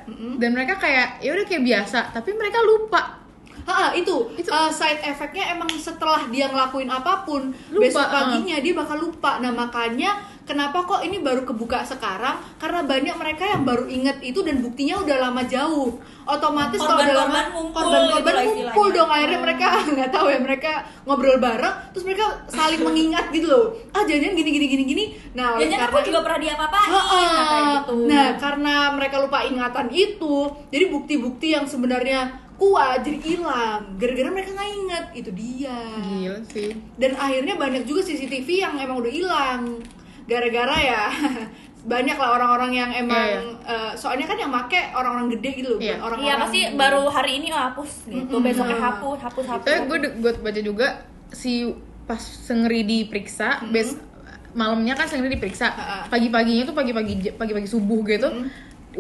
dan 0.42 0.50
mereka 0.58 0.74
kayak 0.82 1.22
ya 1.22 1.30
udah 1.30 1.46
kayak 1.46 1.62
biasa, 1.62 2.10
tapi 2.10 2.34
mereka 2.34 2.58
lupa. 2.66 3.19
Ha, 3.66 3.92
itu, 3.96 4.16
Itu- 4.36 4.52
uh, 4.52 4.70
side 4.72 5.02
effectnya 5.04 5.52
emang 5.56 5.68
setelah 5.76 6.26
dia 6.28 6.48
ngelakuin 6.48 6.88
apa 6.88 7.24
pun 7.24 7.52
Lupa, 7.72 7.80
besok 7.80 8.06
uh. 8.06 8.12
paginya 8.12 8.56
dia 8.60 8.74
bakal 8.76 8.98
lupa. 9.00 9.40
Nah 9.40 9.52
makanya 9.52 10.20
kenapa 10.44 10.82
kok 10.82 11.00
ini 11.06 11.22
baru 11.22 11.46
kebuka 11.46 11.86
sekarang? 11.86 12.42
Karena 12.58 12.82
banyak 12.82 13.14
mereka 13.14 13.44
yang 13.46 13.62
baru 13.62 13.86
inget 13.86 14.18
itu 14.20 14.42
dan 14.42 14.58
buktinya 14.60 15.00
udah 15.00 15.16
lama 15.30 15.42
jauh. 15.46 15.96
Otomatis 16.26 16.78
kalau 16.78 17.00
udah 17.00 17.16
lama 17.26 17.40
Korban-korban 17.70 18.34
korban-korban 18.34 18.64
gitu 18.66 18.82
dong. 18.94 19.10
Akhirnya 19.10 19.40
mereka 19.40 19.66
nggak 19.94 20.10
tahu 20.10 20.26
ya 20.30 20.38
mereka 20.42 20.72
ngobrol 21.06 21.38
bareng, 21.38 21.74
terus 21.94 22.04
mereka 22.04 22.26
saling 22.50 22.82
mengingat 22.82 23.30
gitu 23.30 23.46
loh. 23.46 23.66
Ah 23.94 24.02
jangan 24.02 24.34
gini 24.34 24.50
gini 24.50 24.66
gini 24.66 24.84
gini. 24.84 25.04
Nah 25.34 25.56
Jangan 25.58 25.86
aku 25.86 25.96
karena 26.02 26.08
juga 26.10 26.20
pernah 26.26 26.38
Heeh. 26.40 27.28
nah, 27.30 27.44
kayak 27.46 27.66
gitu 27.74 27.94
Nah, 28.10 28.26
karena 28.38 28.74
mereka 28.94 29.16
lupa 29.22 29.38
ingatan 29.46 29.88
itu, 29.92 30.34
jadi 30.72 30.84
bukti-bukti 30.90 31.54
yang 31.54 31.64
sebenarnya 31.66 32.49
kuat 32.60 33.00
jadi 33.00 33.16
hilang. 33.18 33.96
Gara-gara 33.96 34.28
mereka 34.28 34.52
nggak 34.52 34.70
inget, 34.70 35.04
itu 35.16 35.30
dia. 35.32 35.78
Gila 35.96 36.38
sih. 36.44 36.70
Dan 37.00 37.16
akhirnya 37.16 37.56
banyak 37.56 37.88
juga 37.88 38.04
CCTV 38.04 38.48
yang 38.60 38.74
emang 38.76 39.00
udah 39.00 39.08
hilang. 39.08 39.80
Gara-gara 40.28 40.76
ya 40.76 41.02
banyak 41.80 42.12
lah 42.12 42.36
orang-orang 42.36 42.76
yang 42.76 42.90
emang 42.92 43.24
Iya, 43.24 43.40
eh, 43.64 43.92
soalnya 43.96 44.28
kan 44.28 44.36
yang 44.36 44.52
make 44.52 44.92
orang-orang 44.92 45.32
gede 45.32 45.50
gitu 45.56 45.68
loh, 45.74 45.78
Iya. 45.80 45.96
bukan 45.96 46.04
orang-orang 46.04 46.28
Iya 46.28 46.34
pasti 46.44 46.60
baru 46.76 47.02
hari 47.08 47.32
ini 47.40 47.46
oh 47.50 47.60
hapus 47.72 47.90
gitu, 48.04 48.34
Mm-mm. 48.36 48.44
besoknya 48.44 48.76
hapus, 48.76 49.18
hapus, 49.24 49.44
hapus. 49.48 49.64
Tapi 49.64 49.78
gue 49.88 49.98
gue 50.20 50.32
baca 50.38 50.60
juga 50.60 50.86
si 51.32 51.72
pas 52.04 52.20
Sengri 52.20 52.84
diperiksa, 52.84 53.64
bes 53.72 53.96
malamnya 54.52 54.92
kan 54.92 55.08
Sengri 55.08 55.32
diperiksa, 55.32 55.72
pagi-paginya 56.12 56.68
tuh 56.68 56.76
pagi-pagi 56.76 57.32
pagi-pagi 57.32 57.68
subuh 57.70 58.04
gitu, 58.04 58.28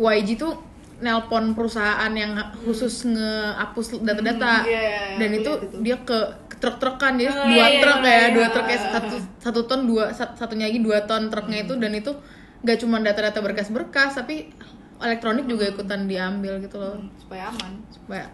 YG 0.00 0.40
tuh 0.40 0.56
nelpon 1.00 1.52
perusahaan 1.52 2.12
yang 2.12 2.32
khusus 2.60 3.04
ngehapus 3.06 4.00
data-data, 4.00 4.52
Hmm, 4.58 4.68
iya, 4.68 4.80
iya, 4.80 5.00
iya, 5.06 5.16
dan 5.16 5.30
itu 5.32 5.50
lihat 5.50 5.64
itu. 5.66 5.76
dia 5.80 5.96
ke 6.00 6.18
ke 6.46 6.56
truk-trukan 6.58 7.12
jadi 7.14 7.30
Oh, 7.30 7.46
dua 7.46 7.56
iya, 7.56 7.66
iya, 7.66 7.80
truk 7.80 7.98
iya, 7.98 8.06
ya, 8.06 8.18
iya. 8.18 8.28
dua 8.30 8.46
truk 8.48 8.64
kayak 8.66 8.82
satu 8.86 9.14
satu 9.38 9.60
ton 9.64 9.80
dua 9.84 10.04
sat- 10.10 10.34
satunya 10.34 10.66
lagi 10.66 10.78
dua 10.78 10.98
ton 11.02 11.26
truknya 11.26 11.64
itu. 11.64 11.74
Dan 11.74 11.92
itu 11.94 12.12
gak 12.60 12.78
cuma 12.78 12.96
data-data 12.98 13.38
berkas-berkas 13.38 14.12
tapi 14.14 14.52
elektronik 14.98 15.44
juga 15.44 15.64
ikutan 15.66 16.04
diambil 16.04 16.60
gitu 16.60 16.76
loh. 16.76 17.00
Supaya 17.16 17.48
aman. 17.48 17.80
supaya 17.88 18.28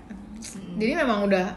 jadi 0.74 0.92
memang 0.98 1.24
udah 1.24 1.54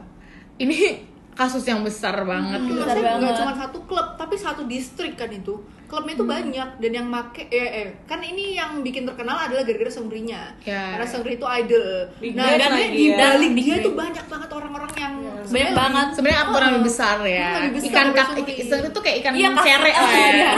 ini 0.56 1.02
kasus 1.39 1.63
yang 1.63 1.82
besar 1.82 2.13
banget 2.24 2.62
gitu. 2.63 2.80
Besar 2.80 2.98
banget. 3.00 3.34
cuma 3.34 3.54
satu 3.56 3.80
klub 3.84 4.08
tapi 4.13 4.36
satu 4.36 4.63
distrik 4.63 5.15
kan 5.15 5.28
itu 5.28 5.58
klubnya 5.89 6.13
itu 6.13 6.23
banyak 6.23 6.69
dan 6.78 6.91
yang 6.93 7.08
make 7.08 7.49
eh, 7.49 7.69
eh 7.75 7.88
kan 8.06 8.21
ini 8.21 8.54
yang 8.54 8.80
bikin 8.80 9.04
terkenal 9.04 9.36
adalah 9.36 9.62
gara-gara 9.62 9.89
Sengrinya 9.89 10.54
Ya. 10.62 10.93
karena 10.93 11.06
Sengri 11.06 11.34
itu 11.36 11.45
idol 11.45 11.89
Big 12.15 12.34
nah 12.34 12.45
dan 12.54 12.69
lagi 12.69 12.88
di 12.91 13.06
ya. 13.08 13.17
balik 13.17 13.52
dia 13.54 13.75
tuh 13.82 13.93
banyak 13.93 14.25
banget 14.25 14.49
orang-orang 14.49 14.91
yang 14.95 15.13
Banyak 15.49 15.73
banget. 15.73 16.08
sebenarnya 16.13 16.39
aktor 16.45 16.62
yang 16.62 16.73
lebih 16.73 16.88
besar 16.88 17.17
ya 17.21 17.47
Hmm, 17.49 17.62
lebih 17.65 17.73
besar 17.75 17.89
ikan 17.89 18.08
kak 18.13 18.28
ikan 18.38 18.80
itu 18.86 18.99
kayak 19.02 19.17
ikan 19.19 19.34
Iya, 19.34 19.49
cere 19.58 19.91
lah 19.91 20.12
ya 20.13 20.52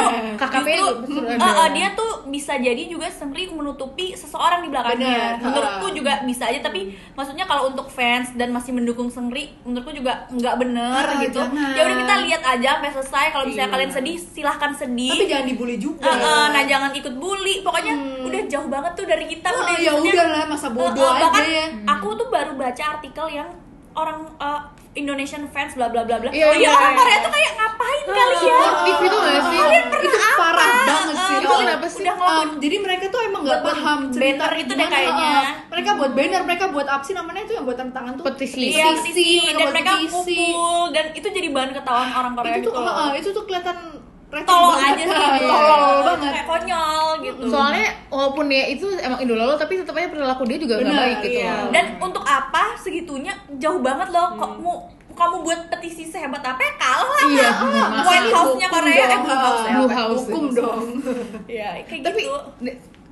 itu 0.61 0.85
eh, 1.61 1.69
dia 1.71 1.87
tuh 1.93 2.11
bisa 2.27 2.53
jadi 2.57 2.83
juga 2.85 3.07
Sengri 3.07 3.47
menutupi 3.47 4.13
seseorang 4.13 4.61
di 4.61 4.69
belakangnya. 4.69 5.37
Bener. 5.37 5.43
Menurutku 5.43 5.87
juga 5.91 6.23
bisa 6.23 6.47
aja, 6.47 6.59
tapi 6.59 6.81
maksudnya 7.11 7.43
kalau 7.43 7.67
untuk 7.67 7.87
fans 7.87 8.33
dan 8.33 8.49
masih 8.49 8.71
mendukung 8.71 9.07
Sengri, 9.07 9.51
menurutku 9.61 9.91
juga 9.91 10.25
nggak 10.29 10.55
bener 10.57 11.03
Ah, 11.03 11.19
gitu. 11.19 11.39
Ya 11.71 11.81
udah 11.83 11.97
kita 11.97 12.15
lihat 12.25 12.41
aja 12.47 12.69
sampai 12.77 12.91
selesai. 12.93 13.25
Kalau 13.29 13.45
misalnya 13.45 13.61
Iya. 13.63 13.75
kalian 13.75 13.91
sedih, 13.91 14.17
silahkan 14.17 14.71
sedih. 14.73 15.20
Tapi 15.21 15.29
jangan 15.29 15.45
dibully 15.45 15.77
juga 15.77 16.01
Eh, 16.03 16.17
eh, 16.17 16.45
nah 16.49 16.63
jangan 16.65 16.91
ikut 16.91 17.13
bully. 17.15 17.61
Pokoknya 17.61 17.93
udah 18.25 18.41
jauh 18.49 18.65
banget 18.65 18.91
tuh 18.97 19.05
dari 19.05 19.25
kita. 19.29 19.47
Oh, 19.47 19.61
udah 19.61 19.77
ya 19.77 19.93
udah 19.93 20.25
lah 20.27 20.43
masa 20.49 20.67
bodoh 20.69 20.97
eh, 21.07 21.21
eh, 21.21 21.27
aja 21.29 21.41
ya 21.45 21.65
Aku 21.93 22.17
tuh 22.17 22.27
baru 22.27 22.57
baca 22.57 22.83
artikel 22.91 23.25
yang 23.31 23.49
orang 23.93 24.25
eh, 24.35 24.61
Indonesian 24.91 25.47
fans 25.47 25.71
bla 25.73 25.87
bla 25.87 26.03
bla 26.03 26.17
bla. 26.17 26.27
Iya, 26.27 26.45
oh 26.47 26.53
iya 26.53 26.59
iya, 26.59 26.69
orang 26.69 26.91
iya. 26.91 26.99
Korea 26.99 27.17
tuh 27.21 27.31
kayak 27.31 27.51
ngapain 27.53 27.99
kalian? 28.03 28.59
Sportif 28.59 28.97
itu 28.99 29.17
gak 29.17 29.39
sih 29.41 29.57
Kalian 29.61 29.85
pernah 29.87 30.03
itu 30.03 30.17
apa? 30.19 30.35
parah 30.35 30.69
banget 30.81 31.15
sih 31.15 31.31
eh, 31.31 31.39
Itu 31.39 31.55
kenapa 31.55 31.85
sih? 31.87 32.01
Udah 32.01 32.15
ngelakuin 32.17 32.39
Um, 32.41 32.59
jadi 32.59 32.75
mereka 32.81 33.05
tuh 33.07 33.21
emang 33.21 33.41
nggak 33.43 33.59
Buat 33.61 33.71
paham 33.71 33.99
cerita 34.09 34.43
banner 34.43 34.53
itu 34.57 34.73
deh 34.73 34.87
kayaknya. 34.89 35.29
uh, 35.31 35.47
mereka 35.69 35.89
buat 35.95 36.11
banner 36.11 36.41
mereka 36.43 36.65
buat 36.67 36.87
apa 36.89 37.03
sih 37.03 37.13
namanya 37.13 37.41
itu 37.41 37.53
yang 37.53 37.63
buat 37.63 37.77
tanda 37.77 37.93
tangan 37.93 38.11
tuh 38.17 38.23
Petisi. 38.25 38.63
Iya, 38.67 38.85
petisi, 38.97 39.27
dan 39.45 39.55
buat 39.55 39.71
mereka 39.71 39.91
petisi. 39.93 40.11
kumpul 40.11 40.83
dan 40.89 41.05
itu 41.13 41.27
jadi 41.29 41.47
bahan 41.47 41.71
ketahuan 41.71 42.09
orang 42.11 42.33
Korea 42.33 42.51
itu 42.51 42.59
gitu. 42.59 42.69
tuh 42.69 42.81
loh. 42.81 42.93
uh, 42.97 43.11
itu 43.13 43.29
tuh 43.29 43.43
kelihatan 43.45 43.77
banget. 44.31 44.47
aja 44.81 45.03
sih, 45.03 45.27
gitu. 45.37 45.45
tolol 45.45 45.95
banget 46.01 46.31
Kayak 46.31 46.47
konyol 46.47 47.05
gitu. 47.21 47.43
soalnya 47.45 47.87
walaupun 48.07 48.45
dia 48.47 48.63
itu 48.65 48.85
emang 48.95 49.19
idola 49.19 49.43
lo 49.45 49.55
tapi 49.55 49.73
tetap 49.75 49.93
aja 49.93 50.07
perilaku 50.07 50.43
dia 50.45 50.57
juga 50.57 50.73
nggak 50.77 50.95
baik 50.95 51.17
gitu 51.21 51.39
iya. 51.41 51.55
Dan 51.67 51.85
untuk 51.99 52.23
apa 52.23 52.63
segitunya 52.75 53.31
jauh 53.57 53.79
banget 53.79 54.07
loh. 54.09 54.33
Kok 54.33 54.51
mu 54.57 54.73
kamu 55.11 55.35
buat 55.41 55.59
petisi 55.67 56.03
sehebat 56.03 56.39
apa 56.41 56.57
ya 56.57 56.73
kalah 56.75 57.03
lah 57.05 57.25
Iya, 57.27 57.49
bener. 57.53 57.85
White 58.01 58.29
House-nya 58.31 58.67
Korea 58.67 58.95
eh 58.95 59.07
dong. 59.11 59.21
Blue 59.21 59.35
House 59.37 59.61
ya. 59.61 59.73
Blue? 59.75 59.91
House. 59.91 60.23
hukum 60.23 60.45
dong 60.51 60.81
Ya, 61.59 61.69
kayak 61.83 62.01
tapi 62.01 62.21
gitu. 62.23 62.39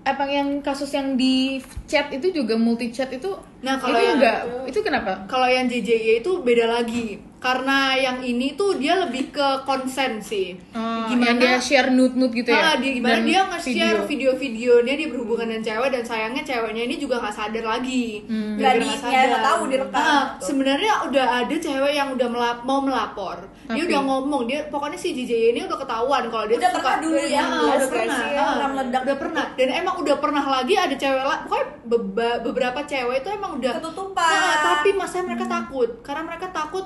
apa 0.01 0.23
yang 0.25 0.47
kasus 0.59 0.89
yang 0.89 1.13
di 1.13 1.59
chat 1.83 2.07
itu 2.09 2.31
juga 2.31 2.55
multi 2.55 2.89
chat 2.89 3.11
itu 3.11 3.29
Nah, 3.59 3.75
kalau 3.75 3.93
itu 3.93 4.05
yang- 4.05 4.15
enggak 4.17 4.37
itu 4.65 4.79
kenapa 4.79 5.11
kalau 5.25 5.45
yang 5.45 5.67
JJY 5.67 6.23
itu 6.23 6.31
beda 6.39 6.65
lagi 6.71 7.19
karena 7.39 7.77
yang 7.93 8.19
ini 8.19 8.51
tuh 8.53 8.75
dia 8.75 8.99
lebih 8.99 9.31
ke 9.31 9.63
konsen 9.63 10.19
sih. 10.19 10.59
Oh, 10.69 11.07
yang 11.07 11.39
dia 11.39 11.55
share 11.57 11.87
nude 11.87 12.13
nude 12.13 12.35
gitu 12.35 12.51
ya? 12.51 12.59
Ah, 12.61 12.75
dia 12.75 12.91
gimana? 12.91 13.15
Dan 13.15 13.21
dia 13.23 13.41
nge-share 13.45 14.03
video. 14.03 14.35
video-videonya 14.35 14.93
dia 14.93 15.07
berhubungan 15.07 15.47
dengan 15.47 15.63
cewek 15.65 15.89
dan 15.89 16.03
sayangnya 16.03 16.43
ceweknya 16.43 16.83
ini 16.83 16.95
juga 16.95 17.17
nggak 17.17 17.31
sadar 17.31 17.63
lagi. 17.65 18.27
Hmm. 18.27 18.59
Nggak 18.59 18.73
di- 18.77 18.91
nggak 18.93 19.07
ya, 19.09 19.21
nggak 19.25 19.43
tahu 19.45 19.61
direkam. 19.65 19.95
Ah, 19.97 20.23
gitu. 20.35 20.43
sebenarnya 20.45 20.93
udah 21.01 21.25
ada 21.39 21.55
cewek 21.57 21.93
yang 21.93 22.09
udah 22.11 22.27
melap- 22.27 22.63
mau 22.63 22.79
melapor. 22.79 23.37
Dia 23.65 23.71
Tapi- 23.77 23.87
udah 23.87 24.01
ngomong 24.01 24.41
dia 24.43 24.59
pokoknya 24.65 24.97
si 24.97 25.09
JJ 25.13 25.31
ini 25.49 25.59
udah 25.63 25.77
ketahuan 25.77 26.23
kalau 26.27 26.43
dia 26.43 26.57
Udah 26.57 26.71
suka 26.71 26.83
pernah 26.83 26.99
dulu 26.99 27.19
ya, 27.21 27.39
Ah, 27.39 27.47
jelas 27.47 27.63
udah 27.77 27.87
pernah. 27.89 28.19
Ah, 28.19 28.27
pernah 28.51 28.69
meledak. 28.69 28.99
Udah 28.99 29.07
gitu. 29.07 29.23
pernah. 29.23 29.45
Dan 29.55 29.67
emang 29.71 29.95
udah 29.97 30.15
pernah 30.17 30.43
lagi 30.45 30.73
ada 30.75 30.95
cewek 30.97 31.23
lah 31.23 31.37
pokoknya 31.41 31.67
beba- 31.85 32.39
beberapa 32.41 32.79
cewek 32.83 33.15
itu 33.17 33.29
emang 33.31 33.51
udah 33.55 33.73
Ketutupan. 33.79 34.27
Ah, 34.35 34.55
tapi 34.75 34.89
masa 34.91 35.23
mereka 35.23 35.45
takut? 35.45 35.89
Karena 36.01 36.21
mereka 36.25 36.51
takut 36.51 36.83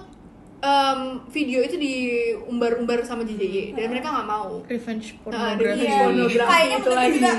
em, 0.63 0.99
video 1.27 1.59
itu 1.59 1.75
diumbar-umbar 1.75 3.03
sama 3.03 3.21
JJY 3.21 3.73
dan 3.73 3.85
mereka 3.89 4.07
nggak 4.09 4.25
mau 4.25 4.63
revenge 4.63 5.11
Nah, 5.13 5.19
pornography 5.21 5.59
revenge 5.59 5.83
Iya, 5.83 5.99
pornography 6.01 6.39
kayaknya 6.41 6.63
itu 6.73 6.81
menurutku 6.81 6.97
lagi. 6.97 7.19
juga 7.19 7.33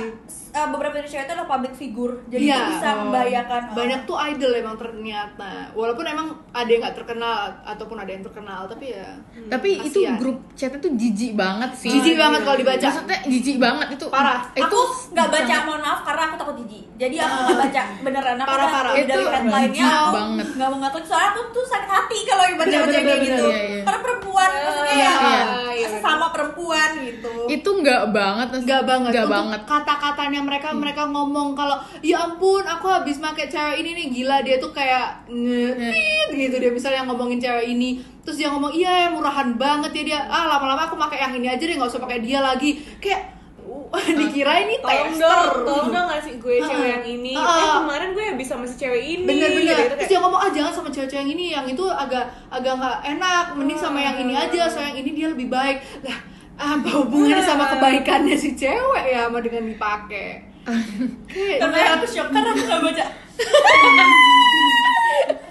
uh, 0.55 0.69
beberapa 0.71 0.95
dari 0.95 1.09
cewek 1.09 1.25
itu 1.25 1.33
adalah 1.33 1.51
public 1.51 1.75
figure, 1.75 2.15
jadi 2.25 2.43
Iya. 2.43 2.55
itu 2.55 2.65
bisa 2.73 2.89
Oh. 2.89 2.97
membahayakan 3.03 3.61
banyak 3.73 4.01
tuh 4.05 4.17
idol 4.25 4.53
emang 4.55 4.77
ternyata 4.77 5.51
walaupun 5.73 6.05
emang 6.05 6.27
ada 6.51 6.67
yang 6.67 6.81
nggak 6.81 6.97
terkenal 6.97 7.35
ataupun 7.63 7.97
ada 7.97 8.09
yang 8.09 8.23
terkenal 8.23 8.61
tapi 8.65 8.87
ya 8.89 9.09
tapi 9.47 9.69
itu 9.81 10.01
kasihan. 10.01 10.17
grup 10.17 10.39
chatnya 10.55 10.79
tuh 10.79 10.93
jijik 10.95 11.33
banget 11.35 11.71
sih. 11.75 11.91
Jijik 11.91 12.15
banget 12.17 12.41
kalau 12.41 12.57
dibaca. 12.57 12.87
Maksudnya 12.87 13.19
jijik 13.25 13.57
banget 13.59 13.87
itu. 13.93 14.07
Parah. 14.09 14.41
itu 14.53 14.63
aku 14.65 14.81
nggak 15.11 15.29
baca 15.29 15.55
mohon 15.65 15.81
maaf 15.81 16.01
karena 16.03 16.23
aku 16.25 16.37
takut 16.37 16.57
jijik. 16.61 16.85
Jadi 16.95 17.17
aku 17.17 17.35
nggak 17.45 17.59
baca. 17.61 17.83
Beneran 18.01 18.37
aku 18.37 18.47
Parah, 18.47 18.63
udah 18.63 18.71
parah. 18.73 18.93
dari 18.95 19.03
Itu 19.05 19.21
headline-nya. 19.27 19.69
jijik 19.75 19.91
aku 19.91 20.11
banget. 20.13 20.47
nggak 20.55 20.69
mau 20.69 20.79
ngatur. 20.81 21.03
Soalnya 21.05 21.29
aku 21.29 21.41
tuh 21.51 21.65
sakit 21.67 21.91
hati 21.91 22.19
kalau 22.25 22.43
baca 22.55 22.77
baca 22.77 22.87
kayak 22.95 23.19
gitu. 23.21 23.45
iya, 23.45 23.61
iya. 23.65 23.83
karena 23.83 23.99
perempuan 24.01 24.51
maksudnya 24.55 24.95
iya, 24.95 25.11
ya 25.11 25.43
iya, 25.75 25.87
sesama 25.91 26.27
perempuan 26.31 26.91
gitu. 27.03 27.33
Itu 27.49 27.69
nggak 27.75 28.03
banget 28.11 28.49
Nggak 28.57 28.83
banget. 28.85 29.11
Nggak 29.11 29.29
banget. 29.29 29.61
kata-katanya 29.65 30.41
mereka 30.45 30.77
mereka 30.77 31.09
ngomong 31.09 31.57
kalau 31.57 31.81
ya 32.05 32.21
ampun 32.29 32.63
aku 32.63 32.87
habis 32.93 33.17
pakai 33.17 33.49
cewek 33.49 33.81
ini 33.81 33.91
nih 33.97 34.07
gila. 34.13 34.37
Dia 34.45 34.61
tuh 34.61 34.71
kayak 34.71 35.27
ngetit 35.33 36.29
gitu 36.37 36.57
dia 36.61 36.71
misalnya 36.71 37.09
ngomongin 37.09 37.41
cewek 37.41 37.67
ini. 37.73 38.05
Terus 38.23 38.37
dia 38.41 38.49
ngomong 38.53 38.73
iya 38.77 39.09
murahan 39.09 39.57
banget 39.57 39.91
ya 39.97 40.03
dia. 40.05 40.21
Ah 40.29 40.45
lama-lama 40.47 40.85
aku 40.85 41.01
pakai 41.01 41.25
yang 41.25 41.35
ini 41.41 41.49
aja 41.49 41.65
deh 41.65 41.75
nggak 41.75 41.91
usah 41.91 42.05
pakai 42.05 42.21
dia 42.21 42.45
lagi. 42.45 42.79
Kayak 43.01 43.35
uh, 43.65 44.07
dikira 44.21 44.53
ini 44.65 44.75
tolong 44.81 45.13
tester. 45.13 45.25
dong 45.25 45.65
tolong 45.65 45.89
dong 45.91 46.07
ngasih 46.13 46.35
gue 46.37 46.57
cewek 46.61 46.89
yang 47.01 47.05
ini. 47.05 47.33
Ah. 47.35 47.49
eh 47.49 47.73
kemarin 47.81 48.09
gue 48.13 48.25
habis 48.37 48.47
sama 48.49 48.65
si 48.69 48.77
cewek 48.77 49.03
ini 49.03 49.25
bener-bener 49.25 49.77
gitu, 49.77 49.95
terus 49.97 50.09
dia 50.13 50.19
ngomong 50.21 50.41
ah 50.41 50.51
jangan 50.53 50.73
sama 50.73 50.89
cewek-cewek 50.93 51.23
yang 51.25 51.31
ini 51.33 51.45
yang 51.57 51.67
itu 51.67 51.85
agak 51.89 52.25
agak 52.53 52.73
nggak 52.77 52.99
enak. 53.17 53.45
Mending 53.57 53.81
sama 53.81 53.99
yang 54.03 54.17
ini 54.21 54.35
aja 54.37 54.69
so 54.69 54.79
yang 54.79 54.97
ini 54.97 55.11
dia 55.17 55.27
lebih 55.33 55.49
baik. 55.49 55.81
Lah 56.05 56.19
apa 56.55 56.89
hubungannya 56.89 57.43
sama 57.43 57.65
kebaikannya 57.69 58.35
si 58.35 58.55
cewek 58.55 59.05
ya 59.07 59.27
sama 59.27 59.39
dengan 59.39 59.63
dipakai 59.67 60.43
Kayak- 61.29 61.61
karena 61.61 61.79
aku 61.95 62.07
shock 62.07 62.29
karena 62.31 62.51
aku 62.51 62.63
nggak 62.63 62.81
baca. 62.81 63.05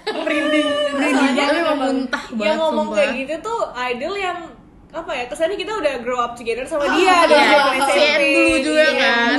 Merinding. 0.04 0.68
Merinding, 0.94 1.36
tapi 1.36 1.60
muntah 1.76 2.24
yang 2.36 2.58
ngomong 2.58 2.86
sumpah. 2.90 2.96
kayak 2.98 3.12
gitu 3.16 3.34
tuh 3.40 3.60
idol 3.76 4.14
yang 4.16 4.38
apa 4.94 5.10
ya 5.12 5.24
kesannya 5.26 5.56
kita 5.56 5.74
udah 5.74 5.94
grow 6.00 6.16
up 6.16 6.32
together 6.32 6.62
sama 6.62 6.86
Ah, 6.86 6.94
dia 6.94 7.02
iya, 7.02 7.16
dari 7.24 7.34
ya 7.34 7.50
zaman 7.52 7.74
si 7.74 7.98
SMP. 7.98 8.22
dulu 8.30 8.56
juga 8.62 8.84
Iya, 8.84 8.92
kan. 8.94 9.36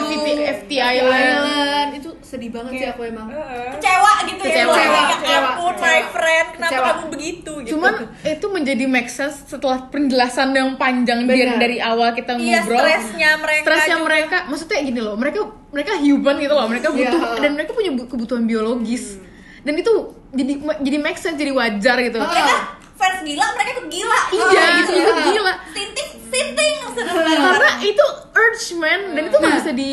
FT, 0.51 0.71
Island. 0.75 1.39
Island 1.39 1.89
itu 1.95 2.09
sedih 2.21 2.49
banget 2.51 2.69
sih 2.69 2.79
Kayak, 2.81 2.91
aku 2.91 3.01
emang 3.05 3.27
kecewa 3.71 4.13
gitu 4.21 4.41
ya 4.41 4.51
Kecewa. 4.51 4.75
ya 4.75 5.03
Kecewa. 5.07 5.39
ampun 5.47 5.73
my 5.73 5.79
Kecewa. 5.79 6.11
friend 6.11 6.47
kenapa 6.51 6.69
Kecewa. 6.69 6.87
kamu 6.91 7.05
begitu 7.09 7.51
gitu 7.57 7.71
Cuman 7.71 7.93
itu 8.21 8.45
menjadi 8.49 8.83
make 8.85 9.07
sense 9.09 9.37
setelah 9.45 9.77
penjelasan 9.87 10.49
yang 10.51 10.69
panjang 10.75 11.23
dari, 11.23 11.41
Benar. 11.41 11.55
dari 11.57 11.77
awal 11.79 12.09
kita 12.11 12.31
iya 12.35 12.59
ngobrol. 12.59 12.75
stresnya 12.77 13.29
mereka 13.37 13.63
Stresnya 13.63 13.95
juga. 13.95 14.05
mereka, 14.05 14.37
maksudnya 14.45 14.79
gini 14.81 14.99
loh, 14.99 15.15
mereka 15.15 15.39
mereka 15.69 15.91
human 15.97 16.35
gitu 16.37 16.53
loh, 16.53 16.67
mereka 16.67 16.87
butuh 16.89 17.21
Iya. 17.25 17.39
dan 17.39 17.51
mereka 17.53 17.71
punya 17.71 17.91
bu- 17.91 18.07
kebutuhan 18.07 18.43
biologis. 18.43 19.23
Dan 19.61 19.73
itu 19.75 19.93
jadi 20.29 20.53
jadi 20.77 20.97
make 20.99 21.15
sense, 21.15 21.35
jadi 21.35 21.49
wajar 21.49 21.95
gitu. 22.01 22.17
Ah. 22.17 22.27
mereka 22.27 22.55
fans 22.95 23.19
gila 23.21 23.43
mereka 23.51 23.69
ikut 23.73 23.87
gila 23.89 24.19
Iya, 24.31 24.45
Ah, 24.57 24.79
itu 24.79 24.91
iya. 24.93 25.13
gila. 25.25 25.53
sinting 25.69 26.09
sinting 26.25 26.73
Karena 26.95 27.71
itu 27.81 28.05
urge 28.31 28.67
man 28.73 29.01
dan 29.11 29.23
itu 29.25 29.35
nggak 29.35 29.51
Nah. 29.51 29.54
Bisa 29.65 29.73
di 29.73 29.89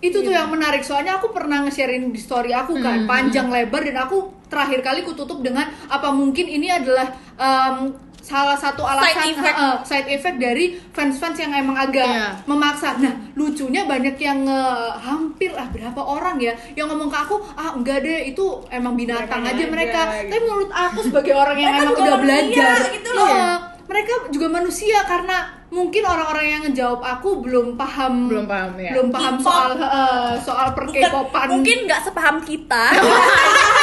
itu 0.00 0.16
tuh 0.18 0.30
yang 0.30 0.48
menarik 0.48 0.80
soalnya 0.80 1.16
aku 1.16 1.28
pernah 1.28 1.60
nge-sharein 1.60 2.08
di 2.08 2.16
story 2.16 2.52
aku 2.52 2.76
kan 2.78 3.04
panjang 3.04 3.48
lebar 3.48 3.80
dan 3.82 4.00
aku 4.00 4.18
terakhir 4.46 4.80
kali 4.80 5.00
ku 5.00 5.12
tutup 5.12 5.40
dengan 5.40 5.68
apa 5.86 6.08
mungkin 6.10 6.44
ini 6.44 6.68
adalah 6.68 7.04
em, 7.34 7.92
salah 8.20 8.54
satu 8.54 8.80
alasan 8.80 9.16
Side 9.16 9.32
effect. 9.34 9.56
eh, 9.58 9.76
side 9.82 10.08
effect 10.10 10.36
dari 10.38 10.64
fans-fans 10.90 11.36
yang 11.36 11.52
emang 11.52 11.74
agak 11.74 12.04
Iya. 12.04 12.28
memaksa. 12.44 12.96
Nah, 12.96 13.12
lucunya 13.34 13.84
banyak 13.84 14.16
yang 14.16 14.40
eh, 14.42 14.92
hampir 14.98 15.50
ah 15.52 15.66
berapa 15.66 15.98
orang 15.98 16.36
ya 16.38 16.52
yang 16.74 16.86
ngomong 16.86 17.08
ke 17.08 17.18
aku, 17.18 17.36
"Ah, 17.54 17.72
enggak 17.72 18.00
deh, 18.00 18.30
itu 18.30 18.44
emang 18.68 18.92
binatang 18.94 19.40
Mereka 19.40 19.50
aja 19.50 19.56
aja, 19.58 19.64
mereka." 19.68 20.00
gitu. 20.14 20.30
Tapi 20.30 20.42
menurut 20.42 20.70
aku 20.70 20.98
sebagai 21.02 21.34
orang 21.34 21.56
yang 21.58 21.72
Mereka 21.72 21.82
emang 21.82 21.96
udah 21.98 22.16
belajar 22.18 22.78
gitu 22.90 23.10
loh. 23.10 23.26
iya, 23.26 23.48
mereka 23.90 24.30
juga 24.30 24.46
manusia 24.48 25.02
karena 25.02 25.36
mungkin 25.68 26.02
orang-orang 26.04 26.46
yang 26.48 26.62
ngejawab 26.64 27.00
aku 27.02 27.40
belum 27.40 27.74
paham 27.74 28.26
Belum 28.26 28.46
paham, 28.46 28.70
ya. 28.76 28.90
belum 28.92 29.08
paham 29.08 29.34
K-pop. 29.36 29.44
soal 29.44 29.70
eh, 29.74 30.32
soal 30.40 30.68
per 30.70 30.84
Bukan- 30.86 31.02
K-popan 31.04 31.46
mungkin 31.52 31.78
nggak 31.84 32.00
sepaham 32.00 32.36
kita 32.40 32.84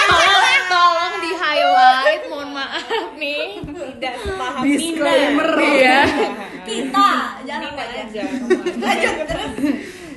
tolong 0.08 0.64
tolong 0.68 1.14
di 1.18 1.32
highlight, 1.34 2.22
mohon 2.28 2.49
maaf 2.51 2.86
nih. 3.14 3.60
tidak 3.93 4.14
sepaham 4.18 4.62
Disclaimer. 4.64 5.49
Iya. 5.58 5.99
kita 6.64 7.08
jangan 7.43 7.70
apa 7.72 7.84
aja 7.86 8.22
lanjut 8.78 9.14
terus 9.30 9.51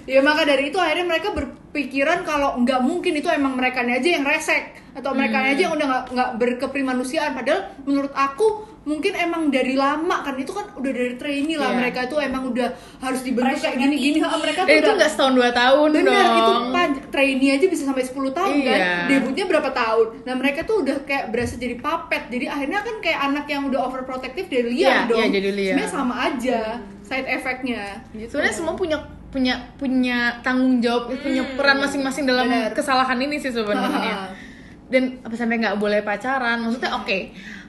ya 0.04 0.20
maka 0.20 0.42
dari 0.42 0.66
itu 0.66 0.76
akhirnya 0.76 1.06
mereka 1.08 1.30
berpikiran 1.30 2.22
kalau 2.22 2.58
nggak 2.58 2.80
mungkin 2.80 3.14
itu 3.14 3.28
emang 3.28 3.54
mereka 3.54 3.82
aja 3.82 4.08
yang 4.10 4.22
resek 4.24 4.74
atau 4.90 5.14
mereka 5.14 5.38
Hmm. 5.38 5.48
aja 5.48 5.60
yang 5.60 5.72
udah 5.72 5.86
nggak 5.86 6.04
nggak 6.10 6.30
berkeprimanusiaan 6.36 7.30
padahal 7.32 7.70
menurut 7.80 8.10
aku 8.12 8.66
mungkin 8.90 9.12
emang 9.14 9.42
dari 9.48 9.72
lama 9.72 10.16
kan 10.20 10.34
itu 10.34 10.50
kan 10.50 10.66
udah 10.72 10.90
dari 10.90 11.14
trainee 11.14 11.54
lah 11.54 11.70
Iya. 11.70 11.78
mereka 11.78 11.98
itu 12.04 12.16
emang 12.18 12.42
udah 12.44 12.68
harus 12.98 13.20
dibentuk 13.22 13.54
kayak 13.56 13.78
gini-gini. 13.78 14.18
Ha, 14.18 14.34
mereka 14.34 14.60
tuh 14.60 14.68
Dan 14.68 14.76
itu 14.76 14.90
nggak 14.92 15.10
setahun 15.10 15.32
dua 15.32 15.50
tahun 15.52 15.88
Bener, 15.92 16.10
dong. 16.10 16.34
itu 16.34 16.52
pan- 16.68 17.00
trainee 17.08 17.50
aja 17.52 17.66
bisa 17.66 17.82
sampai 17.84 18.02
10 18.02 18.12
tahun 18.30 18.54
kan 18.60 18.76
Iya. 18.76 18.94
Debutnya 19.08 19.44
berapa 19.46 19.70
tahun 19.70 20.06
Nah 20.20 20.34
mereka 20.34 20.60
tuh 20.62 20.82
udah 20.82 20.96
kayak 21.02 21.30
berasa 21.30 21.54
jadi 21.54 21.76
puppet 21.76 22.22
Jadi 22.28 22.46
akhirnya 22.46 22.80
kan 22.80 22.96
kayak 22.98 23.20
anak 23.24 23.46
yang 23.46 23.62
udah 23.64 23.80
overprotective 23.82 24.46
dari 24.46 24.66
liar 24.72 24.82
Iya, 24.82 24.98
dong 25.06 25.20
iya, 25.20 25.28
jadi 25.30 25.48
liar. 25.50 25.66
Sebenarnya 25.72 25.92
sama 25.92 26.14
aja 26.20 26.60
side 27.02 27.26
effectnya 27.28 27.82
gitu. 28.12 28.30
sebenarnya 28.32 28.54
semua 28.54 28.74
punya 28.74 28.98
punya 29.28 29.54
punya 29.74 30.18
tanggung 30.40 30.78
jawab 30.78 31.10
punya 31.16 31.42
peran 31.54 31.78
masing-masing 31.78 32.22
dalam 32.24 32.46
Benar. 32.46 32.70
kesalahan 32.70 33.14
ini 33.16 33.34
sih 33.36 33.50
sebenarnya 33.50 34.30
dan 34.92 35.18
apa 35.20 35.30
sampai 35.32 35.58
nggak 35.58 35.74
boleh 35.76 36.02
pacaran 36.02 36.58
maksudnya 36.60 36.90
oke 36.92 37.18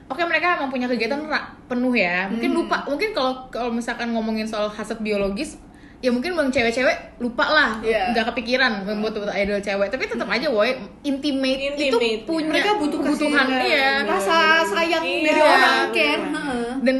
oke 0.06 0.22
mereka 0.22 0.56
emang 0.56 0.68
punya 0.68 0.86
kegiatan 0.86 1.20
penuh 1.66 1.92
ya. 1.92 2.26
Mungkin 2.26 2.50
lupa 2.52 2.82
mungkin 2.84 3.10
kalau 3.12 3.46
kalau 3.48 3.70
misalkan 3.70 4.10
ngomongin 4.10 4.44
soal 4.44 4.66
hasrat 4.66 4.98
biologis 4.98 5.58
ya 6.02 6.10
mungkin 6.10 6.34
bang 6.34 6.50
cewek-cewek 6.50 7.22
lupa 7.22 7.46
lah 7.46 7.70
Iya. 7.78 8.10
nggak 8.10 8.34
kepikiran 8.34 8.82
membuat 8.82 9.14
buat 9.16 9.30
idol 9.32 9.62
cewek. 9.62 9.86
Tapi 9.86 10.04
tetap 10.04 10.26
aja 10.26 10.50
woy 10.50 10.74
intimate, 11.02 11.78
itu 11.78 11.94
Intimate, 11.94 12.26
punya 12.26 12.50
mereka 12.50 12.70
butuh 12.74 12.98
kebutuhan. 12.98 13.46
iya. 13.62 14.02
Rasa 14.02 14.36
sayang 14.66 15.04
Iya. 15.06 15.22
dari 15.22 15.40
orang 15.40 15.78
kan 15.94 16.20
Heeh. 16.34 16.70
dan 16.82 16.96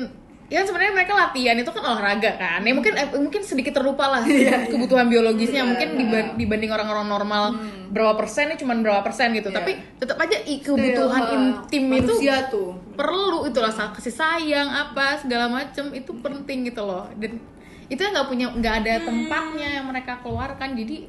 ya 0.53 0.61
sebenarnya 0.61 0.93
mereka 0.93 1.17
latihan 1.17 1.57
itu 1.57 1.67
kan 1.67 1.81
olahraga 1.83 2.37
kan. 2.37 2.61
Ya 2.61 2.73
mungkin 2.73 2.93
eh, 2.93 3.09
mungkin 3.11 3.41
sedikit 3.41 3.73
terlupa 3.73 4.05
lah 4.07 4.21
Iya, 4.21 4.65
kebutuhan 4.71 5.09
biologisnya. 5.09 5.65
Mungkin 5.65 5.97
diba- 5.97 6.37
dibanding 6.37 6.69
orang-orang 6.69 7.09
normal 7.09 7.45
Hmm. 7.53 7.89
berapa 7.89 8.13
persen 8.15 8.53
cuman 8.55 8.85
berapa 8.85 9.01
persen 9.01 9.33
gitu. 9.33 9.49
Iya. 9.49 9.57
tapi 9.57 9.73
tetap 9.97 10.17
aja 10.19 10.37
kebutuhan 10.61 11.23
Heeh. 11.23 11.35
intim 11.35 11.85
itu 11.95 12.13
tuh. 12.47 12.77
perlu 12.93 13.49
itu 13.49 13.59
lah 13.59 13.73
kasih 13.91 14.13
sayang 14.13 14.69
apa 14.69 15.17
segala 15.17 15.49
macem 15.49 15.89
itu 15.91 16.13
penting 16.15 16.69
gitu 16.69 16.85
loh. 16.85 17.09
Dan 17.17 17.41
itu 17.87 17.99
yang 17.99 18.13
nggak 18.13 18.29
punya 18.29 18.47
nggak 18.51 18.75
ada 18.85 18.93
tempatnya 19.03 19.69
yang 19.81 19.89
mereka 19.89 20.21
keluarkan. 20.21 20.77
Jadi 20.77 21.09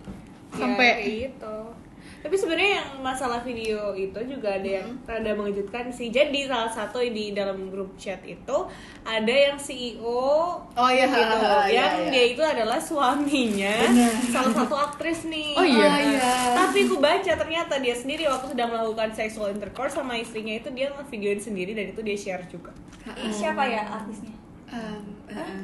sampai 0.52 0.88
ya, 0.88 0.96
kayak 0.96 1.12
gitu 1.28 1.56
tapi 2.24 2.40
sebenarnya 2.40 2.80
yang 2.80 2.90
masalah 3.04 3.44
video 3.44 3.92
itu 3.92 4.16
juga 4.24 4.56
ada 4.56 4.80
yang 4.80 4.96
rada 5.04 5.36
mengejutkan 5.36 5.92
sih. 5.92 6.08
Jadi 6.08 6.48
salah 6.48 6.72
satu 6.72 7.04
di 7.04 7.36
dalam 7.36 7.68
grup 7.68 8.00
chat 8.00 8.24
itu 8.24 8.58
ada 9.04 9.34
yang 9.36 9.60
CEO 9.60 10.64
Oh 10.64 10.90
iya, 10.90 11.04
gitu, 11.12 11.20
iya, 11.20 11.68
yang 11.68 11.94
iya. 12.08 12.12
dia 12.16 12.26
itu 12.32 12.40
adalah 12.40 12.80
suaminya. 12.80 13.76
Benar. 13.92 14.14
salah 14.32 14.54
satu 14.56 14.76
aktris 14.80 15.28
nih. 15.28 15.52
Oh 15.60 15.68
iya? 15.68 15.84
Ah, 15.92 16.00
iya. 16.00 16.34
tapi 16.64 16.88
aku 16.88 17.04
baca 17.04 17.32
ternyata 17.36 17.76
dia 17.84 17.96
sendiri 18.00 18.24
waktu 18.32 18.56
sedang 18.56 18.72
melakukan 18.72 19.12
sexual 19.12 19.52
intercourse 19.52 20.00
sama 20.00 20.16
istrinya 20.16 20.56
itu 20.56 20.72
dia 20.72 20.96
ngevideoin 20.96 21.44
sendiri 21.44 21.76
dan 21.76 21.92
itu 21.92 22.00
dia 22.00 22.16
share 22.16 22.48
juga. 22.48 22.72
Ih, 23.20 23.36
siapa 23.36 23.68
ya 23.68 23.84
artisnya? 24.00 24.32
Um, 24.72 25.12
eh, 25.28 25.60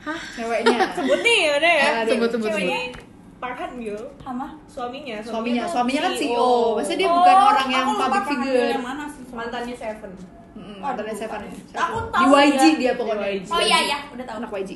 hah? 0.00 0.20
Ceweknya. 0.32 0.78
Sebut 0.96 1.20
nih 1.20 1.40
udah 1.60 1.72
ya. 1.76 1.88
Sebut 2.08 2.08
sebut 2.08 2.30
sebut. 2.32 2.48
ceweknya 2.56 3.04
Park 3.36 3.56
Han 3.60 3.72
Gil 3.76 4.00
Hama? 4.24 4.48
Suaminya 4.66 5.16
suaminya 5.20 5.62
tuh 5.66 5.72
suaminya 5.76 6.00
kan 6.08 6.12
CEO. 6.16 6.32
CEO 6.32 6.52
maksudnya 6.76 6.98
dia 6.98 7.10
bukan 7.12 7.36
orang 7.36 7.68
yang 7.68 7.84
Oh, 7.84 7.86
aku 7.86 7.92
lupa 7.92 8.06
public 8.08 8.24
figure. 8.32 8.68
yang 8.72 8.84
mana 8.84 9.04
sih 9.12 9.22
mantannya 9.30 9.74
Seven. 9.76 10.10
Mm, 10.56 10.60
Aduh, 10.60 10.76
mantannya 10.80 11.14
Seven. 11.14 11.40
ya. 11.44 11.52
Aku 11.76 11.96
di 12.00 12.10
tahu 12.12 12.30
YG 12.32 12.62
dia. 12.62 12.72
dia 12.80 12.92
pokoknya. 12.96 13.26
Di 13.28 13.36
YG. 13.36 13.48
oh 13.52 13.60
iya 13.60 13.78
ya 13.84 13.98
udah 14.10 14.24
tahu. 14.24 14.36
Anak 14.40 14.50
YG 14.56 14.70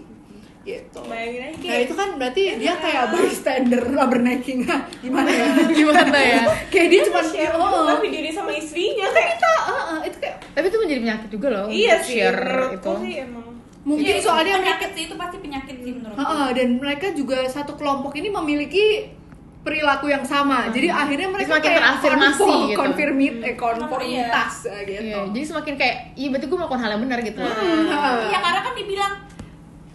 gitu. 0.61 1.00
Bayangin 1.08 1.42
aja. 1.56 1.68
Nah 1.72 1.78
itu 1.80 1.94
kan 1.96 2.08
berarti 2.20 2.42
dia 2.61 2.74
kayak 2.76 3.04
bystander 3.16 3.80
rubbernecking 3.80 4.61
Gimana 5.00 5.30
ya? 5.32 5.46
gimana 5.80 6.18
ya? 6.20 6.40
Kayak 6.68 6.88
dia 6.92 7.00
cuma 7.08 7.20
share 7.24 7.56
oh, 7.56 7.64
juga 7.88 7.96
video 8.04 8.20
dia 8.28 8.34
sama 8.36 8.52
istrinya 8.52 9.08
kayak 9.08 9.40
ah, 9.40 9.84
ah, 9.96 10.00
itu 10.04 10.16
kayak 10.20 10.36
tapi 10.52 10.66
itu 10.68 10.78
menjadi 10.82 11.00
penyakit 11.00 11.28
juga 11.32 11.48
loh 11.48 11.66
iya 11.70 11.94
sih 12.02 12.20
share 12.20 12.76
itu. 12.76 12.90
sih 13.00 13.14
emang 13.24 13.49
mungkin 13.91 14.07
Iya, 14.07 14.16
itu 14.16 14.24
soalnya 14.24 14.45
mereka 14.53 14.62
penyakit 14.62 14.91
sih 14.93 15.03
itu 15.05 15.14
pasti 15.16 15.36
penyakit 15.38 15.76
sih 15.76 15.93
menurut 15.93 16.14
Ah, 16.14 16.22
ah, 16.22 16.49
dan 16.51 16.68
mereka 16.76 17.07
juga 17.11 17.38
satu 17.47 17.74
kelompok 17.74 18.14
ini 18.14 18.28
memiliki 18.30 19.11
perilaku 19.61 20.07
yang 20.07 20.24
sama. 20.24 20.70
Jadi 20.70 20.88
akhirnya 20.88 21.28
mereka 21.28 21.53
Semakin 21.53 21.66
kayak 21.66 21.80
terafirmasi 21.82 22.41
konform- 22.41 22.64
gitu. 22.64 22.78
konfirmit 22.78 23.34
eh 23.43 23.55
konformitas 23.55 24.55
eh, 24.66 24.80
gitu. 24.86 25.03
Iya, 25.05 25.18
jadi 25.28 25.45
semakin 25.47 25.74
kayak 25.74 25.97
iya 26.14 26.28
berarti 26.28 26.47
gue 26.47 26.57
melakukan 26.57 26.80
hal 26.80 26.91
yang 26.91 27.03
benar 27.03 27.18
gitu 27.20 27.41
Ah. 27.41 28.24
Iya 28.24 28.38
karena 28.41 28.61
kan 28.62 28.72
dibilang 28.72 29.14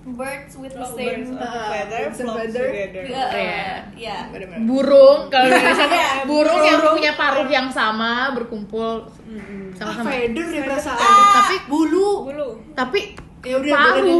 birds 0.07 0.53
with 0.55 0.69
the 0.71 0.85
same 0.87 1.33
Ah, 1.35 1.65
feather 1.67 2.13
flock 2.13 2.37
feather. 2.37 2.65
together 2.69 3.03
Iya, 3.03 3.25
Iya. 3.33 3.65
iya. 3.97 4.17
Burung 4.61 5.19
kalau 5.27 5.45
di 5.45 5.55
Indonesia 5.55 5.85
tuh 5.87 5.97
Iya, 5.97 6.09
burung 6.23 6.61
yang 6.61 6.77
burung. 6.79 6.95
punya 6.95 7.11
paruh 7.15 7.47
yang 7.49 7.67
sama 7.69 8.13
berkumpul 8.31 9.09
Ah, 9.09 9.73
sama-sama 9.73 10.13
feather 10.13 10.45
deh 10.45 10.61
perasaan. 10.61 11.01
Ah. 11.01 11.33
Tapi 11.41 11.55
bulu. 11.65 12.09
bulu 12.23 12.47
tapi 12.71 13.17
Ya 13.45 13.55
udah 13.55 13.71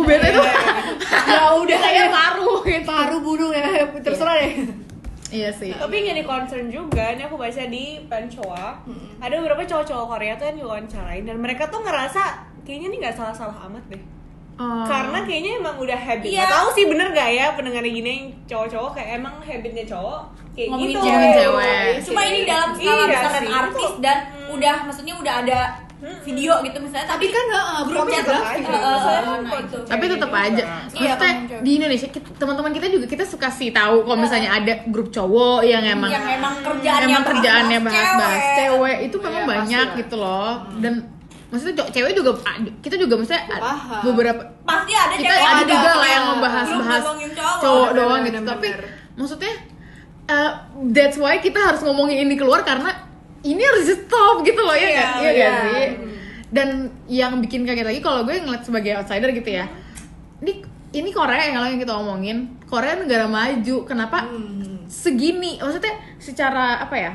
beda 0.06 0.22
deh. 0.22 0.32
tuh 0.32 0.46
Ya 1.34 1.44
udah 1.52 1.78
kayak 1.80 1.98
ya. 2.00 2.06
paruh 2.08 2.60
gitu 2.62 2.86
Paruh 2.86 3.20
bulu 3.20 3.48
ya 3.50 3.66
terserah 3.98 4.38
deh. 4.38 4.54
iya 5.28 5.50
sih 5.50 5.74
tapi 5.74 6.06
jadi 6.06 6.22
concern 6.22 6.70
juga 6.70 7.10
ini 7.10 7.22
aku 7.22 7.36
baca 7.36 7.64
di 7.66 8.00
Pancoa 8.06 8.78
ada 9.18 9.34
beberapa 9.36 9.62
cowok-cowok 9.64 10.06
Korea 10.08 10.34
tuh 10.36 10.46
yang 10.46 10.58
diwawancarain 10.60 11.24
dan 11.24 11.38
mereka 11.38 11.68
tuh 11.68 11.82
ngerasa 11.82 12.22
kayaknya 12.62 12.88
ini 12.88 12.98
nggak 13.00 13.16
salah-salah 13.16 13.58
amat 13.66 13.86
deh 13.90 14.04
Oh. 14.56 14.88
karena 14.88 15.20
kayaknya 15.22 15.60
emang 15.60 15.76
udah 15.76 16.00
habit 16.00 16.32
Iya. 16.32 16.40
Nggak 16.40 16.54
tahu 16.56 16.68
sih 16.72 16.86
bener 16.88 17.08
gak 17.12 17.28
ya 17.30 17.46
pendengarnya 17.52 17.92
gini 17.92 18.08
yang 18.08 18.26
cowok-cowok 18.48 18.92
kayak 18.96 19.20
emang 19.20 19.36
habitnya 19.38 19.84
cowok 19.84 20.22
kayak 20.56 20.68
Ngomongin 20.72 20.88
gitu 20.88 21.00
cewek. 21.04 21.34
Cewek. 21.36 21.84
Cuma 22.00 22.22
ini 22.24 22.40
dalam 22.48 22.70
skala 22.72 22.88
Iya 22.88 23.04
besar 23.12 23.32
artis 23.36 23.76
itu- 23.84 24.00
dan 24.00 24.18
udah 24.48 24.76
maksudnya 24.88 25.14
udah 25.14 25.34
ada 25.44 25.60
video 25.98 26.54
gitu 26.62 26.78
misalnya 26.78 27.08
Tapi 27.08 27.26
kan 27.28 27.46
heeh, 27.48 27.78
Tapi 27.78 27.90
grupnya 27.90 28.20
tetap 28.20 28.44
aja. 28.46 28.74
Nah, 28.76 29.58
itu. 29.58 29.78
tapi 29.82 30.04
tetap 30.06 30.32
aja. 30.32 30.64
Iya, 30.92 31.12
maksudnya 31.16 31.34
di 31.62 31.72
Indonesia 31.74 32.08
teman-teman 32.36 32.72
kita 32.72 32.88
juga 32.90 33.06
kita 33.08 33.24
suka 33.24 33.48
sih 33.50 33.70
tahu 33.70 34.04
kalau 34.04 34.18
misalnya 34.18 34.50
ada 34.54 34.74
grup 34.86 35.10
cowok 35.10 35.64
yang 35.64 35.82
emang 35.82 36.10
yang 36.10 36.28
emang 36.30 36.54
kerjaannya 36.60 37.08
emang 37.10 37.24
kerjaannya 37.26 37.80
bahas-bahas 37.82 38.44
cewek 38.56 38.98
itu 39.04 39.16
memang 39.18 39.32
Iya, 39.36 39.48
pasti 39.48 39.54
banyak 39.56 39.88
lah. 39.88 39.98
gitu 39.98 40.16
loh 40.16 40.52
dan 40.78 40.94
maksudnya 41.48 41.76
cowok- 41.76 41.92
cewek 41.92 42.12
juga 42.14 42.32
kita 42.82 42.96
juga 42.98 43.14
maksudnya 43.16 43.42
Paham. 43.48 44.02
beberapa 44.04 44.42
pasti 44.62 44.94
ada 44.94 45.14
kita 45.14 45.26
cewek 45.26 45.42
ada 45.42 45.56
ada, 45.56 45.64
juga 45.66 45.92
lah 45.94 46.10
yang 46.12 46.26
membahas-bahas 46.30 46.76
Belum 47.00 47.08
ngomongin 47.08 47.32
cowok. 47.34 47.60
cowok 47.62 47.88
Bener, 47.88 47.98
doang 47.98 48.12
bener, 48.12 48.28
gitu 48.28 48.36
bener, 48.38 48.52
tapi 48.52 48.68
maksudnya 49.16 49.54
uh, 50.28 50.52
that's 50.88 51.16
why 51.16 51.40
kita 51.40 51.60
harus 51.62 51.82
ngomongin 51.82 52.18
ini 52.22 52.36
keluar 52.36 52.62
karena 52.62 52.92
ini 53.46 53.62
harus 53.62 53.86
di 53.86 53.96
stop 53.96 54.42
gitu 54.42 54.58
loh 54.58 54.74
ya 54.74 54.82
Iya, 54.82 54.90
nggak? 54.92 55.14
iya 55.16 55.32
iya. 55.32 55.52
sih? 55.62 55.86
Dan 56.48 56.68
yang 57.06 57.38
bikin 57.38 57.64
kaget 57.64 57.86
lagi 57.86 58.00
kalau 58.00 58.24
gue 58.24 58.36
ngeliat 58.36 58.62
sebagai 58.62 58.96
outsider 58.96 59.30
gitu 59.30 59.50
ya 59.52 59.70
ini 60.40 60.64
ini 60.92 61.10
Korea 61.10 61.38
yang 61.42 61.56
kalau 61.56 61.68
yang 61.68 61.80
kita 61.80 61.94
omongin 61.94 62.38
Korea 62.66 62.96
negara 62.96 63.26
maju 63.26 63.76
kenapa 63.84 64.26
segini? 64.86 65.58
Maksudnya 65.58 65.94
secara 66.18 66.80
apa 66.80 66.96
ya 66.96 67.14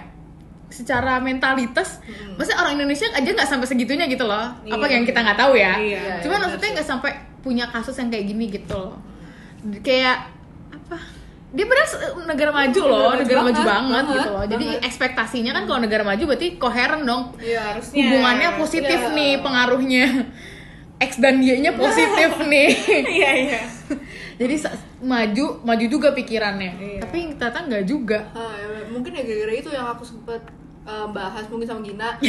secara 0.70 1.18
mentalitas 1.18 1.98
maksudnya 2.32 2.62
orang 2.62 2.78
Indonesia 2.78 3.10
aja 3.10 3.26
nggak 3.26 3.42
sampai 3.44 3.66
segitunya 3.66 4.06
gitu 4.06 4.22
loh 4.22 4.54
apa 4.54 4.84
Iya. 4.86 4.94
yang 4.94 5.02
kita 5.02 5.18
nggak 5.18 5.34
tahu 5.36 5.52
ya. 5.54 5.74
Iya, 5.74 6.02
cuman 6.20 6.36
iya, 6.36 6.44
maksudnya 6.46 6.70
nggak 6.74 6.88
sampai 6.88 7.10
punya 7.40 7.64
kasus 7.66 7.96
yang 7.96 8.06
kayak 8.06 8.26
gini 8.28 8.44
gitu 8.46 8.70
loh. 8.70 8.94
Kayak 9.80 10.30
apa 10.70 10.96
dia 11.50 11.66
benar 11.66 11.86
negara 12.30 12.50
maju 12.54 12.80
loh 12.86 13.10
maju 13.10 13.22
negara 13.26 13.40
maju 13.42 13.52
banget, 13.52 13.66
banget, 13.66 13.90
banget, 13.90 14.14
gitu 14.14 14.30
loh. 14.30 14.44
Jadi 14.46 14.66
banget. 14.66 14.86
ekspektasinya 14.86 15.50
kan 15.50 15.62
kalau 15.66 15.80
negara 15.82 16.04
maju 16.06 16.22
berarti 16.24 16.48
koheren 16.56 17.02
dong. 17.02 17.22
Iya, 17.36 17.60
harusnya. 17.74 17.98
Hubungannya 17.98 18.48
positif 18.54 19.00
Iya. 19.02 19.16
nih 19.16 19.32
pengaruhnya. 19.42 20.04
X 21.00 21.10
dan 21.16 21.40
Y-nya 21.40 21.72
positif 21.74 22.30
nih. 22.52 22.68
Iya 23.08 23.30
iya. 23.34 23.60
Jadi 24.36 24.54
maju 25.02 25.44
maju 25.60 25.84
juga 25.84 26.12
pikirannya. 26.12 26.70
Iya. 26.76 27.00
tapi 27.02 27.18
ternyata 27.34 27.58
nggak 27.66 27.84
juga. 27.84 28.18
Ah, 28.30 28.54
ya, 28.54 28.86
mungkin 28.86 29.10
ya 29.10 29.22
gara-gara 29.24 29.54
itu 29.56 29.70
yang 29.72 29.86
aku 29.90 30.04
sempet 30.04 30.40
eh, 30.82 31.06
bahas 31.08 31.44
mungkin 31.46 31.66
sama 31.66 31.80
Gina 31.80 32.16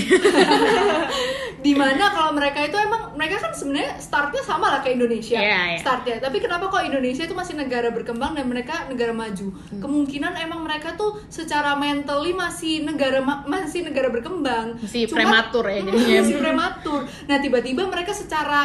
di 1.61 1.73
mana 1.73 2.09
kalau 2.09 2.31
mereka 2.31 2.59
itu 2.59 2.75
emang 2.75 3.13
mereka 3.13 3.37
kan 3.39 3.51
sebenarnya 3.51 3.95
startnya 3.97 4.41
sama 4.41 4.67
lah 4.67 4.79
kayak 4.79 4.97
Indonesia 4.97 5.37
Iya, 5.37 5.61
iya. 5.67 5.79
startnya 5.79 6.15
tapi 6.19 6.37
kenapa 6.37 6.67
kok 6.67 6.81
Indonesia 6.81 7.23
itu 7.23 7.33
masih 7.33 7.55
negara 7.55 7.89
berkembang 7.89 8.33
dan 8.33 8.45
mereka 8.45 8.85
negara 8.87 9.11
maju 9.11 9.47
Hmm. 9.51 9.79
kemungkinan 9.79 10.33
emang 10.37 10.61
mereka 10.61 10.93
tuh 10.93 11.21
secara 11.27 11.75
mentally 11.75 12.33
masih 12.33 12.81
negara 12.81 13.19
ma- 13.19 13.45
masih 13.45 13.83
negara 13.83 14.09
berkembang 14.09 14.75
Masih 14.77 15.05
Cuma- 15.05 15.17
prematur 15.21 15.65
ya 15.65 15.79
Hmm, 15.79 15.87
jadinya. 15.87 16.19
masih 16.19 16.35
prematur 16.37 16.99
nah 17.25 17.37
tiba-tiba 17.37 17.81
mereka 17.85 18.11
secara 18.11 18.61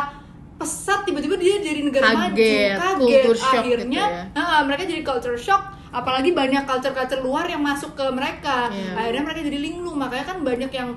pesat 0.57 1.05
tiba-tiba 1.05 1.37
dia 1.37 1.61
jadi 1.61 1.81
negara 1.81 2.17
Kaget, 2.33 2.81
maju 2.81 3.05
kaget 3.05 3.25
shock 3.37 3.61
akhirnya 3.61 3.93
gitu 4.01 4.17
ya. 4.17 4.23
Nah, 4.33 4.65
mereka 4.65 4.83
jadi 4.85 5.03
culture 5.03 5.37
shock 5.37 5.63
apalagi 5.97 6.31
banyak 6.33 6.63
culture-culture 6.63 7.21
luar 7.21 7.47
yang 7.47 7.61
masuk 7.61 7.93
ke 7.93 8.05
mereka 8.11 8.69
Iya. 8.69 8.93
akhirnya 8.95 9.23
mereka 9.25 9.41
jadi 9.43 9.59
linglung 9.59 9.97
makanya 9.97 10.27
kan 10.27 10.39
banyak 10.43 10.69
yang 10.71 10.91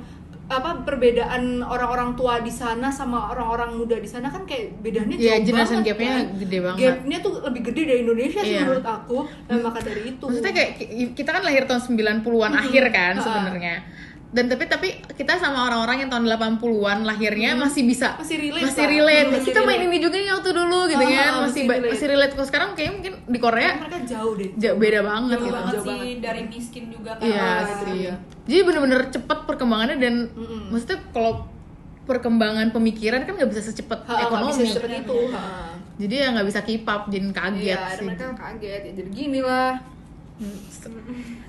apa 0.50 0.82
perbedaan 0.82 1.62
orang-orang 1.64 2.18
tua 2.18 2.42
di 2.42 2.50
sana 2.52 2.90
sama 2.90 3.30
orang-orang 3.30 3.70
muda 3.72 3.96
di 3.96 4.10
sana 4.10 4.28
kan 4.28 4.44
kayak 4.44 4.82
bedanya 4.82 5.14
Iya, 5.14 5.38
jauh 5.38 5.46
generation 5.48 5.80
banget 5.80 5.90
gapnya 5.94 6.10
kan. 6.10 6.26
gede 6.36 6.58
banget. 6.60 6.80
gapnya 6.82 7.18
tuh 7.22 7.34
lebih 7.40 7.62
gede 7.64 7.82
dari 7.86 8.00
Indonesia 8.02 8.42
sih 8.42 8.52
Iya. 8.52 8.62
menurut 8.64 8.88
aku 8.88 9.18
dan 9.46 9.58
maka 9.62 9.80
dari 9.80 10.02
itu 10.10 10.26
maksudnya 10.26 10.52
kayak 10.52 10.72
ki- 10.76 10.90
kita 11.14 11.30
kan 11.30 11.42
lahir 11.44 11.64
tahun 11.64 11.82
90-an 11.86 12.52
akhir 12.58 12.84
kan 12.90 13.14
sebenarnya 13.16 13.76
dan 14.30 14.46
tapi 14.46 14.64
tapi 14.66 14.88
kita 15.10 15.36
sama 15.36 15.66
orang-orang 15.66 16.06
yang 16.06 16.10
tahun 16.10 16.30
80-an 16.30 17.02
lahirnya 17.02 17.54
masih 17.56 17.82
bisa 17.84 18.14
Masih 18.16 18.38
relate, 18.40 18.62
masih 18.64 18.86
relate. 18.88 19.26
Hmm, 19.26 19.34
masih 19.36 19.48
kita 19.48 19.60
main 19.64 19.82
ini 19.84 19.98
juga 19.98 20.16
yang 20.16 20.38
waktu 20.38 20.52
dulu 20.52 20.80
gitu 20.86 21.02
Ha-ha, 21.02 21.10
kan 21.10 21.34
masih 21.42 21.42
masih 21.42 21.64
relate. 21.66 21.90
masih 21.90 22.08
relate 22.08 22.34
kok 22.34 22.46
sekarang 22.46 22.70
kayak 22.72 22.92
mungkin 22.94 23.14
di 23.26 23.40
Korea 23.40 23.72
mereka 23.76 24.00
jauh 24.06 24.34
deh 24.36 24.50
jauh 24.56 24.78
beda 24.78 25.00
banget 25.02 25.30
jauh 25.32 25.42
gitu 25.42 25.56
banget 25.56 25.74
jauh 25.74 25.84
sih 25.84 25.98
banget. 25.98 26.18
dari 26.20 26.42
miskin 26.46 26.84
juga 26.88 27.12
kan 27.12 27.26
Iya 27.26 27.50
sih. 27.76 27.94
iya. 27.96 28.14
Jadi 28.46 28.62
bener-bener 28.64 29.02
cepet 29.08 29.40
perkembangannya 29.44 29.98
dan 29.98 30.16
Mm-mm. 30.28 30.62
maksudnya 30.70 31.00
kalau 31.10 31.34
perkembangan 32.04 32.68
pemikiran 32.70 33.22
kan 33.22 33.34
nggak 33.34 33.50
bisa 33.50 33.62
secepat 33.64 34.00
Ha, 34.04 34.26
ekonomi. 34.26 34.54
bisa 34.56 34.76
seperti 34.76 34.96
itu 35.04 35.18
ha. 35.32 35.74
Jadi 35.96 36.16
ya 36.16 36.28
nggak 36.32 36.48
bisa 36.48 36.60
keep 36.62 36.86
up, 36.86 37.06
jadi 37.06 37.28
kaget 37.30 37.66
Iya, 37.66 37.78
dan 37.78 37.92
sih. 37.94 38.06
mereka 38.06 38.26
kaget 38.34 38.82
ya 38.82 38.92
jadi 38.96 39.10
gini 39.12 39.40
lah 39.42 39.74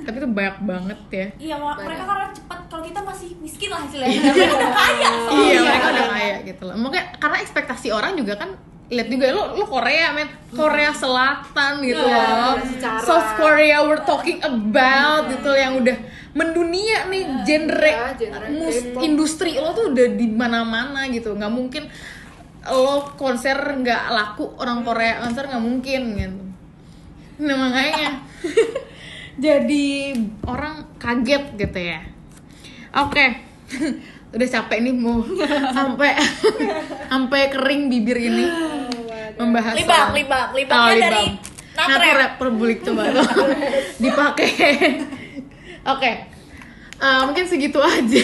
Tapi 0.00 0.16
itu 0.16 0.28
banyak 0.28 0.56
banget 0.60 1.00
ya. 1.08 1.26
iya 1.38 1.56
Banyak. 1.56 1.84
mereka 1.84 2.04
karena 2.04 2.28
cepat 2.32 2.58
kalau 2.66 2.82
kita 2.82 3.00
masih 3.00 3.30
miskin 3.38 3.68
lah 3.68 3.80
istilahnya. 3.80 4.18
Mereka 4.26 4.50
udah 4.50 4.72
kaya. 4.72 5.06
Soalnya. 5.06 5.42
Iya, 5.44 5.58
mereka 5.62 5.86
udah 5.88 6.06
kaya 6.08 6.36
gitu 6.44 6.62
loh. 6.64 6.76
Mungkin 6.76 7.02
karena 7.16 7.36
ekspektasi 7.38 7.88
orang 7.88 8.12
juga 8.14 8.34
kan 8.36 8.50
lihat 8.88 9.06
juga 9.06 9.30
lo 9.30 9.54
lo 9.54 9.64
Korea 9.64 10.10
men. 10.10 10.26
Korea 10.50 10.90
Selatan 10.90 11.72
gitu 11.80 12.02
Iya, 12.02 12.18
loh. 12.18 12.54
secara- 12.60 12.98
South 13.00 13.30
Korea 13.36 13.76
we're 13.80 14.02
talking 14.02 14.38
about 14.40 15.30
gitu 15.30 15.50
yang 15.52 15.78
udah 15.78 15.94
mendunia 16.32 17.06
nih 17.06 17.22
genre, 17.44 17.78
Iya, 17.86 18.06
genre 18.16 18.46
mus- 18.50 18.90
industri 19.00 19.54
lo 19.54 19.70
tuh 19.70 19.90
udah 19.90 20.06
di 20.10 20.26
mana-mana 20.26 21.06
gitu. 21.06 21.30
Nggak 21.32 21.52
mungkin 21.52 21.86
lo 22.62 23.14
konser 23.14 23.54
nggak 23.56 24.02
laku 24.10 24.58
orang 24.58 24.82
Korea 24.82 25.22
konser 25.22 25.46
nggak 25.46 25.62
mungkin 25.62 26.00
gitu 26.12 26.39
nah 27.40 27.56
makanya. 27.58 28.10
Jadi 29.40 30.12
orang 30.44 30.84
kaget 30.96 31.56
gitu 31.56 31.80
ya. 31.80 32.00
Oke. 32.94 33.24
Udah 34.30 34.46
capek 34.48 34.78
nih 34.80 34.94
mau 34.94 35.24
sampai 35.76 36.14
sampai 37.08 37.50
kering 37.50 37.88
bibir 37.88 38.20
ini 38.20 38.46
membahas 39.34 39.74
libang 39.74 40.14
soal- 40.14 40.52
libang 40.54 40.78
Oh, 40.78 40.92
dari 40.92 41.26
natrep. 41.74 42.32
Publik 42.36 42.78
coba 42.84 43.10
dipakai. 43.96 44.52
Oke. 45.82 46.12
Eh, 47.00 47.20
mungkin 47.24 47.44
segitu 47.44 47.80
aja. 47.80 48.22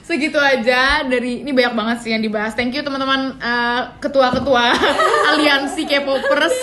Segitu 0.00 0.38
aja 0.38 1.02
dari 1.04 1.42
ini 1.42 1.50
banyak 1.50 1.74
banget 1.74 1.96
sih 2.00 2.10
yang 2.10 2.18
dibahas. 2.18 2.54
Thank 2.54 2.72
you 2.72 2.82
teman-teman 2.82 3.34
eh, 3.36 3.82
ketua-ketua 3.98 4.64
aliansi 5.28 5.82
K-popers 5.84 6.54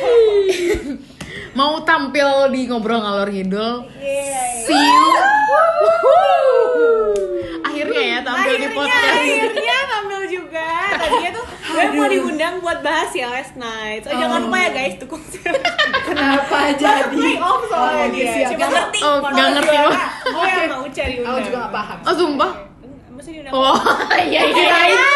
mau 1.58 1.82
tampil 1.82 2.28
di 2.48 2.66
ngobrol 2.66 2.98
ngalor 2.98 3.28
ngidul. 3.28 3.86
See 4.62 4.74
you 4.74 5.06
akhirnya 7.62 8.02
ya 8.02 8.18
tampil 8.20 8.52
di 8.52 8.58
akhirnya 8.60 8.76
podcast. 8.76 9.14
akhirnya 9.16 9.78
tampil 9.88 10.20
juga. 10.28 10.68
Tadinya 10.92 11.30
tuh 11.32 11.44
gue 11.70 11.84
mau 11.92 12.06
diundang 12.06 12.54
buat 12.60 12.78
bahas 12.80 13.10
ya 13.12 13.26
last 13.30 13.54
night. 13.56 14.02
Oh, 14.04 14.12
jangan 14.12 14.38
lupa 14.44 14.58
ya 14.58 14.70
guys 14.70 14.94
dukung 14.96 15.22
kenapa 16.06 16.56
jadi? 16.74 17.08
play 17.10 17.36
off 17.38 17.62
soalnya 17.66 18.04
Oh, 18.04 18.08
dia. 18.10 18.26
siap. 18.28 18.48
Cuma 18.50 18.60
Gak 18.60 18.70
ngerti. 18.70 18.98
oh 19.00 19.16
maaf. 19.18 19.52
ngerti 19.54 19.74
yang 19.74 19.90
mau 20.68 20.84
cari 20.86 21.14
undang. 21.16 21.30
aku 21.30 21.40
juga 21.42 21.58
gak 21.58 21.72
paham. 21.72 21.98
Oh 22.00 22.14
sumpah? 22.14 22.52
Mesti 23.10 23.30
diundang. 23.32 23.52
Oh 23.52 23.76
iya 24.20 24.40
iya 24.44 24.78
iya. 24.86 25.08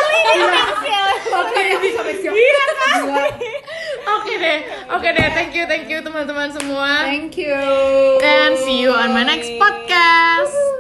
Oke 1.35 1.63
sampai 1.91 2.15
siap. 2.17 2.33
Iya 2.33 2.53
kan? 2.73 2.99
Oke 4.05 4.37
deh, 4.37 4.59
oke 4.93 5.09
deh. 5.09 5.29
Thank 5.33 5.57
you, 5.57 5.65
thank 5.65 5.89
you 5.89 6.05
teman-teman 6.05 6.53
semua. 6.53 7.09
Thank 7.09 7.41
you. 7.41 7.57
And 8.21 8.57
see 8.61 8.85
you 8.85 8.93
on 8.93 9.17
my 9.17 9.25
next 9.25 9.49
podcast. 9.57 10.75